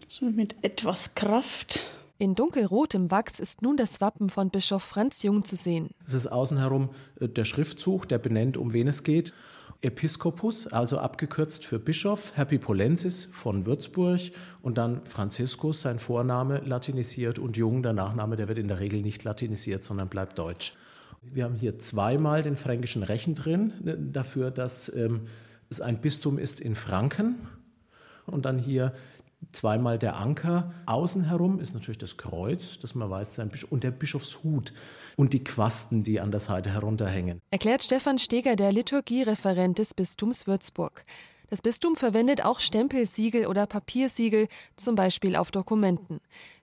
So 0.07 0.25
mit 0.25 0.55
etwas 0.61 1.15
Kraft. 1.15 1.81
In 2.17 2.33
dunkelrotem 2.33 3.11
Wachs 3.11 3.41
ist 3.41 3.61
nun 3.61 3.75
das 3.75 3.99
Wappen 3.99 4.29
von 4.29 4.49
Bischof 4.49 4.83
Franz 4.83 5.21
Jung 5.21 5.43
zu 5.43 5.57
sehen. 5.57 5.89
Es 6.05 6.13
ist 6.13 6.27
außen 6.27 6.57
herum 6.57 6.91
äh, 7.19 7.27
der 7.27 7.43
Schriftzug, 7.43 8.07
der 8.07 8.19
benennt, 8.19 8.55
um 8.55 8.71
wen 8.71 8.87
es 8.87 9.03
geht. 9.03 9.33
Episcopus, 9.81 10.67
also 10.67 10.97
abgekürzt 10.97 11.65
für 11.65 11.77
Bischof, 11.77 12.31
Herpipolensis 12.37 13.25
von 13.25 13.65
Würzburg 13.65 14.21
und 14.61 14.77
dann 14.77 15.05
Franziskus, 15.05 15.81
sein 15.81 15.99
Vorname 15.99 16.59
latinisiert 16.59 17.37
und 17.37 17.57
Jung, 17.57 17.83
der 17.83 17.91
Nachname, 17.91 18.37
der 18.37 18.47
wird 18.47 18.59
in 18.59 18.69
der 18.69 18.79
Regel 18.79 19.01
nicht 19.01 19.25
latinisiert, 19.25 19.83
sondern 19.83 20.07
bleibt 20.07 20.39
deutsch. 20.39 20.73
Wir 21.21 21.43
haben 21.43 21.55
hier 21.55 21.79
zweimal 21.79 22.43
den 22.43 22.55
fränkischen 22.55 23.03
Rechen 23.03 23.35
drin, 23.35 23.73
ne, 23.83 23.97
dafür, 23.97 24.51
dass 24.51 24.87
ähm, 24.95 25.27
es 25.69 25.81
ein 25.81 25.99
Bistum 25.99 26.37
ist 26.37 26.61
in 26.61 26.75
Franken. 26.75 27.35
Und 28.25 28.45
dann 28.45 28.57
hier 28.57 28.93
zweimal 29.55 29.97
der 29.97 30.17
Anker. 30.17 30.71
Außen 30.85 31.23
herum 31.23 31.59
ist 31.59 31.73
natürlich 31.73 31.97
das 31.97 32.17
Kreuz, 32.17 32.79
das 32.79 32.95
man 32.95 33.09
weiß, 33.09 33.35
sein 33.35 33.49
Bischof, 33.49 33.71
und 33.71 33.83
der 33.83 33.91
Bischofshut 33.91 34.73
und 35.15 35.33
die 35.33 35.43
Quasten, 35.43 36.03
die 36.03 36.19
an 36.19 36.31
der 36.31 36.39
Seite 36.39 36.69
herunterhängen. 36.71 37.41
Erklärt 37.51 37.83
Stefan 37.83 38.19
Steger, 38.19 38.55
der 38.55 38.71
Liturgiereferent 38.71 39.79
des 39.79 39.93
Bistums 39.93 40.47
Würzburg. 40.47 41.05
Das 41.49 41.61
Bistum 41.61 41.95
verwendet 41.95 42.43
auch 42.43 42.59
Stempelsiegel 42.59 43.45
oder 43.45 43.67
Papiersiegel, 43.67 44.47
zum 44.75 44.95
Beispiel 44.95 45.35
auf 45.35 45.51
Dokumenten. 45.51 46.19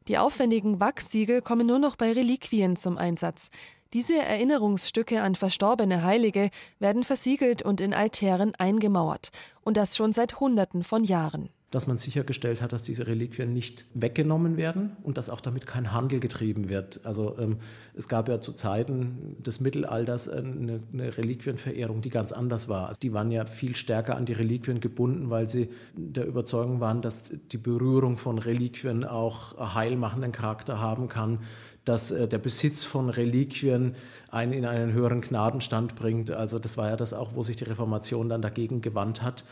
Die 0.08 0.18
aufwendigen 0.18 0.80
Wachssiegel 0.80 1.40
kommen 1.40 1.66
nur 1.66 1.78
noch 1.78 1.96
bei 1.96 2.12
Reliquien 2.12 2.76
zum 2.76 2.98
Einsatz. 2.98 3.50
Diese 3.92 4.16
Erinnerungsstücke 4.16 5.22
an 5.22 5.34
verstorbene 5.34 6.02
Heilige 6.02 6.50
werden 6.78 7.04
versiegelt 7.04 7.62
und 7.62 7.80
in 7.80 7.94
Altären 7.94 8.54
eingemauert. 8.56 9.30
Und 9.62 9.76
das 9.76 9.96
schon 9.96 10.12
seit 10.12 10.40
Hunderten 10.40 10.82
von 10.82 11.04
Jahren 11.04 11.50
dass 11.72 11.86
man 11.86 11.96
sichergestellt 11.96 12.60
hat, 12.60 12.72
dass 12.72 12.82
diese 12.82 13.06
Reliquien 13.06 13.52
nicht 13.52 13.86
weggenommen 13.94 14.58
werden 14.58 14.92
und 15.02 15.16
dass 15.16 15.30
auch 15.30 15.40
damit 15.40 15.66
kein 15.66 15.92
Handel 15.92 16.20
getrieben 16.20 16.68
wird. 16.68 17.00
Also 17.04 17.36
ähm, 17.38 17.56
es 17.94 18.08
gab 18.08 18.28
ja 18.28 18.40
zu 18.42 18.52
Zeiten 18.52 19.36
des 19.42 19.58
Mittelalters 19.58 20.28
eine, 20.28 20.80
eine, 20.92 21.16
Reliquienverehrung, 21.16 22.02
die 22.02 22.10
ganz 22.10 22.30
anders 22.30 22.68
war. 22.68 22.88
Also 22.88 23.00
die 23.00 23.14
waren 23.14 23.30
ja 23.30 23.46
viel 23.46 23.74
stärker 23.74 24.16
an 24.16 24.26
die 24.26 24.34
Reliquien 24.34 24.80
gebunden, 24.80 25.30
weil 25.30 25.48
sie 25.48 25.70
der 25.96 26.26
Überzeugung 26.26 26.80
waren, 26.80 27.00
dass 27.00 27.32
die 27.50 27.58
Berührung 27.58 28.18
von 28.18 28.38
Reliquien 28.38 29.04
auch 29.04 29.74
heilmachenden 29.74 30.30
Charakter 30.30 30.78
haben 30.78 31.08
kann 31.08 31.38
dass 31.84 32.12
äh, 32.12 32.28
der 32.28 32.38
Besitz 32.38 32.84
von 32.84 33.10
Reliquien 33.10 33.96
einen 34.30 34.52
in 34.52 34.64
einen 34.66 34.92
höheren 34.92 35.20
Gnadenstand 35.20 35.96
bringt. 35.96 36.30
Also 36.30 36.58
das 36.58 36.76
war 36.76 36.88
ja 36.90 36.96
das 36.96 37.12
auch, 37.12 37.34
wo 37.34 37.42
sich 37.42 37.56
die 37.56 37.64
Reformation 37.64 38.28
dann 38.28 38.42
dagegen 38.42 38.82
gewandt 38.82 39.22
hat. 39.22 39.44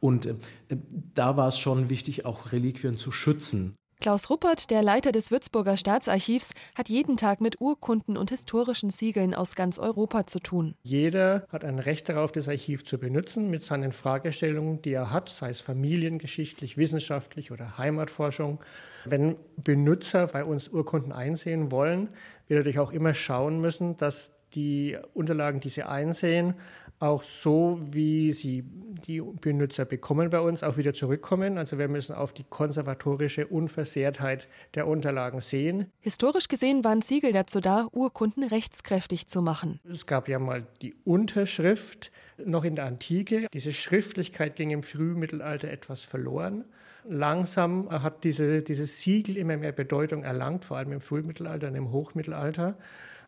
Und 0.00 0.26
äh, 0.26 0.34
da 1.14 1.36
war 1.36 1.48
es 1.48 1.58
schon 1.58 1.88
wichtig, 1.88 2.24
auch 2.24 2.52
Reliquien 2.52 2.98
zu 2.98 3.12
schützen. 3.12 3.74
Klaus 4.00 4.30
Ruppert, 4.30 4.70
der 4.70 4.80
Leiter 4.80 5.10
des 5.10 5.32
Würzburger 5.32 5.76
Staatsarchivs, 5.76 6.52
hat 6.76 6.88
jeden 6.88 7.16
Tag 7.16 7.40
mit 7.40 7.60
Urkunden 7.60 8.16
und 8.16 8.30
historischen 8.30 8.90
Siegeln 8.90 9.34
aus 9.34 9.56
ganz 9.56 9.76
Europa 9.80 10.24
zu 10.24 10.38
tun. 10.38 10.76
Jeder 10.84 11.44
hat 11.50 11.64
ein 11.64 11.80
Recht 11.80 12.08
darauf, 12.08 12.30
das 12.30 12.48
Archiv 12.48 12.84
zu 12.84 12.98
benutzen 12.98 13.50
mit 13.50 13.62
seinen 13.62 13.90
Fragestellungen, 13.90 14.82
die 14.82 14.92
er 14.92 15.10
hat, 15.10 15.28
sei 15.30 15.48
es 15.48 15.60
familiengeschichtlich, 15.60 16.76
wissenschaftlich 16.76 17.50
oder 17.50 17.76
Heimatforschung. 17.76 18.60
Wenn 19.04 19.34
Benutzer 19.56 20.28
bei 20.28 20.44
uns 20.44 20.68
Urkunden 20.68 21.10
einsehen 21.10 21.72
wollen, 21.72 22.10
wird 22.46 22.58
natürlich 22.58 22.78
auch 22.78 22.92
immer 22.92 23.14
schauen 23.14 23.60
müssen, 23.60 23.96
dass 23.96 24.32
die 24.54 24.96
Unterlagen, 25.12 25.58
die 25.58 25.70
sie 25.70 25.82
einsehen, 25.82 26.54
auch 27.00 27.22
so, 27.22 27.80
wie 27.90 28.32
sie 28.32 28.64
die 29.06 29.20
Benutzer 29.20 29.84
bekommen 29.84 30.30
bei 30.30 30.40
uns, 30.40 30.62
auch 30.62 30.76
wieder 30.76 30.94
zurückkommen. 30.94 31.58
Also 31.58 31.78
wir 31.78 31.88
müssen 31.88 32.14
auf 32.14 32.32
die 32.32 32.44
konservatorische 32.44 33.46
Unversehrtheit 33.46 34.48
der 34.74 34.86
Unterlagen 34.86 35.40
sehen. 35.40 35.86
Historisch 36.00 36.48
gesehen 36.48 36.84
waren 36.84 37.02
Siegel 37.02 37.32
dazu 37.32 37.60
da, 37.60 37.88
Urkunden 37.92 38.44
rechtskräftig 38.44 39.28
zu 39.28 39.42
machen. 39.42 39.80
Es 39.90 40.06
gab 40.06 40.28
ja 40.28 40.38
mal 40.38 40.66
die 40.82 40.94
Unterschrift 41.04 42.10
noch 42.44 42.64
in 42.64 42.76
der 42.76 42.86
Antike. 42.86 43.46
Diese 43.52 43.72
Schriftlichkeit 43.72 44.56
ging 44.56 44.70
im 44.70 44.82
Frühmittelalter 44.82 45.70
etwas 45.70 46.02
verloren. 46.02 46.64
Langsam 47.08 47.88
hat 47.90 48.24
diese, 48.24 48.62
dieses 48.62 49.00
Siegel 49.00 49.36
immer 49.36 49.56
mehr 49.56 49.72
Bedeutung 49.72 50.24
erlangt, 50.24 50.64
vor 50.64 50.76
allem 50.76 50.92
im 50.92 51.00
Frühmittelalter 51.00 51.68
und 51.68 51.74
im 51.74 51.92
Hochmittelalter 51.92 52.76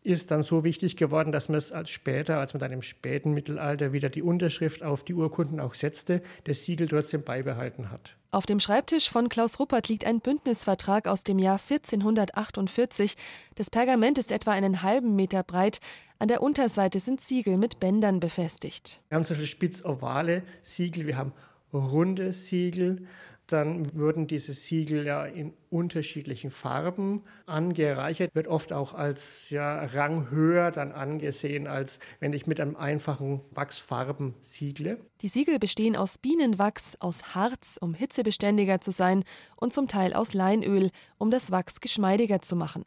ist 0.03 0.31
dann 0.31 0.43
so 0.43 0.63
wichtig 0.63 0.97
geworden, 0.97 1.31
dass 1.31 1.47
man 1.49 1.57
es 1.57 1.71
als 1.71 1.89
später, 1.89 2.39
als 2.39 2.53
man 2.53 2.59
dann 2.59 2.71
im 2.71 2.81
späten 2.81 3.33
Mittelalter 3.33 3.93
wieder 3.93 4.09
die 4.09 4.23
Unterschrift 4.23 4.83
auf 4.83 5.03
die 5.03 5.13
Urkunden 5.13 5.59
auch 5.59 5.73
setzte, 5.73 6.21
das 6.45 6.63
Siegel 6.63 6.87
trotzdem 6.87 7.23
beibehalten 7.23 7.91
hat. 7.91 8.15
Auf 8.31 8.45
dem 8.45 8.59
Schreibtisch 8.59 9.09
von 9.09 9.29
Klaus 9.29 9.59
Ruppert 9.59 9.89
liegt 9.89 10.05
ein 10.05 10.21
Bündnisvertrag 10.21 11.07
aus 11.07 11.23
dem 11.23 11.37
Jahr 11.37 11.59
1448. 11.59 13.15
Das 13.55 13.69
Pergament 13.69 14.17
ist 14.17 14.31
etwa 14.31 14.51
einen 14.51 14.81
halben 14.81 15.15
Meter 15.15 15.43
breit. 15.43 15.79
An 16.17 16.29
der 16.29 16.41
Unterseite 16.41 16.99
sind 16.99 17.19
Siegel 17.19 17.57
mit 17.57 17.79
Bändern 17.79 18.19
befestigt. 18.19 19.01
Wir 19.09 19.17
haben 19.17 19.25
zum 19.25 19.35
Beispiel 19.35 19.47
spitz-ovale 19.47 20.43
Siegel, 20.61 21.07
wir 21.07 21.17
haben 21.17 21.33
runde 21.73 22.31
Siegel, 22.33 23.05
dann 23.51 23.95
würden 23.95 24.27
diese 24.27 24.53
Siegel 24.53 25.05
ja 25.05 25.25
in 25.25 25.53
unterschiedlichen 25.69 26.51
Farben 26.51 27.23
angereichert, 27.45 28.33
wird 28.33 28.47
oft 28.47 28.73
auch 28.73 28.93
als 28.93 29.49
ja, 29.49 29.83
Rang 29.85 30.29
höher 30.29 30.71
dann 30.71 30.91
angesehen, 30.91 31.67
als 31.67 31.99
wenn 32.19 32.33
ich 32.33 32.47
mit 32.47 32.59
einem 32.59 32.75
einfachen 32.75 33.41
Wachsfarben 33.51 34.33
siegle. 34.41 34.99
Die 35.21 35.27
Siegel 35.27 35.59
bestehen 35.59 35.95
aus 35.95 36.17
Bienenwachs, 36.17 36.97
aus 36.99 37.35
Harz, 37.35 37.77
um 37.81 37.93
hitzebeständiger 37.93 38.81
zu 38.81 38.91
sein, 38.91 39.23
und 39.55 39.73
zum 39.73 39.87
Teil 39.87 40.13
aus 40.13 40.33
Leinöl, 40.33 40.91
um 41.17 41.31
das 41.31 41.51
Wachs 41.51 41.81
geschmeidiger 41.81 42.41
zu 42.41 42.55
machen. 42.55 42.85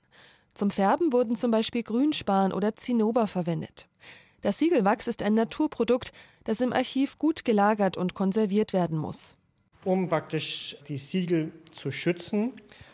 Zum 0.55 0.71
Färben 0.71 1.13
wurden 1.13 1.37
zum 1.37 1.51
Beispiel 1.51 1.83
Grünspan 1.83 2.53
oder 2.53 2.77
Zinnober 2.77 3.27
verwendet. 3.27 3.89
Das 4.41 4.59
Siegelwachs 4.59 5.07
ist 5.07 5.23
ein 5.23 5.35
Naturprodukt, 5.35 6.13
das 6.45 6.61
im 6.61 6.73
Archiv 6.73 7.19
gut 7.19 7.45
gelagert 7.45 7.97
und 7.97 8.15
konserviert 8.15 8.73
werden 8.73 8.99
muss 8.99 9.37
um 9.85 10.09
praktisch 10.09 10.77
die 10.89 10.99
Siegel 10.99 11.53
zu 11.75 11.91
schützen 11.91 12.53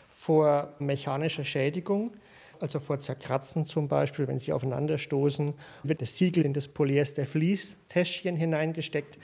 vor 0.09 0.73
mechanischer 0.79 1.43
Schädigung, 1.43 2.11
also 2.59 2.79
vor 2.79 2.99
Zerkratzen 2.99 3.65
zum 3.65 3.87
Beispiel, 3.87 4.27
wenn 4.27 4.39
sie 4.39 4.53
aufeinanderstoßen, 4.53 5.53
wird 5.83 6.01
das 6.01 6.15
Siegel 6.17 6.45
in 6.45 6.53
das 6.53 6.67
Polyester-Vlies-Täschchen 6.67 8.35
hineingesteckt. 8.35 9.17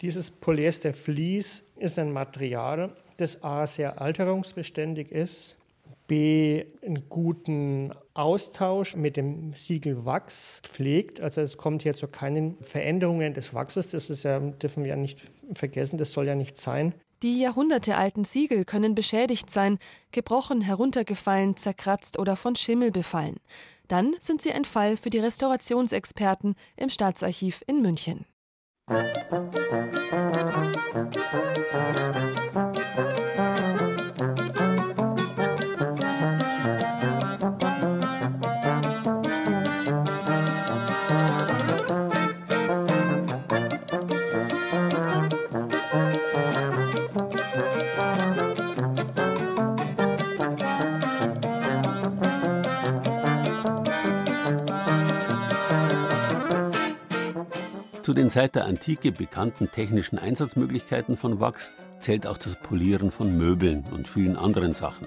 Dieses 0.00 0.30
Polyester-Vlies 0.30 1.64
ist 1.76 1.98
ein 1.98 2.12
Material, 2.12 2.96
das 3.16 3.44
A 3.44 3.66
sehr 3.66 4.00
alterungsbeständig 4.00 5.12
ist, 5.12 5.56
B 6.06 6.64
einen 6.82 7.08
guten 7.08 7.92
Austausch 8.12 8.94
mit 8.96 9.16
dem 9.16 9.54
Siegelwachs 9.54 10.60
pflegt. 10.62 11.20
Also 11.20 11.40
es 11.40 11.56
kommt 11.56 11.82
hier 11.82 11.94
zu 11.94 12.08
keinen 12.08 12.58
Veränderungen 12.60 13.34
des 13.34 13.54
Wachses. 13.54 13.90
Das 13.90 14.10
ist 14.10 14.22
ja, 14.22 14.38
dürfen 14.38 14.84
wir 14.84 14.90
ja 14.90 14.96
nicht 14.96 15.30
vergessen, 15.52 15.98
das 15.98 16.12
soll 16.12 16.26
ja 16.26 16.34
nicht 16.34 16.56
sein. 16.56 16.94
Die 17.22 17.40
jahrhundertealten 17.40 18.24
Siegel 18.24 18.64
können 18.66 18.94
beschädigt 18.94 19.50
sein, 19.50 19.78
gebrochen, 20.12 20.60
heruntergefallen, 20.60 21.56
zerkratzt 21.56 22.18
oder 22.18 22.36
von 22.36 22.54
Schimmel 22.54 22.90
befallen. 22.90 23.36
Dann 23.88 24.14
sind 24.20 24.42
sie 24.42 24.52
ein 24.52 24.66
Fall 24.66 24.96
für 24.96 25.10
die 25.10 25.20
Restaurationsexperten 25.20 26.54
im 26.76 26.90
Staatsarchiv 26.90 27.62
in 27.66 27.80
München. 27.80 28.26
Musik 28.90 29.24
Zu 58.04 58.12
den 58.12 58.28
seit 58.28 58.54
der 58.54 58.66
Antike 58.66 59.12
bekannten 59.12 59.70
technischen 59.70 60.18
Einsatzmöglichkeiten 60.18 61.16
von 61.16 61.40
Wachs 61.40 61.70
zählt 61.98 62.26
auch 62.26 62.36
das 62.36 62.54
Polieren 62.54 63.10
von 63.10 63.38
Möbeln 63.38 63.82
und 63.92 64.06
vielen 64.06 64.36
anderen 64.36 64.74
Sachen. 64.74 65.06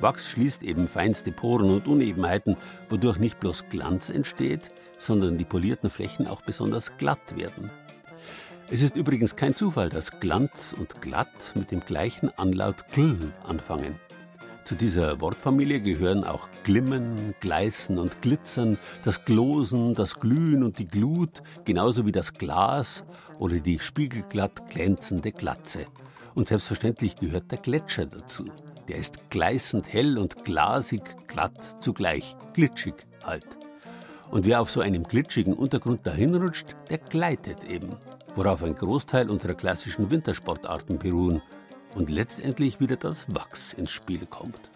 Wachs 0.00 0.28
schließt 0.30 0.62
eben 0.62 0.86
feinste 0.86 1.32
Poren 1.32 1.70
und 1.70 1.88
Unebenheiten, 1.88 2.56
wodurch 2.88 3.18
nicht 3.18 3.40
bloß 3.40 3.64
Glanz 3.68 4.10
entsteht, 4.10 4.70
sondern 4.96 5.38
die 5.38 5.44
polierten 5.44 5.90
Flächen 5.90 6.28
auch 6.28 6.40
besonders 6.40 6.96
glatt 6.98 7.36
werden. 7.36 7.68
Es 8.70 8.80
ist 8.80 8.94
übrigens 8.94 9.34
kein 9.34 9.56
Zufall, 9.56 9.88
dass 9.88 10.20
Glanz 10.20 10.72
und 10.78 11.02
glatt 11.02 11.56
mit 11.56 11.72
dem 11.72 11.80
gleichen 11.80 12.30
Anlaut 12.38 12.84
gl 12.92 13.32
anfangen. 13.42 13.98
Zu 14.64 14.74
dieser 14.76 15.20
Wortfamilie 15.20 15.80
gehören 15.80 16.22
auch 16.22 16.48
Glimmen, 16.64 17.34
Gleißen 17.40 17.98
und 17.98 18.22
Glitzern, 18.22 18.78
das 19.04 19.24
Glosen, 19.24 19.94
das 19.94 20.20
Glühen 20.20 20.62
und 20.62 20.78
die 20.78 20.86
Glut, 20.86 21.42
genauso 21.64 22.06
wie 22.06 22.12
das 22.12 22.32
Glas 22.34 23.04
oder 23.38 23.58
die 23.58 23.78
spiegelglatt 23.78 24.70
glänzende 24.70 25.32
Glatze. 25.32 25.86
Und 26.34 26.46
selbstverständlich 26.46 27.16
gehört 27.16 27.50
der 27.50 27.58
Gletscher 27.58 28.06
dazu. 28.06 28.50
Der 28.86 28.96
ist 28.98 29.30
gleißend 29.30 29.92
hell 29.92 30.18
und 30.18 30.44
glasig 30.44 31.16
glatt 31.26 31.76
zugleich, 31.80 32.36
glitschig 32.54 33.06
halt. 33.24 33.46
Und 34.30 34.44
wer 34.46 34.60
auf 34.60 34.70
so 34.70 34.80
einem 34.80 35.04
glitschigen 35.04 35.54
Untergrund 35.54 36.06
dahinrutscht, 36.06 36.76
der 36.88 36.98
gleitet 36.98 37.64
eben. 37.64 37.90
worauf 38.36 38.62
ein 38.62 38.76
Großteil 38.76 39.28
unserer 39.28 39.54
klassischen 39.54 40.08
Wintersportarten 40.08 40.98
beruhen 40.98 41.42
und 41.94 42.10
letztendlich 42.10 42.80
wieder 42.80 42.96
das 42.96 43.32
Wachs 43.34 43.72
ins 43.72 43.90
Spiel 43.90 44.26
kommt. 44.26 44.70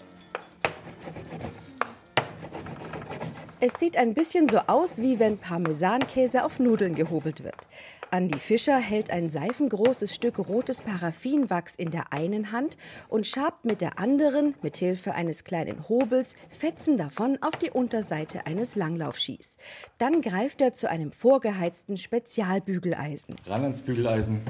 Es 3.66 3.74
sieht 3.80 3.96
ein 3.96 4.12
bisschen 4.12 4.48
so 4.50 4.58
aus, 4.66 5.00
wie 5.00 5.18
wenn 5.18 5.38
Parmesankäse 5.38 6.44
auf 6.44 6.58
Nudeln 6.58 6.94
gehobelt 6.94 7.44
wird. 7.44 7.66
Andi 8.10 8.38
Fischer 8.38 8.76
hält 8.76 9.10
ein 9.10 9.30
seifengroßes 9.30 10.14
Stück 10.14 10.38
rotes 10.38 10.82
Paraffinwachs 10.82 11.74
in 11.74 11.90
der 11.90 12.12
einen 12.12 12.52
Hand 12.52 12.76
und 13.08 13.26
schabt 13.26 13.64
mit 13.64 13.80
der 13.80 13.98
anderen, 13.98 14.54
mit 14.60 14.76
Hilfe 14.76 15.14
eines 15.14 15.44
kleinen 15.44 15.88
Hobels, 15.88 16.36
Fetzen 16.50 16.98
davon 16.98 17.38
auf 17.40 17.56
die 17.56 17.70
Unterseite 17.70 18.46
eines 18.46 18.76
Langlaufskis. 18.76 19.56
Dann 19.98 20.20
greift 20.20 20.60
er 20.60 20.74
zu 20.74 20.90
einem 20.90 21.10
vorgeheizten 21.10 21.96
Spezialbügeleisen. 21.96 23.34
Ran 23.46 23.62
ans 23.62 23.80
Bügeleisen. 23.80 24.42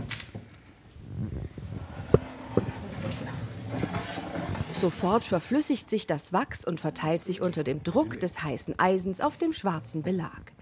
Sofort 4.77 5.25
verflüssigt 5.25 5.89
sich 5.89 6.07
das 6.07 6.33
Wachs 6.33 6.66
und 6.66 6.81
verteilt 6.81 7.25
sich 7.25 7.41
unter 7.41 7.64
dem 7.64 7.83
Druck 7.83 8.20
des 8.20 8.43
heißen 8.43 8.79
Eisens 8.79 9.20
auf 9.20 9.37
dem 9.39 9.53
schwarzen 9.53 10.03
Belag. 10.03 10.53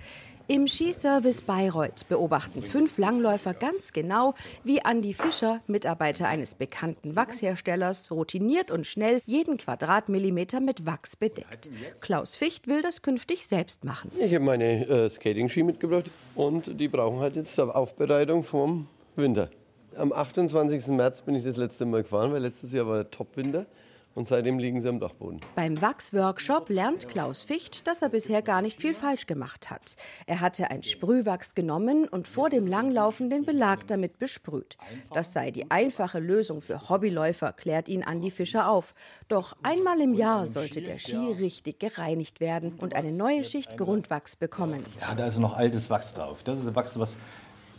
Im 0.49 0.67
Skiservice 0.67 1.43
Bayreuth 1.43 2.09
beobachten 2.09 2.63
fünf 2.63 2.99
Langläufer 2.99 3.55
ganz 3.55 3.93
genau, 3.93 4.35
wie 4.65 4.85
Andi 4.85 5.15
Fischer, 5.15 5.61
Mitarbeiter 5.67 6.29
eines 6.29 6.57
bekannten 6.57 7.17
Wachsherstellers, 7.17 8.11
routiniert 8.11 8.71
und 8.71 8.87
schnell 8.87 9.23
jeden 9.25 9.57
Quadratmillimeter 9.57 10.61
mit 10.61 10.85
Wachs 10.85 11.17
bedeckt. 11.17 11.71
Klaus 12.01 12.37
Ficht 12.37 12.67
will 12.67 12.83
das 12.83 13.03
künftig 13.03 13.47
selbst 13.47 13.85
machen. 13.85 14.11
Ich 14.19 14.35
habe 14.35 14.45
meine 14.45 14.87
äh, 14.87 15.09
Skating-Ski 15.09 15.63
mitgebracht 15.63 16.11
und 16.35 16.79
die 16.79 16.89
brauchen 16.89 17.21
halt 17.21 17.37
jetzt 17.37 17.55
zur 17.55 17.75
Aufbereitung 17.75 18.43
vom 18.43 18.89
Winter. 19.17 19.49
Am 19.97 20.13
28. 20.13 20.87
März 20.89 21.23
bin 21.23 21.35
ich 21.35 21.45
das 21.45 21.57
letzte 21.57 21.85
Mal 21.85 22.03
gefahren, 22.03 22.33
weil 22.33 22.41
letztes 22.41 22.73
Jahr 22.73 22.87
war 22.87 22.97
der 22.97 23.11
Top-Winter 23.11 23.67
und 24.15 24.29
seitdem 24.29 24.59
liegen 24.59 24.81
sie 24.81 24.89
am 24.89 25.01
Dachboden. 25.01 25.41
Beim 25.55 25.81
Wachsworkshop 25.81 26.69
lernt 26.69 27.09
Klaus 27.09 27.45
Ficht, 27.45 27.87
dass 27.87 28.03
er 28.03 28.09
bisher 28.09 28.43
gar 28.43 28.63
nicht 28.63 28.81
viel 28.81 28.95
falsch 28.95 29.27
gemacht 29.27 29.71
hat. 29.71 29.97
Er 30.27 30.41
hatte 30.41 30.71
ein 30.71 30.83
Sprühwachs 30.83 31.55
genommen 31.55 32.09
und 32.09 32.27
vor 32.27 32.51
dem 32.51 32.67
Langlaufen 32.67 33.31
den 33.31 33.45
Belag 33.45 33.87
damit 33.87 34.19
besprüht. 34.19 34.77
Das 35.13 35.33
sei 35.33 35.51
die 35.51 35.71
einfache 35.71 36.19
Lösung 36.19 36.61
für 36.61 36.89
Hobbyläufer, 36.89 37.53
klärt 37.53 37.89
ihn 37.89 38.03
Andi 38.03 38.31
Fischer 38.31 38.69
auf. 38.69 38.95
Doch 39.29 39.57
einmal 39.63 40.01
im 40.01 40.15
Jahr 40.15 40.47
sollte 40.47 40.83
der 40.83 40.99
Ski 40.99 41.33
richtig 41.39 41.81
gereinigt 41.81 42.41
werden 42.41 42.75
und 42.79 42.95
eine 42.95 43.13
neue 43.13 43.45
Schicht 43.45 43.77
Grundwachs 43.77 44.37
bekommen. 44.37 44.85
Ja, 45.01 45.15
da 45.15 45.27
ist 45.27 45.39
noch 45.39 45.57
altes 45.57 45.89
Wachs 45.91 46.13
drauf. 46.13 46.43
Das 46.43 46.61
ist 46.61 46.67
ein 46.67 46.77
Wachs, 46.77 46.99
was 46.99 47.17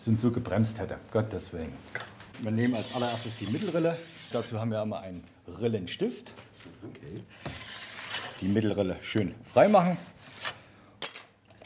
uns 0.08 0.22
so 0.22 0.32
gebremst 0.32 0.80
hätte. 0.80 0.97
Gottes 1.12 1.54
Willen. 1.54 1.74
Wir 2.41 2.51
nehmen 2.51 2.76
als 2.76 2.93
allererstes 2.93 3.36
die 3.38 3.47
Mittelrille. 3.47 3.97
Dazu 4.32 4.60
haben 4.60 4.72
wir 4.72 4.82
immer 4.82 4.99
einen 4.99 5.24
Rillenstift. 5.47 6.34
Okay. 6.89 7.24
Die 8.41 8.47
Mittelrille 8.47 8.97
schön 9.01 9.34
frei 9.51 9.68
machen. 9.68 9.97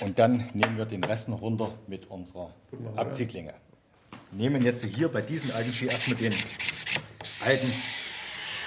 Und 0.01 0.19
dann 0.19 0.49
nehmen 0.53 0.77
wir 0.77 0.85
den 0.85 1.03
Rest 1.03 1.29
noch 1.29 1.41
runter 1.41 1.73
mit 1.87 2.05
unserer 2.09 2.53
Abziehklinge. 2.95 3.53
Nehmen 4.31 4.61
jetzt 4.61 4.83
hier 4.83 5.07
bei 5.09 5.21
diesem 5.21 5.51
alten 5.51 5.71
Ski 5.71 5.85
erstmal 5.85 6.19
den 6.19 6.33
alten 7.45 7.73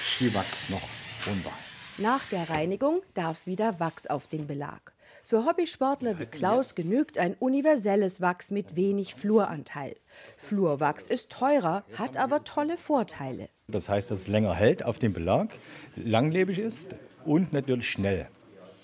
Skiwachs 0.05 0.71
noch 0.71 0.83
runter. 1.27 1.53
Nach 1.99 2.25
der 2.25 2.49
Reinigung 2.49 3.03
darf 3.14 3.47
wieder 3.47 3.79
Wachs 3.79 4.07
auf 4.07 4.27
den 4.27 4.47
Belag. 4.47 4.93
Für 5.31 5.47
Hobbysportler 5.47 6.18
wie 6.18 6.26
Klaus 6.26 6.74
genügt 6.74 7.16
ein 7.16 7.37
universelles 7.39 8.20
Wachs 8.20 8.51
mit 8.51 8.74
wenig 8.74 9.14
Fluoranteil. 9.14 9.95
Fluorwachs 10.37 11.07
ist 11.07 11.31
teurer, 11.31 11.85
hat 11.97 12.16
aber 12.16 12.43
tolle 12.43 12.76
Vorteile. 12.76 13.49
Das 13.68 13.89
heißt, 13.89 14.11
dass 14.11 14.22
es 14.22 14.26
länger 14.26 14.57
hält 14.57 14.85
auf 14.85 14.99
dem 14.99 15.12
Belag, 15.12 15.51
langlebig 15.95 16.59
ist 16.59 16.89
und 17.24 17.53
natürlich 17.53 17.89
schnell, 17.89 18.26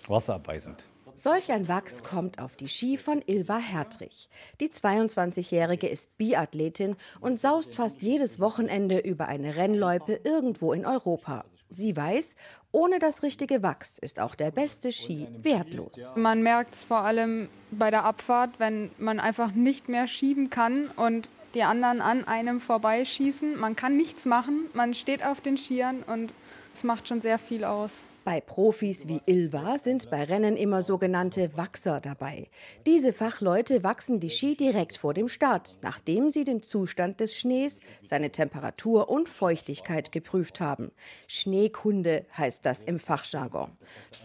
wasserabweisend. 0.07 0.85
Solch 1.15 1.51
ein 1.51 1.67
Wachs 1.67 2.05
kommt 2.05 2.39
auf 2.39 2.55
die 2.55 2.69
Ski 2.69 2.97
von 2.97 3.25
Ilva 3.27 3.59
Hertrich. 3.59 4.29
Die 4.61 4.69
22-Jährige 4.69 5.89
ist 5.89 6.17
Biathletin 6.17 6.95
und 7.21 7.41
saust 7.41 7.75
fast 7.75 8.05
jedes 8.05 8.39
Wochenende 8.39 8.99
über 8.99 9.27
eine 9.27 9.57
Rennloipe 9.57 10.21
irgendwo 10.23 10.73
in 10.73 10.87
Europa. 10.87 11.45
Sie 11.69 11.97
weiß, 11.97 12.37
ohne 12.73 12.99
das 12.99 13.23
richtige 13.23 13.63
Wachs 13.63 13.99
ist 13.99 14.21
auch 14.21 14.35
der 14.35 14.51
beste 14.51 14.93
Ski 14.93 15.29
wertlos. 15.43 16.15
Man 16.17 16.43
merkt 16.43 16.75
es 16.75 16.85
vor 16.85 16.99
allem 16.99 17.49
bei 17.71 17.91
der 17.91 18.05
Abfahrt, 18.05 18.59
wenn 18.59 18.91
man 18.99 19.19
einfach 19.19 19.53
nicht 19.53 19.89
mehr 19.89 20.07
schieben 20.07 20.51
kann 20.51 20.89
und 20.97 21.29
die 21.55 21.63
anderen 21.63 22.01
an 22.01 22.27
einem 22.29 22.61
vorbeischießen. 22.61 23.59
Man 23.59 23.77
kann 23.77 23.97
nichts 23.97 24.27
machen, 24.27 24.67
man 24.75 24.95
steht 24.95 25.25
auf 25.25 25.41
den 25.41 25.57
Skiern 25.57 26.03
und 26.07 26.31
es 26.77 26.85
macht 26.85 27.09
schon 27.09 27.23
sehr 27.23 27.39
viel 27.39 27.65
aus. 27.65 28.05
Bei 28.23 28.39
Profis 28.41 29.09
wie 29.09 29.23
Ilva 29.25 29.79
sind 29.79 30.11
bei 30.11 30.25
Rennen 30.25 30.59
immer 30.59 30.83
sogenannte 30.83 31.57
Wachser 31.57 32.01
dabei. 32.01 32.49
Diese 32.85 33.15
Fachleute 33.15 33.83
wachsen 33.83 34.21
die 34.21 34.29
Ski 34.29 34.57
direkt 34.57 34.99
vor 34.99 35.15
dem 35.15 35.29
Start, 35.29 35.79
nachdem 35.81 36.29
sie 36.29 36.45
den 36.45 36.63
Zustand 36.63 37.21
des 37.21 37.35
Schnees, 37.39 37.81
seine 38.03 38.31
Temperatur 38.31 39.09
und 39.09 39.31
Feuchtigkeit 39.31 40.13
geprüft 40.13 40.61
haben. 40.61 40.91
Schneekunde 41.29 42.27
heißt 42.37 42.67
das 42.67 42.85
im 42.85 42.99
Fachjargon. 42.99 43.71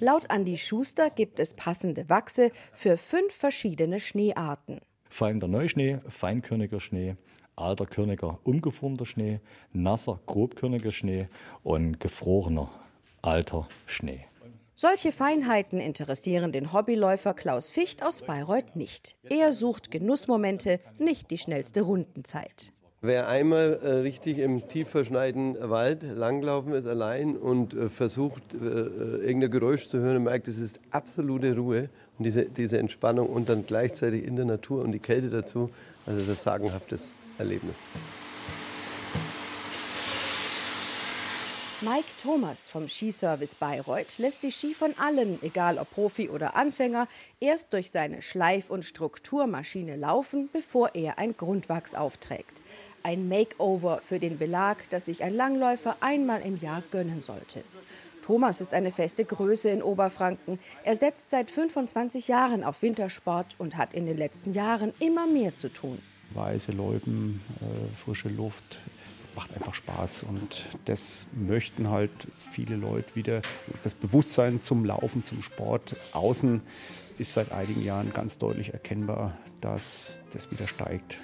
Laut 0.02 0.30
Andi 0.30 0.58
Schuster 0.58 1.10
gibt 1.10 1.40
es 1.40 1.54
passende 1.54 2.10
Wachse 2.10 2.52
für 2.74 2.98
fünf 2.98 3.34
verschiedene 3.34 4.02
Schneearten. 4.02 4.82
Fallender 5.10 5.48
Neuschnee, 5.48 6.00
feinkörniger 6.10 6.82
Schnee, 6.82 7.16
alter 7.56 7.86
körniger, 7.86 8.40
umgeformter 8.44 9.06
Schnee, 9.06 9.40
nasser, 9.74 10.20
grobkörniger 10.26 10.92
Schnee 10.92 11.28
und 11.64 12.00
gefrorener 12.00 12.70
alter 13.22 13.68
Schnee. 13.86 14.26
Solche 14.74 15.12
Feinheiten 15.12 15.80
interessieren 15.80 16.52
den 16.52 16.74
Hobbyläufer 16.74 17.36
Klaus 17.36 17.70
Ficht 17.70 18.04
aus 18.04 18.24
Bayreuth 18.24 18.76
nicht. 18.76 19.16
Er 19.30 19.52
sucht 19.52 19.92
Genussmomente, 19.92 20.80
nicht 20.98 21.30
die 21.30 21.38
schnellste 21.38 21.82
Rundenzeit. 21.82 22.72
Wer 23.04 23.28
einmal 23.28 23.80
äh, 23.82 23.90
richtig 24.02 24.38
im 24.38 24.68
tief 24.68 24.90
verschneiten 24.90 25.56
Wald 25.60 26.04
langlaufen 26.04 26.74
ist 26.74 26.88
allein 26.88 27.36
und 27.36 27.74
äh, 27.74 27.90
versucht, 27.90 28.42
äh, 28.54 28.58
äh 28.58 29.26
irgendein 29.26 29.52
Geräusch 29.52 29.88
zu 29.88 30.00
hören, 30.00 30.24
merkt, 30.24 30.48
es 30.48 30.60
ist 30.60 30.80
absolute 30.92 31.56
Ruhe 31.56 31.90
und 32.18 32.26
diese, 32.26 32.46
diese 32.46 32.78
Entspannung 32.78 33.28
und 33.28 33.50
dann 33.50 33.66
gleichzeitig 33.66 34.24
in 34.24 34.36
der 34.36 34.46
Natur 34.46 34.84
und 34.84 34.92
die 34.92 35.00
Kälte 35.00 35.30
dazu. 35.30 35.70
Also 36.06 36.26
das 36.26 36.44
sagenhaftes 36.44 37.12
Erlebnis. 37.38 37.76
Mike 41.84 42.10
Thomas 42.22 42.70
vom 42.70 42.88
Skiservice 42.88 43.56
Bayreuth 43.56 44.20
lässt 44.20 44.44
die 44.44 44.52
Ski 44.52 44.76
von 44.76 44.94
allen, 45.00 45.42
egal 45.42 45.80
ob 45.80 45.90
Profi 45.90 46.30
oder 46.30 46.56
Anfänger, 46.56 47.08
erst 47.40 47.74
durch 47.74 47.90
seine 47.90 48.22
Schleif- 48.22 48.70
und 48.70 48.86
Strukturmaschine 48.86 49.96
laufen, 49.96 50.48
bevor 50.54 50.94
er 50.94 51.18
ein 51.18 51.36
Grundwachs 51.36 51.96
aufträgt. 51.96 52.62
Ein 53.02 53.28
Makeover 53.28 54.00
für 54.06 54.20
den 54.20 54.38
Belag, 54.38 54.78
das 54.92 55.06
sich 55.06 55.24
ein 55.24 55.36
Langläufer 55.36 55.98
einmal 56.02 56.44
im 56.44 56.62
Jahr 56.62 56.84
gönnen 56.92 57.24
sollte. 57.24 57.64
Thomas 58.22 58.62
ist 58.62 58.76
eine 58.76 58.92
feste 58.92 59.26
Größe 59.26 59.70
in 59.70 59.82
Oberfranken. 59.82 60.60
Er 60.84 60.96
setzt 60.96 61.32
seit 61.32 61.50
25 61.50 62.28
Jahren 62.28 62.64
auf 62.64 62.84
Wintersport 62.84 63.56
und 63.58 63.76
hat 63.76 63.96
in 63.96 64.06
den 64.06 64.18
letzten 64.18 64.54
Jahren 64.54 64.94
immer 65.00 65.26
mehr 65.26 65.58
zu 65.58 65.74
tun. 65.74 66.00
Weiße 66.34 66.72
Loipen, 66.72 67.42
äh, 67.62 67.96
frische 67.96 68.30
Luft, 68.30 68.80
macht 69.36 69.54
einfach 69.56 69.74
Spaß. 69.74 70.24
Und 70.24 70.66
das 70.86 71.28
möchten 71.34 71.90
halt 71.90 72.12
viele 72.36 72.76
Leute 72.76 73.16
wieder. 73.16 73.42
Das 73.84 73.96
Bewusstsein 73.96 74.62
zum 74.62 74.86
Laufen, 74.86 75.24
zum 75.24 75.42
Sport 75.42 75.96
außen 76.14 76.62
ist 77.18 77.34
seit 77.34 77.52
einigen 77.52 77.84
Jahren 77.84 78.12
ganz 78.14 78.38
deutlich 78.38 78.74
erkennbar, 78.74 79.38
dass 79.62 80.22
das 80.32 80.52
wieder 80.52 80.68
steigt. 80.68 81.18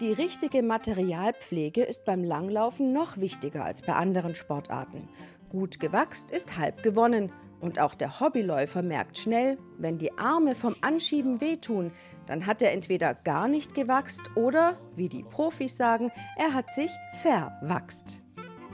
Die 0.00 0.12
richtige 0.12 0.62
Materialpflege 0.62 1.82
ist 1.82 2.04
beim 2.04 2.22
Langlaufen 2.22 2.92
noch 2.92 3.16
wichtiger 3.16 3.64
als 3.64 3.80
bei 3.80 3.94
anderen 3.94 4.34
Sportarten. 4.34 5.08
Gut 5.48 5.80
gewachst 5.80 6.30
ist 6.32 6.58
halb 6.58 6.82
gewonnen. 6.82 7.32
Und 7.60 7.80
auch 7.80 7.94
der 7.94 8.20
Hobbyläufer 8.20 8.82
merkt 8.82 9.18
schnell, 9.18 9.58
wenn 9.78 9.98
die 9.98 10.16
Arme 10.18 10.54
vom 10.54 10.76
Anschieben 10.82 11.40
wehtun, 11.40 11.92
dann 12.26 12.46
hat 12.46 12.62
er 12.62 12.72
entweder 12.72 13.14
gar 13.14 13.48
nicht 13.48 13.74
gewachst 13.74 14.30
oder, 14.34 14.78
wie 14.94 15.08
die 15.08 15.24
Profis 15.24 15.76
sagen, 15.76 16.10
er 16.36 16.52
hat 16.54 16.70
sich 16.70 16.90
verwachst. 17.22 18.20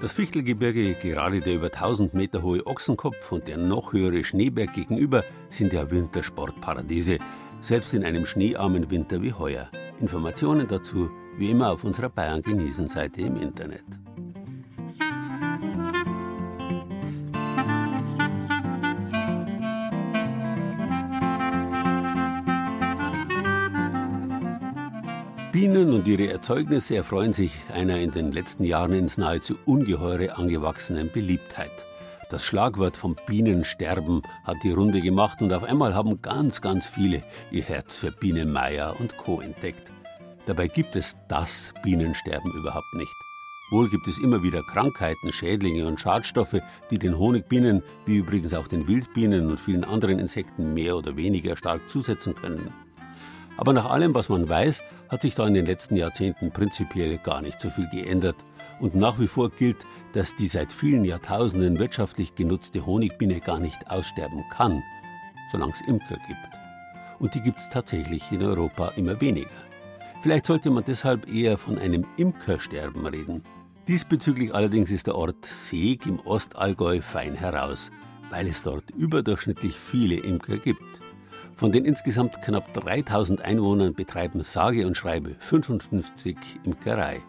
Das 0.00 0.12
Fichtelgebirge, 0.12 0.94
gerade 0.94 1.40
der 1.40 1.54
über 1.54 1.66
1000 1.66 2.12
Meter 2.12 2.42
hohe 2.42 2.66
Ochsenkopf 2.66 3.30
und 3.30 3.46
der 3.46 3.56
noch 3.56 3.92
höhere 3.92 4.24
Schneeberg 4.24 4.72
gegenüber, 4.72 5.22
sind 5.48 5.72
ja 5.72 5.88
Wintersportparadiese, 5.88 7.18
selbst 7.60 7.94
in 7.94 8.04
einem 8.04 8.26
schneearmen 8.26 8.90
Winter 8.90 9.22
wie 9.22 9.32
heuer. 9.32 9.70
Informationen 10.00 10.66
dazu 10.66 11.08
wie 11.36 11.52
immer 11.52 11.70
auf 11.70 11.84
unserer 11.84 12.08
Bayern 12.08 12.42
genießen 12.42 12.88
Seite 12.88 13.20
im 13.20 13.36
Internet. 13.36 13.84
Bienen 25.62 25.92
und 25.92 26.08
ihre 26.08 26.28
Erzeugnisse 26.28 26.96
erfreuen 26.96 27.32
sich 27.32 27.52
einer 27.72 28.00
in 28.00 28.10
den 28.10 28.32
letzten 28.32 28.64
Jahren 28.64 28.94
ins 28.94 29.16
nahezu 29.16 29.54
ungeheure 29.64 30.36
angewachsenen 30.36 31.08
Beliebtheit. 31.12 31.86
Das 32.30 32.44
Schlagwort 32.44 32.96
vom 32.96 33.14
Bienensterben 33.28 34.22
hat 34.42 34.56
die 34.64 34.72
Runde 34.72 35.00
gemacht 35.00 35.40
und 35.40 35.52
auf 35.52 35.62
einmal 35.62 35.94
haben 35.94 36.20
ganz, 36.20 36.62
ganz 36.62 36.88
viele 36.88 37.22
ihr 37.52 37.62
Herz 37.62 37.94
für 37.94 38.10
Biene 38.10 38.44
Meier 38.44 38.98
und 38.98 39.16
Co. 39.18 39.40
entdeckt. 39.40 39.92
Dabei 40.46 40.66
gibt 40.66 40.96
es 40.96 41.16
das 41.28 41.72
Bienensterben 41.84 42.50
überhaupt 42.54 42.94
nicht. 42.94 43.14
Wohl 43.70 43.88
gibt 43.88 44.08
es 44.08 44.18
immer 44.18 44.42
wieder 44.42 44.62
Krankheiten, 44.64 45.32
Schädlinge 45.32 45.86
und 45.86 46.00
Schadstoffe, 46.00 46.60
die 46.90 46.98
den 46.98 47.16
Honigbienen, 47.16 47.84
wie 48.04 48.16
übrigens 48.16 48.52
auch 48.52 48.66
den 48.66 48.88
Wildbienen 48.88 49.48
und 49.48 49.60
vielen 49.60 49.84
anderen 49.84 50.18
Insekten 50.18 50.74
mehr 50.74 50.96
oder 50.96 51.16
weniger 51.16 51.56
stark 51.56 51.88
zusetzen 51.88 52.34
können. 52.34 52.72
Aber 53.56 53.72
nach 53.72 53.86
allem, 53.86 54.14
was 54.14 54.28
man 54.28 54.48
weiß, 54.48 54.82
hat 55.08 55.22
sich 55.22 55.34
da 55.34 55.46
in 55.46 55.54
den 55.54 55.66
letzten 55.66 55.96
Jahrzehnten 55.96 56.52
prinzipiell 56.52 57.18
gar 57.18 57.42
nicht 57.42 57.60
so 57.60 57.70
viel 57.70 57.88
geändert. 57.90 58.36
Und 58.80 58.94
nach 58.94 59.18
wie 59.20 59.26
vor 59.26 59.50
gilt, 59.50 59.86
dass 60.14 60.34
die 60.34 60.48
seit 60.48 60.72
vielen 60.72 61.04
Jahrtausenden 61.04 61.78
wirtschaftlich 61.78 62.34
genutzte 62.34 62.86
Honigbiene 62.86 63.40
gar 63.40 63.58
nicht 63.58 63.90
aussterben 63.90 64.42
kann, 64.50 64.82
solange 65.52 65.72
es 65.72 65.86
Imker 65.86 66.16
gibt. 66.26 67.18
Und 67.18 67.34
die 67.34 67.42
gibt 67.42 67.58
es 67.58 67.68
tatsächlich 67.68 68.32
in 68.32 68.42
Europa 68.42 68.88
immer 68.96 69.20
weniger. 69.20 69.50
Vielleicht 70.22 70.46
sollte 70.46 70.70
man 70.70 70.84
deshalb 70.84 71.28
eher 71.28 71.58
von 71.58 71.78
einem 71.78 72.06
Imkersterben 72.16 73.06
reden. 73.06 73.42
Diesbezüglich 73.88 74.54
allerdings 74.54 74.90
ist 74.90 75.08
der 75.08 75.16
Ort 75.16 75.44
Seeg 75.44 76.06
im 76.06 76.20
Ostallgäu 76.20 77.00
fein 77.00 77.34
heraus, 77.34 77.90
weil 78.30 78.46
es 78.46 78.62
dort 78.62 78.90
überdurchschnittlich 78.92 79.74
viele 79.74 80.16
Imker 80.16 80.56
gibt. 80.56 81.02
Von 81.56 81.72
den 81.72 81.84
insgesamt 81.84 82.42
knapp 82.42 82.72
3000 82.74 83.42
Einwohnern 83.42 83.94
betreiben 83.94 84.42
sage 84.42 84.86
und 84.86 84.96
schreibe 84.96 85.36
55 85.38 86.36
Imkerei. 86.64 87.22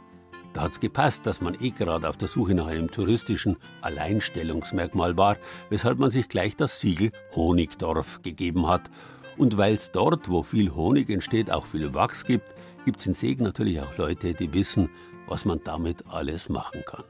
Da 0.54 0.62
hat's 0.62 0.80
gepasst, 0.80 1.26
dass 1.26 1.42
man 1.42 1.58
eh 1.60 1.72
gerade 1.72 2.08
auf 2.08 2.18
der 2.18 2.28
Suche 2.28 2.54
nach 2.54 2.68
einem 2.68 2.90
touristischen 2.90 3.58
Alleinstellungsmerkmal 3.82 5.18
war, 5.18 5.38
weshalb 5.70 5.98
man 5.98 6.12
sich 6.12 6.30
gleich 6.30 6.56
das 6.56 6.80
Siegel 6.80 7.12
Honigdorf 7.36 8.22
gegeben 8.22 8.68
hat. 8.68 8.90
Und 9.36 9.58
weil's 9.58 9.92
dort, 9.92 10.30
wo 10.30 10.44
viel 10.44 10.76
Honig 10.76 11.10
entsteht, 11.10 11.50
auch 11.50 11.66
viel 11.66 11.94
Wachs 11.96 12.24
gibt, 12.24 12.56
gibt's 12.86 13.08
in 13.08 13.16
Segen 13.16 13.44
natürlich 13.44 13.82
auch 13.82 13.98
Leute, 13.98 14.36
die 14.36 14.54
wissen, 14.54 14.90
was 15.28 15.46
man 15.46 15.60
damit 15.64 16.06
alles 16.08 16.50
machen 16.50 16.84
kann. 16.86 17.06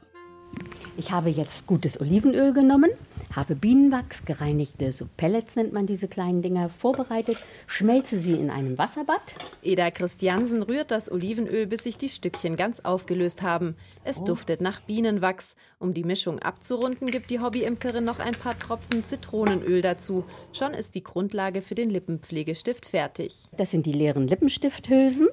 Ich 0.96 1.10
habe 1.10 1.28
jetzt 1.28 1.66
gutes 1.66 2.00
Olivenöl 2.00 2.52
genommen, 2.52 2.90
habe 3.34 3.56
Bienenwachs, 3.56 4.24
gereinigte 4.24 4.92
so 4.92 5.06
Pellets 5.16 5.56
nennt 5.56 5.72
man 5.72 5.86
diese 5.86 6.06
kleinen 6.06 6.40
Dinger, 6.40 6.68
vorbereitet, 6.68 7.38
schmelze 7.66 8.18
sie 8.18 8.34
in 8.34 8.48
einem 8.48 8.78
Wasserbad. 8.78 9.20
Eda 9.62 9.90
Christiansen 9.90 10.62
rührt 10.62 10.92
das 10.92 11.10
Olivenöl, 11.10 11.66
bis 11.66 11.82
sich 11.82 11.96
die 11.96 12.08
Stückchen 12.08 12.56
ganz 12.56 12.78
aufgelöst 12.80 13.42
haben. 13.42 13.74
Es 14.04 14.20
oh. 14.20 14.24
duftet 14.24 14.60
nach 14.60 14.80
Bienenwachs. 14.82 15.56
Um 15.80 15.94
die 15.94 16.04
Mischung 16.04 16.38
abzurunden, 16.38 17.10
gibt 17.10 17.30
die 17.30 17.40
Hobbyimkerin 17.40 18.04
noch 18.04 18.20
ein 18.20 18.32
paar 18.32 18.56
Tropfen 18.56 19.04
Zitronenöl 19.04 19.82
dazu. 19.82 20.24
Schon 20.52 20.74
ist 20.74 20.94
die 20.94 21.02
Grundlage 21.02 21.60
für 21.60 21.74
den 21.74 21.90
Lippenpflegestift 21.90 22.86
fertig. 22.86 23.46
Das 23.56 23.72
sind 23.72 23.86
die 23.86 23.92
leeren 23.92 24.28
Lippenstifthülsen. 24.28 25.28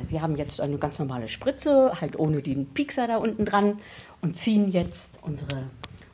Sie 0.00 0.20
haben 0.20 0.36
jetzt 0.36 0.60
eine 0.60 0.78
ganz 0.78 0.98
normale 0.98 1.28
Spritze, 1.28 1.92
halt 2.00 2.18
ohne 2.18 2.42
den 2.42 2.66
Piekser 2.66 3.06
da 3.06 3.16
unten 3.16 3.44
dran 3.44 3.80
und 4.20 4.36
ziehen 4.36 4.70
jetzt 4.70 5.12
unsere 5.22 5.64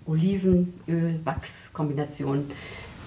Olivenöl-Wachs-Kombination 0.06 2.48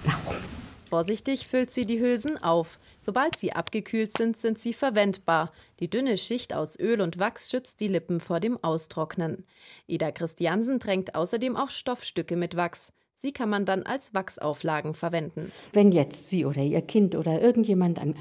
nach 0.04 0.18
oben. 0.26 0.66
Vorsichtig 0.88 1.48
füllt 1.48 1.72
sie 1.72 1.82
die 1.82 2.00
Hülsen 2.00 2.42
auf. 2.42 2.78
Sobald 3.00 3.38
sie 3.38 3.52
abgekühlt 3.52 4.16
sind, 4.16 4.38
sind 4.38 4.58
sie 4.58 4.72
verwendbar. 4.72 5.52
Die 5.80 5.90
dünne 5.90 6.16
Schicht 6.16 6.54
aus 6.54 6.78
Öl 6.78 7.00
und 7.00 7.18
Wachs 7.18 7.50
schützt 7.50 7.80
die 7.80 7.88
Lippen 7.88 8.20
vor 8.20 8.40
dem 8.40 8.62
Austrocknen. 8.62 9.44
Ida 9.88 10.12
Christiansen 10.12 10.78
tränkt 10.78 11.14
außerdem 11.14 11.56
auch 11.56 11.70
Stoffstücke 11.70 12.36
mit 12.36 12.56
Wachs. 12.56 12.92
Sie 13.18 13.32
kann 13.32 13.48
man 13.48 13.64
dann 13.64 13.82
als 13.82 14.14
Wachsauflagen 14.14 14.94
verwenden. 14.94 15.50
Wenn 15.72 15.90
jetzt 15.90 16.28
Sie 16.28 16.44
oder 16.44 16.62
Ihr 16.62 16.82
Kind 16.82 17.16
oder 17.16 17.40
irgendjemand 17.40 17.98
an 17.98 18.14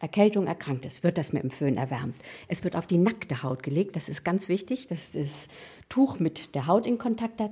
Erkältung 0.00 0.48
erkrankt 0.48 0.84
ist, 0.84 1.04
wird 1.04 1.16
das 1.16 1.32
mit 1.32 1.44
dem 1.44 1.50
Föhn 1.50 1.76
erwärmt. 1.76 2.16
Es 2.48 2.64
wird 2.64 2.74
auf 2.74 2.88
die 2.88 2.98
nackte 2.98 3.44
Haut 3.44 3.62
gelegt. 3.62 3.94
Das 3.94 4.08
ist 4.08 4.24
ganz 4.24 4.48
wichtig, 4.48 4.88
dass 4.88 5.12
das 5.12 5.46
Tuch 5.92 6.18
mit 6.18 6.54
der 6.54 6.66
Haut 6.66 6.86
in 6.86 6.96
Kontakt 6.96 7.38
hat. 7.38 7.50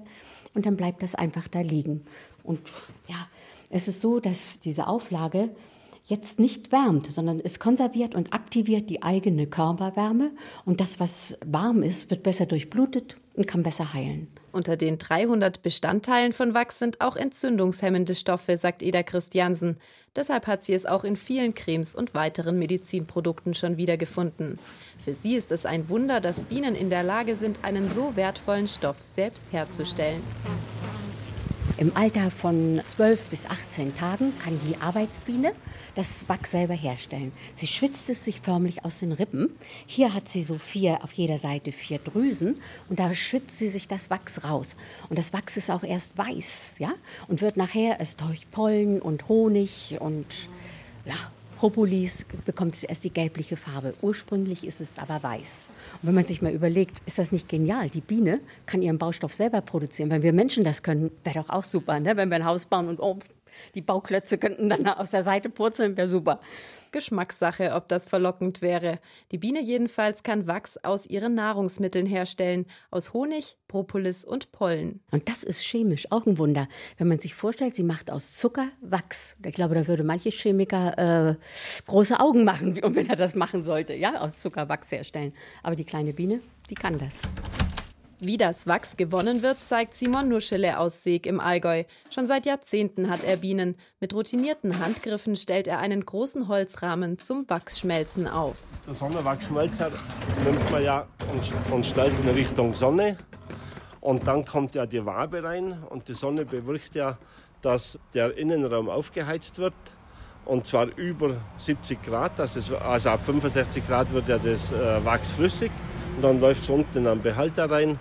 Und 0.54 0.64
dann 0.64 0.76
bleibt 0.76 1.02
das 1.02 1.14
einfach 1.14 1.46
da 1.46 1.60
liegen. 1.60 2.04
Und 2.42 2.60
ja, 3.06 3.28
es 3.68 3.86
ist 3.86 4.00
so, 4.00 4.18
dass 4.18 4.58
diese 4.60 4.86
Auflage 4.86 5.50
jetzt 6.04 6.40
nicht 6.40 6.72
wärmt, 6.72 7.06
sondern 7.06 7.38
es 7.38 7.58
konserviert 7.58 8.14
und 8.14 8.32
aktiviert 8.32 8.88
die 8.88 9.02
eigene 9.02 9.46
Körperwärme. 9.46 10.32
Und 10.64 10.80
das, 10.80 10.98
was 10.98 11.36
warm 11.44 11.82
ist, 11.82 12.10
wird 12.10 12.22
besser 12.22 12.46
durchblutet 12.46 13.18
und 13.36 13.46
kann 13.46 13.62
besser 13.62 13.92
heilen. 13.92 14.28
Unter 14.52 14.76
den 14.76 14.98
300 14.98 15.62
Bestandteilen 15.62 16.32
von 16.32 16.54
Wachs 16.54 16.78
sind 16.78 17.00
auch 17.00 17.16
entzündungshemmende 17.16 18.14
Stoffe, 18.14 18.56
sagt 18.56 18.82
Eda 18.82 19.02
Christiansen. 19.02 19.78
Deshalb 20.16 20.48
hat 20.48 20.64
sie 20.64 20.74
es 20.74 20.86
auch 20.86 21.04
in 21.04 21.16
vielen 21.16 21.54
Cremes 21.54 21.94
und 21.94 22.14
weiteren 22.14 22.58
Medizinprodukten 22.58 23.54
schon 23.54 23.76
wiedergefunden. 23.76 24.58
Für 24.98 25.14
sie 25.14 25.36
ist 25.36 25.52
es 25.52 25.66
ein 25.66 25.88
Wunder, 25.88 26.20
dass 26.20 26.42
Bienen 26.42 26.74
in 26.74 26.90
der 26.90 27.04
Lage 27.04 27.36
sind, 27.36 27.64
einen 27.64 27.90
so 27.92 28.16
wertvollen 28.16 28.66
Stoff 28.66 28.96
selbst 29.02 29.52
herzustellen. 29.52 30.22
Im 31.80 31.96
Alter 31.96 32.30
von 32.30 32.78
12 32.84 33.30
bis 33.30 33.46
18 33.46 33.96
Tagen 33.96 34.34
kann 34.44 34.60
die 34.68 34.76
Arbeitsbiene 34.82 35.52
das 35.94 36.28
Wachs 36.28 36.50
selber 36.50 36.74
herstellen. 36.74 37.32
Sie 37.54 37.66
schwitzt 37.66 38.10
es 38.10 38.22
sich 38.22 38.42
förmlich 38.42 38.84
aus 38.84 38.98
den 38.98 39.12
Rippen. 39.12 39.48
Hier 39.86 40.12
hat 40.12 40.28
sie 40.28 40.42
so 40.42 40.58
vier, 40.58 41.02
auf 41.02 41.14
jeder 41.14 41.38
Seite 41.38 41.72
vier 41.72 41.98
Drüsen 41.98 42.60
und 42.90 42.98
da 42.98 43.14
schwitzt 43.14 43.58
sie 43.58 43.70
sich 43.70 43.88
das 43.88 44.10
Wachs 44.10 44.44
raus. 44.44 44.76
Und 45.08 45.18
das 45.18 45.32
Wachs 45.32 45.56
ist 45.56 45.70
auch 45.70 45.82
erst 45.82 46.18
weiß, 46.18 46.74
ja, 46.80 46.92
und 47.28 47.40
wird 47.40 47.56
nachher 47.56 47.98
erst 47.98 48.20
durch 48.20 48.50
Pollen 48.50 49.00
und 49.00 49.30
Honig 49.30 49.96
und 50.00 50.26
ja, 51.06 51.14
Propolis 51.60 52.24
bekommt 52.46 52.74
es 52.74 52.84
erst 52.84 53.04
die 53.04 53.10
gelbliche 53.10 53.54
Farbe. 53.54 53.92
Ursprünglich 54.00 54.66
ist 54.66 54.80
es 54.80 54.94
aber 54.96 55.22
weiß. 55.22 55.68
Und 56.00 56.06
wenn 56.06 56.14
man 56.14 56.24
sich 56.24 56.40
mal 56.40 56.54
überlegt, 56.54 57.02
ist 57.04 57.18
das 57.18 57.32
nicht 57.32 57.50
genial? 57.50 57.90
Die 57.90 58.00
Biene 58.00 58.40
kann 58.64 58.80
ihren 58.80 58.96
Baustoff 58.96 59.34
selber 59.34 59.60
produzieren. 59.60 60.08
Wenn 60.08 60.22
wir 60.22 60.32
Menschen 60.32 60.64
das 60.64 60.82
können, 60.82 61.10
wäre 61.22 61.40
doch 61.40 61.50
auch 61.50 61.64
super, 61.64 62.00
ne? 62.00 62.16
wenn 62.16 62.30
wir 62.30 62.36
ein 62.36 62.46
Haus 62.46 62.64
bauen 62.64 62.88
und 62.88 62.98
oh, 62.98 63.18
die 63.74 63.82
Bauklötze 63.82 64.38
könnten 64.38 64.70
dann 64.70 64.86
aus 64.86 65.10
der 65.10 65.22
Seite 65.22 65.50
purzeln, 65.50 65.98
wäre 65.98 66.08
super. 66.08 66.40
Geschmackssache, 66.92 67.72
ob 67.74 67.88
das 67.88 68.06
verlockend 68.06 68.62
wäre. 68.62 68.98
Die 69.32 69.38
Biene 69.38 69.62
jedenfalls 69.62 70.22
kann 70.22 70.46
Wachs 70.46 70.76
aus 70.78 71.06
ihren 71.06 71.34
Nahrungsmitteln 71.34 72.06
herstellen, 72.06 72.66
aus 72.90 73.12
Honig, 73.12 73.56
Propolis 73.68 74.24
und 74.24 74.52
Pollen. 74.52 75.00
Und 75.10 75.28
das 75.28 75.44
ist 75.44 75.62
chemisch 75.62 76.10
auch 76.10 76.26
ein 76.26 76.38
Wunder. 76.38 76.68
Wenn 76.98 77.08
man 77.08 77.18
sich 77.18 77.34
vorstellt, 77.34 77.74
sie 77.74 77.82
macht 77.82 78.10
aus 78.10 78.36
Zucker 78.36 78.68
Wachs. 78.80 79.36
Ich 79.44 79.54
glaube, 79.54 79.74
da 79.74 79.86
würde 79.86 80.04
manche 80.04 80.30
Chemiker 80.30 80.98
äh, 81.30 81.36
große 81.86 82.18
Augen 82.18 82.44
machen, 82.44 82.76
wenn 82.94 83.08
er 83.08 83.16
das 83.16 83.34
machen 83.34 83.64
sollte, 83.64 83.94
ja, 83.94 84.20
aus 84.20 84.38
Zucker 84.38 84.68
Wachs 84.68 84.90
herstellen. 84.92 85.32
Aber 85.62 85.76
die 85.76 85.84
kleine 85.84 86.12
Biene, 86.12 86.40
die 86.68 86.74
kann 86.74 86.98
das. 86.98 87.20
Wie 88.22 88.36
das 88.36 88.66
Wachs 88.66 88.98
gewonnen 88.98 89.40
wird, 89.42 89.56
zeigt 89.66 89.94
Simon 89.94 90.28
Nuschele 90.28 90.78
aus 90.78 91.02
Seeg 91.02 91.24
im 91.24 91.40
Allgäu. 91.40 91.84
Schon 92.10 92.26
seit 92.26 92.44
Jahrzehnten 92.44 93.08
hat 93.08 93.24
er 93.24 93.38
Bienen. 93.38 93.76
Mit 93.98 94.12
routinierten 94.12 94.78
Handgriffen 94.78 95.36
stellt 95.36 95.66
er 95.66 95.78
einen 95.78 96.04
großen 96.04 96.46
Holzrahmen 96.46 97.18
zum 97.18 97.48
Wachsschmelzen 97.48 98.28
auf. 98.28 98.56
Der 98.86 98.94
Sonnenwachsschmelzer 98.94 99.90
nimmt 100.44 100.70
man 100.70 100.84
ja 100.84 101.06
und, 101.32 101.72
und 101.72 101.86
stellt 101.86 102.12
in 102.22 102.28
Richtung 102.28 102.74
Sonne. 102.74 103.16
Und 104.02 104.28
dann 104.28 104.44
kommt 104.44 104.74
ja 104.74 104.84
die 104.84 105.06
Wabe 105.06 105.42
rein 105.42 105.82
und 105.88 106.06
die 106.08 106.14
Sonne 106.14 106.44
bewirkt 106.44 106.94
ja, 106.94 107.16
dass 107.62 107.98
der 108.12 108.36
Innenraum 108.36 108.90
aufgeheizt 108.90 109.58
wird. 109.58 109.74
Und 110.44 110.66
zwar 110.66 110.88
über 110.98 111.36
70 111.56 112.02
Grad, 112.02 112.38
also 112.38 113.08
ab 113.08 113.24
65 113.24 113.86
Grad 113.86 114.12
wird 114.12 114.28
ja 114.28 114.36
das 114.36 114.72
äh, 114.72 115.02
Wachs 115.06 115.30
flüssig. 115.30 115.70
Und 116.16 116.22
dann 116.22 116.38
läuft 116.38 116.64
es 116.64 116.68
unten 116.68 116.98
in 116.98 117.06
einen 117.06 117.22
Behälter 117.22 117.70
rein 117.70 117.98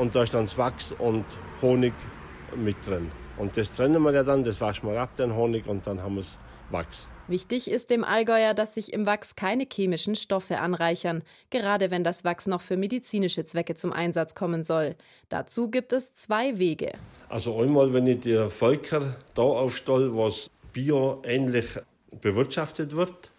und 0.00 0.14
da 0.14 0.22
ist 0.22 0.32
dann 0.32 0.44
das 0.44 0.56
Wachs 0.56 0.92
und 0.92 1.26
Honig 1.60 1.92
mit 2.56 2.86
drin. 2.86 3.12
Und 3.36 3.54
das 3.58 3.76
trennen 3.76 4.02
wir 4.02 4.12
ja 4.14 4.22
dann, 4.22 4.42
das 4.42 4.58
waschen 4.58 4.90
wir 4.90 4.98
ab, 4.98 5.14
den 5.14 5.34
Honig, 5.34 5.66
und 5.66 5.86
dann 5.86 6.02
haben 6.02 6.14
wir 6.14 6.22
das 6.22 6.38
Wachs. 6.70 7.06
Wichtig 7.28 7.70
ist 7.70 7.90
dem 7.90 8.02
Allgäuer, 8.02 8.54
dass 8.54 8.74
sich 8.74 8.94
im 8.94 9.04
Wachs 9.04 9.36
keine 9.36 9.66
chemischen 9.70 10.16
Stoffe 10.16 10.58
anreichern, 10.58 11.22
gerade 11.50 11.90
wenn 11.90 12.02
das 12.02 12.24
Wachs 12.24 12.46
noch 12.46 12.62
für 12.62 12.78
medizinische 12.78 13.44
Zwecke 13.44 13.74
zum 13.74 13.92
Einsatz 13.92 14.34
kommen 14.34 14.64
soll. 14.64 14.96
Dazu 15.28 15.70
gibt 15.70 15.92
es 15.92 16.14
zwei 16.14 16.58
Wege. 16.58 16.92
Also 17.28 17.60
einmal, 17.60 17.92
wenn 17.92 18.06
ich 18.06 18.20
die 18.20 18.48
Völker 18.48 19.16
da 19.34 19.42
aufstelle, 19.42 20.16
was 20.16 20.50
bioähnlich 20.72 21.78
bewirtschaftet 22.22 22.96
wird, 22.96 23.30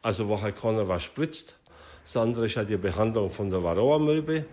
also 0.00 0.28
wo 0.28 0.40
halt 0.40 0.56
keiner 0.56 0.86
was 0.86 1.02
spritzt. 1.02 1.58
Das 2.04 2.16
andere 2.16 2.46
ist 2.46 2.56
halt 2.56 2.70
die 2.70 2.76
Behandlung 2.76 3.30
von 3.30 3.50
der 3.50 3.64
Varroa-Milbe. 3.64 4.44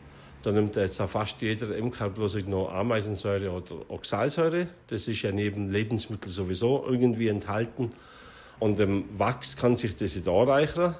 Da 0.44 0.52
nimmt 0.52 0.76
jetzt 0.76 1.00
auch 1.00 1.10
fast 1.10 1.42
jeder 1.42 1.76
Imker 1.76 2.10
bloß 2.10 2.36
noch 2.48 2.74
Ameisensäure 2.74 3.52
oder 3.52 3.90
Oxalsäure. 3.90 4.68
Das 4.88 5.08
ist 5.08 5.22
ja 5.22 5.32
neben 5.32 5.70
Lebensmitteln 5.70 6.32
sowieso 6.32 6.84
irgendwie 6.88 7.28
enthalten. 7.28 7.92
Und 8.60 8.80
im 8.80 9.06
Wachs 9.18 9.56
kann 9.56 9.78
sich 9.78 9.96
das 9.96 10.22
da 10.24 10.44
reichern, 10.44 10.96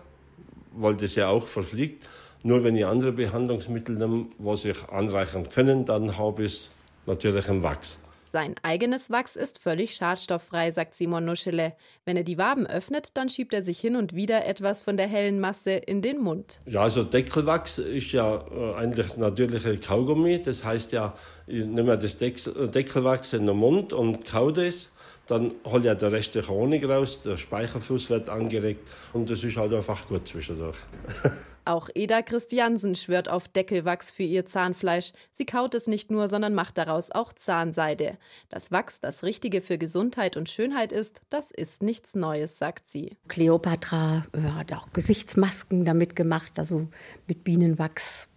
weil 0.74 0.96
das 0.96 1.16
ja 1.16 1.30
auch 1.30 1.48
verfliegt. 1.48 2.08
Nur 2.44 2.64
wenn 2.64 2.76
ich 2.76 2.86
andere 2.86 3.12
Behandlungsmittel 3.12 3.96
nehme, 3.96 4.28
was 4.38 4.66
ich 4.66 4.90
anreichern 4.90 5.50
können, 5.50 5.86
dann 5.86 6.18
habe 6.18 6.44
ich 6.44 6.70
natürlich 7.06 7.50
einen 7.50 7.64
Wachs. 7.64 8.00
Sein 8.32 8.56
eigenes 8.64 9.10
Wachs 9.10 9.36
ist 9.36 9.60
völlig 9.60 9.94
schadstofffrei, 9.94 10.72
sagt 10.72 10.96
Simon 10.96 11.26
Nuschele. 11.26 11.74
Wenn 12.06 12.16
er 12.16 12.24
die 12.24 12.38
Waben 12.38 12.66
öffnet, 12.66 13.18
dann 13.18 13.28
schiebt 13.28 13.54
er 13.54 13.62
sich 13.62 13.78
hin 13.78 13.98
und 13.98 14.16
wieder 14.16 14.46
etwas 14.46 14.82
von 14.82 14.96
der 14.96 15.08
hellen 15.08 15.42
Masse 15.42 15.72
in 15.72 16.02
den 16.02 16.20
Mund. 16.20 16.62
Ja, 16.66 16.84
also 16.84 17.04
Deckelwachs 17.04 17.78
ist 17.78 18.14
ja 18.14 18.38
äh, 18.38 18.76
eigentlich 18.76 19.18
natürliche 19.18 19.78
Kaugummi. 19.78 20.42
Das 20.42 20.64
heißt 20.64 20.94
ja, 20.94 21.14
ich 21.46 21.66
nehme 21.66 21.98
das 21.98 22.16
Deckelwachs 22.16 23.34
in 23.34 23.48
den 23.48 23.58
Mund 23.58 23.92
und 23.92 24.26
kau 24.26 24.50
das. 24.50 24.92
Dann 25.28 25.52
hole 25.66 25.92
ich 25.92 25.98
der 25.98 26.12
Rest 26.14 26.34
der 26.36 26.48
Honig 26.48 26.88
raus, 26.88 27.22
der 27.22 27.36
Speicherfluss 27.36 28.10
wird 28.10 28.30
angeregt 28.30 28.90
und 29.12 29.30
das 29.30 29.44
ist 29.44 29.58
halt 29.58 29.74
einfach 29.74 30.08
gut 30.08 30.26
zwischendurch. 30.26 30.78
Auch 31.64 31.90
Eda 31.94 32.22
Christiansen 32.22 32.96
schwört 32.96 33.30
auf 33.30 33.48
Deckelwachs 33.48 34.12
für 34.12 34.24
ihr 34.24 34.46
Zahnfleisch. 34.46 35.14
Sie 35.34 35.46
kaut 35.46 35.76
es 35.76 35.88
nicht 35.88 36.10
nur, 36.10 36.28
sondern 36.28 36.56
macht 36.56 36.78
daraus 36.78 37.12
auch 37.12 37.34
Zahnseide. 37.34 38.18
Das 38.50 38.72
Wachs, 38.72 39.00
das 39.00 39.24
Richtige 39.24 39.62
für 39.62 39.78
Gesundheit 39.78 40.38
und 40.38 40.50
Schönheit 40.50 40.92
ist, 40.92 41.22
das 41.30 41.52
ist 41.52 41.84
nichts 41.84 42.16
Neues, 42.16 42.58
sagt 42.58 42.88
sie. 42.88 43.16
Kleopatra 43.28 44.26
äh, 44.34 44.42
hat 44.42 44.74
auch 44.74 44.92
Gesichtsmasken 44.94 45.86
damit 45.86 46.16
gemacht, 46.16 46.54
also 46.58 46.88
mit 47.28 47.44
Bienenwachs. 47.44 48.28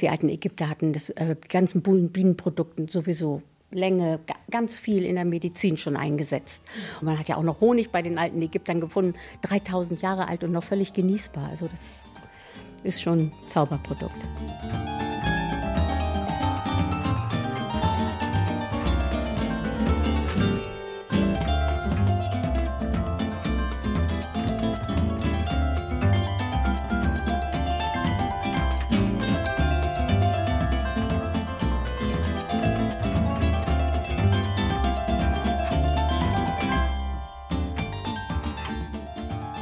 Die 0.00 0.08
alten 0.08 0.28
Ägypter 0.28 0.68
hatten 0.68 0.92
das, 0.92 1.10
äh, 1.10 1.34
die 1.36 1.48
ganzen 1.48 1.82
Bienenprodukten 1.82 2.88
sowieso 2.88 3.42
Länge, 3.72 4.18
ganz 4.50 4.76
viel 4.76 5.04
in 5.04 5.14
der 5.14 5.24
Medizin 5.24 5.76
schon 5.76 5.96
eingesetzt. 5.96 6.64
Und 7.00 7.06
man 7.06 7.18
hat 7.18 7.28
ja 7.28 7.36
auch 7.36 7.42
noch 7.42 7.60
Honig 7.60 7.90
bei 7.90 8.02
den 8.02 8.18
alten 8.18 8.42
Ägyptern 8.42 8.80
gefunden, 8.80 9.14
3000 9.42 10.02
Jahre 10.02 10.28
alt 10.28 10.42
und 10.42 10.52
noch 10.52 10.64
völlig 10.64 10.92
genießbar. 10.92 11.48
Also 11.50 11.68
das 11.68 12.04
ist 12.84 13.02
schon 13.02 13.18
ein 13.18 13.32
Zauberprodukt. 13.46 14.16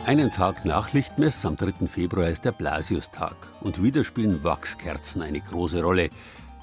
Einen 0.08 0.32
Tag 0.32 0.64
nach 0.64 0.94
Lichtmess, 0.94 1.44
am 1.44 1.58
3. 1.58 1.86
Februar, 1.86 2.30
ist 2.30 2.46
der 2.46 2.52
Blasiustag. 2.52 3.36
Und 3.60 3.82
wieder 3.82 4.04
spielen 4.04 4.42
Wachskerzen 4.42 5.20
eine 5.20 5.38
große 5.38 5.82
Rolle. 5.82 6.08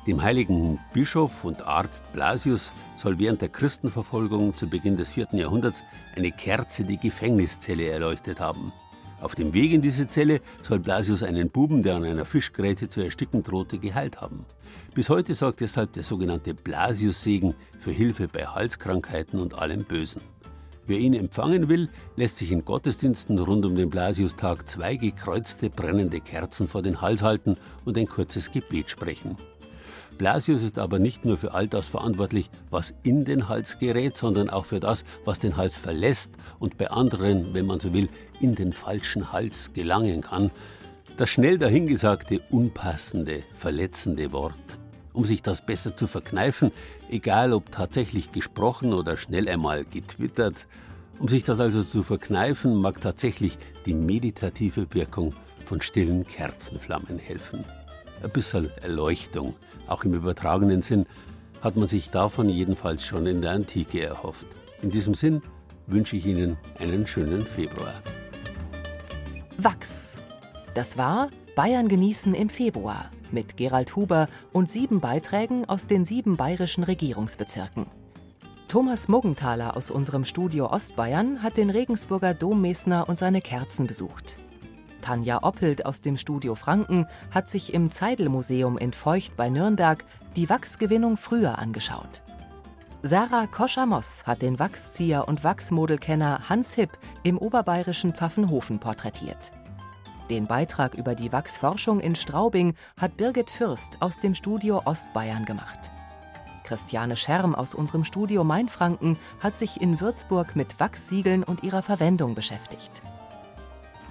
Dem 0.07 0.23
heiligen 0.23 0.79
Bischof 0.93 1.43
und 1.43 1.61
Arzt 1.61 2.11
Blasius 2.11 2.73
soll 2.95 3.19
während 3.19 3.43
der 3.43 3.49
Christenverfolgung 3.49 4.55
zu 4.55 4.67
Beginn 4.67 4.95
des 4.95 5.11
4. 5.11 5.27
Jahrhunderts 5.33 5.83
eine 6.15 6.31
Kerze 6.31 6.85
die 6.85 6.97
Gefängniszelle 6.97 7.87
erleuchtet 7.87 8.39
haben. 8.39 8.73
Auf 9.21 9.35
dem 9.35 9.53
Weg 9.53 9.73
in 9.73 9.83
diese 9.83 10.07
Zelle 10.07 10.41
soll 10.63 10.79
Blasius 10.79 11.21
einen 11.21 11.51
Buben, 11.51 11.83
der 11.83 11.97
an 11.97 12.03
einer 12.03 12.25
Fischgräte 12.25 12.89
zu 12.89 13.01
ersticken 13.01 13.43
drohte, 13.43 13.77
geheilt 13.77 14.21
haben. 14.21 14.47
Bis 14.95 15.09
heute 15.09 15.35
sorgt 15.35 15.59
deshalb 15.59 15.93
der 15.93 16.03
sogenannte 16.03 16.55
Blasiussegen 16.55 17.53
für 17.77 17.91
Hilfe 17.91 18.27
bei 18.27 18.47
Halskrankheiten 18.47 19.39
und 19.39 19.53
allem 19.53 19.83
Bösen. 19.83 20.21
Wer 20.88 20.99
ihn 20.99 21.15
empfangen 21.15 21.67
will, 21.67 21.89
lässt 22.15 22.38
sich 22.38 22.51
in 22.51 22.63
Gottesdiensten 22.63 23.39
rund 23.39 23.65
um 23.65 23.75
den 23.75 23.89
Blasiustag 23.89 24.69
zwei 24.69 24.95
gekreuzte 24.97 25.71
brennende 25.71 26.21
Kerzen 26.21 26.67
vor 26.67 26.83
den 26.83 27.01
Hals 27.01 27.23
halten 27.23 27.57
und 27.86 27.97
ein 27.97 28.07
kurzes 28.07 28.51
Gebet 28.51 28.91
sprechen. 28.91 29.36
Blasius 30.19 30.61
ist 30.61 30.77
aber 30.77 30.99
nicht 30.99 31.25
nur 31.25 31.38
für 31.38 31.53
all 31.53 31.67
das 31.67 31.88
verantwortlich, 31.88 32.51
was 32.69 32.93
in 33.01 33.25
den 33.25 33.49
Hals 33.49 33.79
gerät, 33.79 34.15
sondern 34.15 34.51
auch 34.51 34.65
für 34.65 34.79
das, 34.79 35.05
was 35.25 35.39
den 35.39 35.57
Hals 35.57 35.75
verlässt 35.77 36.31
und 36.59 36.77
bei 36.77 36.91
anderen, 36.91 37.53
wenn 37.55 37.65
man 37.65 37.79
so 37.79 37.91
will, 37.91 38.07
in 38.39 38.53
den 38.53 38.71
falschen 38.71 39.31
Hals 39.33 39.73
gelangen 39.73 40.21
kann. 40.21 40.51
Das 41.17 41.31
schnell 41.31 41.57
dahingesagte, 41.57 42.41
unpassende, 42.49 43.41
verletzende 43.53 44.31
Wort. 44.31 44.84
Um 45.16 45.24
sich 45.24 45.41
das 45.41 45.66
besser 45.66 45.95
zu 45.95 46.07
verkneifen, 46.07 46.74
egal 47.09 47.53
ob 47.53 47.72
tatsächlich 47.72 48.34
gesprochen 48.34 48.93
oder 48.93 49.16
schnell 49.16 49.47
einmal 49.47 49.86
getwittert, 49.86 50.68
um 51.20 51.30
sich 51.30 51.45
das 51.45 51.61
also 51.61 51.82
zu 51.84 52.03
verkneifen, 52.03 52.76
mag 52.76 52.99
tatsächlich 52.99 53.57
die 53.86 53.93
meditative 53.93 54.93
Wirkung 54.93 55.34
von 55.63 55.80
stillen 55.80 56.28
Kerzenflammen 56.28 57.18
helfen. 57.18 57.63
Ein 58.22 58.30
bisschen 58.32 58.70
Erleuchtung, 58.82 59.55
auch 59.88 60.03
im 60.03 60.13
übertragenen 60.13 60.82
Sinn, 60.82 61.05
hat 61.61 61.78
man 61.78 61.88
sich 61.88 62.09
davon 62.09 62.49
jedenfalls 62.49 63.05
schon 63.05 63.26
in 63.26 63.41
der 63.41 63.51
Antike 63.51 64.03
erhofft. 64.03 64.47
In 64.82 64.89
diesem 64.89 65.13
Sinn 65.13 65.41
wünsche 65.88 66.18
ich 66.18 66.26
Ihnen 66.26 66.57
einen 66.78 67.07
schönen 67.07 67.41
Februar. 67.41 67.93
Wachs. 69.57 70.18
Das 70.74 70.97
war 70.97 71.30
Bayern 71.55 71.87
genießen 71.87 72.35
im 72.35 72.49
Februar 72.49 73.09
mit 73.31 73.55
Gerald 73.55 73.95
Huber 73.95 74.27
und 74.51 74.69
sieben 74.69 74.99
Beiträgen 74.99 75.63
aus 75.69 75.87
den 75.87 76.03
sieben 76.03 76.35
bayerischen 76.35 76.83
Regierungsbezirken. 76.83 77.85
Thomas 78.67 79.07
Muggenthaler 79.07 79.77
aus 79.77 79.89
unserem 79.89 80.25
Studio 80.25 80.67
Ostbayern 80.69 81.41
hat 81.41 81.55
den 81.55 81.69
Regensburger 81.69 82.33
Dommesner 82.33 83.07
und 83.07 83.17
seine 83.17 83.39
Kerzen 83.39 83.87
besucht. 83.87 84.37
Tanja 84.99 85.43
Oppelt 85.43 85.85
aus 85.85 86.01
dem 86.01 86.17
Studio 86.17 86.55
Franken 86.55 87.05
hat 87.33 87.49
sich 87.49 87.73
im 87.73 87.89
Zeidel-Museum 87.89 88.77
in 88.77 88.91
Feucht 88.91 89.37
bei 89.37 89.49
Nürnberg 89.49 90.03
die 90.35 90.49
Wachsgewinnung 90.49 91.15
früher 91.15 91.57
angeschaut. 91.57 92.21
Sarah 93.01 93.47
Koschamos 93.47 94.23
hat 94.25 94.41
den 94.41 94.59
Wachszieher 94.59 95.27
und 95.27 95.45
Wachsmodelkenner 95.45 96.49
Hans 96.49 96.73
Hipp 96.73 96.97
im 97.23 97.37
oberbayerischen 97.37 98.13
Pfaffenhofen 98.13 98.79
porträtiert. 98.79 99.51
Den 100.30 100.47
Beitrag 100.47 100.95
über 100.95 101.13
die 101.13 101.32
Wachsforschung 101.32 101.99
in 101.99 102.15
Straubing 102.15 102.73
hat 102.99 103.15
Birgit 103.15 103.51
Fürst 103.51 104.01
aus 104.01 104.19
dem 104.19 104.34
Studio 104.34 104.82
Ostbayern 104.86 105.45
gemacht. 105.45 105.91
Christiane 106.63 107.15
Scherm 107.15 107.53
aus 107.53 107.76
unserem 107.76 108.03
Studio 108.03 108.43
Mainfranken 108.43 109.17
hat 109.39 109.55
sich 109.55 109.82
in 109.82 110.01
Würzburg 110.01 110.55
mit 110.55 110.80
Wachssiegeln 110.80 111.43
und 111.43 111.63
ihrer 111.63 111.84
Verwendung 111.84 112.34
beschäftigt. 112.34 113.03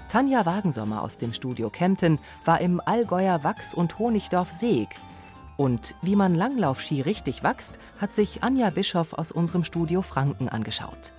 Tanja 0.08 0.46
Wagensommer 0.46 1.02
aus 1.02 1.18
dem 1.18 1.32
Studio 1.32 1.68
Kempten 1.68 2.20
war 2.44 2.60
im 2.60 2.80
Allgäuer 2.84 3.42
Wachs- 3.42 3.74
und 3.74 3.98
Honigdorf 3.98 4.52
Seeg. 4.52 4.90
Und 5.56 5.96
wie 6.02 6.14
man 6.14 6.36
Langlaufski 6.36 7.00
richtig 7.00 7.42
wächst, 7.42 7.72
hat 8.00 8.14
sich 8.14 8.44
Anja 8.44 8.70
Bischoff 8.70 9.12
aus 9.14 9.32
unserem 9.32 9.64
Studio 9.64 10.02
Franken 10.02 10.48
angeschaut. 10.48 11.12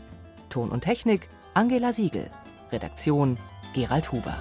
Ton 0.48 0.70
und 0.70 0.82
Technik 0.82 1.28
Angela 1.54 1.92
Siegel. 1.92 2.30
Redaktion 2.72 3.38
Gerald 3.74 4.14
Huber. 4.14 4.36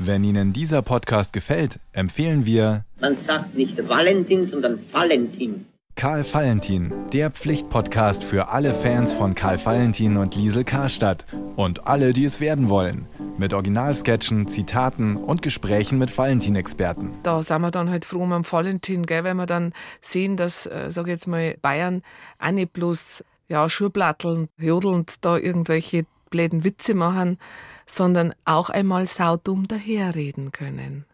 Wenn 0.00 0.22
Ihnen 0.22 0.52
dieser 0.52 0.80
Podcast 0.80 1.32
gefällt, 1.32 1.80
empfehlen 1.92 2.46
wir 2.46 2.84
Man 3.00 3.16
sagt 3.16 3.56
nicht 3.56 3.76
Valentin, 3.88 4.46
sondern 4.46 4.78
Valentin. 4.92 5.66
Karl 5.96 6.24
Valentin, 6.32 6.92
der 7.12 7.32
Pflichtpodcast 7.32 8.22
für 8.22 8.50
alle 8.50 8.74
Fans 8.74 9.12
von 9.12 9.34
Karl 9.34 9.58
Valentin 9.64 10.16
und 10.16 10.36
Liesel 10.36 10.62
Karstadt 10.62 11.26
und 11.56 11.88
alle, 11.88 12.12
die 12.12 12.24
es 12.24 12.38
werden 12.38 12.68
wollen. 12.68 13.08
Mit 13.38 13.52
Originalsketchen, 13.52 14.46
Zitaten 14.46 15.16
und 15.16 15.42
Gesprächen 15.42 15.98
mit 15.98 16.16
Valentin-Experten. 16.16 17.14
Da 17.24 17.42
sind 17.42 17.60
wir 17.60 17.72
dann 17.72 17.90
halt 17.90 18.04
froh 18.04 18.22
um 18.22 18.44
Valentin, 18.48 19.04
gell, 19.04 19.24
weil 19.24 19.34
wir 19.34 19.46
dann 19.46 19.72
sehen, 20.00 20.36
dass, 20.36 20.66
äh, 20.66 20.92
sag 20.92 21.06
ich 21.06 21.10
jetzt 21.10 21.26
mal, 21.26 21.56
Bayern 21.60 22.02
auch 22.38 22.52
nicht 22.52 22.72
bloß 22.72 23.24
ja, 23.48 23.68
Schurplatteln, 23.68 24.48
jodelnd 24.58 25.24
da 25.24 25.36
irgendwelche 25.36 26.06
bläden 26.30 26.64
Witze 26.64 26.94
machen, 26.94 27.38
sondern 27.86 28.34
auch 28.44 28.70
einmal 28.70 29.06
saudumm 29.06 29.66
daherreden 29.66 30.52
können. 30.52 31.04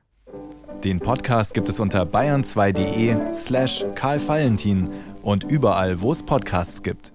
Den 0.83 1.01
Podcast 1.01 1.55
gibt 1.55 1.69
es 1.71 1.81
unter 1.81 2.03
bayern2.de 2.03 3.33
slash 3.33 3.87
Karl 3.95 4.27
Valentin 4.29 4.91
und 5.23 5.45
überall, 5.45 6.03
wo 6.03 6.13
es 6.13 6.23
Podcasts 6.23 6.83
gibt. 6.83 7.14